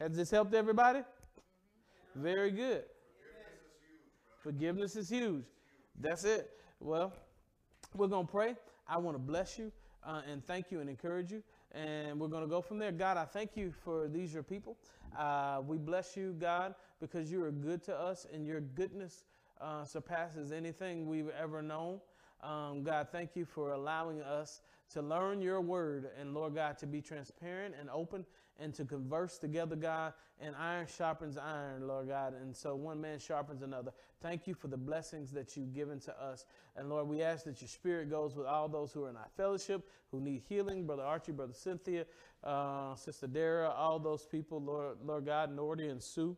Has 0.00 0.14
this 0.14 0.30
helped 0.30 0.52
everybody? 0.52 1.00
Very 2.14 2.50
good. 2.50 2.84
Forgiveness 4.42 4.94
is 4.94 5.08
huge. 5.08 5.44
That's 5.98 6.24
it. 6.24 6.50
Well, 6.80 7.14
we're 7.94 8.06
going 8.06 8.26
to 8.26 8.32
pray. 8.32 8.56
I 8.86 8.98
want 8.98 9.14
to 9.14 9.18
bless 9.18 9.58
you 9.58 9.72
uh, 10.06 10.20
and 10.30 10.46
thank 10.46 10.70
you 10.70 10.80
and 10.80 10.90
encourage 10.90 11.32
you. 11.32 11.42
And 11.72 12.20
we're 12.20 12.28
going 12.28 12.42
to 12.42 12.48
go 12.48 12.60
from 12.60 12.78
there. 12.78 12.92
God, 12.92 13.16
I 13.16 13.24
thank 13.24 13.56
you 13.56 13.72
for 13.72 14.06
these, 14.06 14.34
your 14.34 14.42
people. 14.42 14.76
Uh, 15.18 15.62
we 15.66 15.78
bless 15.78 16.14
you, 16.14 16.36
God, 16.38 16.74
because 17.00 17.32
you 17.32 17.42
are 17.42 17.50
good 17.50 17.82
to 17.84 17.98
us 17.98 18.26
and 18.32 18.46
your 18.46 18.60
goodness 18.60 19.24
uh, 19.62 19.84
surpasses 19.84 20.52
anything 20.52 21.06
we've 21.06 21.30
ever 21.40 21.62
known. 21.62 22.00
Um, 22.42 22.82
God, 22.82 23.08
thank 23.10 23.34
you 23.34 23.46
for 23.46 23.72
allowing 23.72 24.20
us 24.20 24.60
to 24.92 25.00
learn 25.00 25.40
your 25.40 25.62
word 25.62 26.10
and, 26.20 26.34
Lord 26.34 26.54
God, 26.54 26.76
to 26.78 26.86
be 26.86 27.00
transparent 27.00 27.74
and 27.80 27.88
open 27.90 28.26
and 28.58 28.74
to 28.74 28.84
converse 28.84 29.38
together, 29.38 29.76
God. 29.76 30.12
And 30.40 30.54
iron 30.56 30.86
sharpens 30.86 31.38
iron, 31.38 31.86
Lord 31.86 32.08
God. 32.08 32.34
And 32.34 32.54
so 32.54 32.74
one 32.74 33.00
man 33.00 33.18
sharpens 33.18 33.62
another. 33.62 33.92
Thank 34.20 34.46
you 34.46 34.54
for 34.54 34.68
the 34.68 34.76
blessings 34.76 35.30
that 35.32 35.56
you've 35.56 35.74
given 35.74 35.98
to 36.00 36.22
us. 36.22 36.44
And 36.76 36.88
Lord, 36.88 37.08
we 37.08 37.22
ask 37.22 37.44
that 37.44 37.60
your 37.60 37.68
spirit 37.68 38.10
goes 38.10 38.34
with 38.34 38.46
all 38.46 38.68
those 38.68 38.92
who 38.92 39.04
are 39.04 39.10
in 39.10 39.16
our 39.16 39.30
fellowship, 39.36 39.88
who 40.10 40.20
need 40.20 40.42
healing, 40.48 40.86
Brother 40.86 41.04
Archie, 41.04 41.32
Brother 41.32 41.54
Cynthia, 41.54 42.04
uh, 42.44 42.94
Sister 42.96 43.26
Dara, 43.26 43.70
all 43.70 43.98
those 43.98 44.26
people, 44.26 44.60
Lord, 44.60 44.98
Lord 45.04 45.24
God, 45.24 45.56
Nordy 45.56 45.90
and 45.90 46.02
Sue 46.02 46.36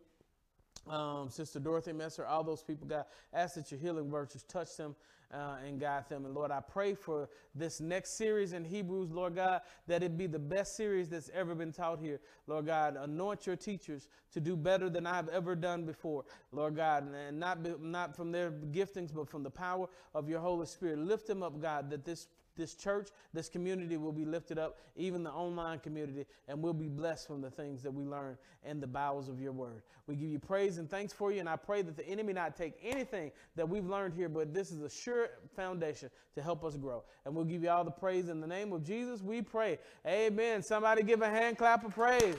um, 0.90 1.28
Sister 1.30 1.60
Dorothy 1.60 1.92
Messer, 1.92 2.26
all 2.26 2.44
those 2.44 2.62
people, 2.62 2.86
God, 2.86 3.04
ask 3.32 3.54
that 3.54 3.70
your 3.70 3.80
healing 3.80 4.10
virtues 4.10 4.42
touch 4.44 4.76
them 4.76 4.94
uh, 5.32 5.56
and 5.66 5.80
guide 5.80 6.08
them. 6.08 6.24
And 6.24 6.34
Lord, 6.34 6.50
I 6.50 6.60
pray 6.60 6.94
for 6.94 7.28
this 7.54 7.80
next 7.80 8.16
series 8.16 8.52
in 8.52 8.64
Hebrews, 8.64 9.10
Lord 9.10 9.36
God, 9.36 9.60
that 9.86 10.02
it 10.02 10.16
be 10.16 10.26
the 10.26 10.38
best 10.38 10.76
series 10.76 11.08
that's 11.08 11.30
ever 11.34 11.54
been 11.54 11.72
taught 11.72 12.00
here. 12.00 12.20
Lord 12.46 12.66
God, 12.66 12.96
anoint 12.96 13.46
your 13.46 13.56
teachers 13.56 14.08
to 14.32 14.40
do 14.40 14.56
better 14.56 14.88
than 14.88 15.06
I've 15.06 15.28
ever 15.28 15.54
done 15.54 15.84
before, 15.84 16.24
Lord 16.52 16.76
God, 16.76 17.12
and 17.14 17.38
not, 17.38 17.62
be, 17.62 17.74
not 17.80 18.16
from 18.16 18.32
their 18.32 18.50
giftings, 18.50 19.14
but 19.14 19.28
from 19.28 19.42
the 19.42 19.50
power 19.50 19.88
of 20.14 20.28
your 20.28 20.40
Holy 20.40 20.66
Spirit. 20.66 20.98
Lift 20.98 21.26
them 21.26 21.42
up, 21.42 21.60
God, 21.60 21.90
that 21.90 22.04
this 22.04 22.28
this 22.58 22.74
church, 22.74 23.08
this 23.32 23.48
community 23.48 23.96
will 23.96 24.12
be 24.12 24.26
lifted 24.26 24.58
up, 24.58 24.78
even 24.96 25.22
the 25.22 25.30
online 25.30 25.78
community, 25.78 26.26
and 26.48 26.60
we'll 26.60 26.74
be 26.74 26.88
blessed 26.88 27.26
from 27.26 27.40
the 27.40 27.50
things 27.50 27.82
that 27.82 27.90
we 27.90 28.04
learn 28.04 28.36
in 28.66 28.80
the 28.80 28.86
bowels 28.86 29.30
of 29.30 29.40
your 29.40 29.52
word. 29.52 29.82
We 30.06 30.16
give 30.16 30.28
you 30.28 30.38
praise 30.38 30.76
and 30.76 30.90
thanks 30.90 31.12
for 31.12 31.32
you, 31.32 31.40
and 31.40 31.48
I 31.48 31.56
pray 31.56 31.80
that 31.82 31.96
the 31.96 32.06
enemy 32.06 32.34
not 32.34 32.56
take 32.56 32.74
anything 32.82 33.30
that 33.56 33.66
we've 33.66 33.86
learned 33.86 34.12
here, 34.12 34.28
but 34.28 34.52
this 34.52 34.70
is 34.70 34.82
a 34.82 34.90
sure 34.90 35.28
foundation 35.56 36.10
to 36.34 36.42
help 36.42 36.64
us 36.64 36.76
grow. 36.76 37.04
And 37.24 37.34
we'll 37.34 37.44
give 37.44 37.62
you 37.62 37.70
all 37.70 37.84
the 37.84 37.90
praise 37.90 38.28
in 38.28 38.40
the 38.40 38.46
name 38.46 38.72
of 38.72 38.84
Jesus. 38.84 39.22
We 39.22 39.40
pray. 39.40 39.78
Amen. 40.06 40.62
Somebody 40.62 41.02
give 41.02 41.22
a 41.22 41.28
hand 41.28 41.56
clap 41.56 41.84
of 41.84 41.94
praise. 41.94 42.36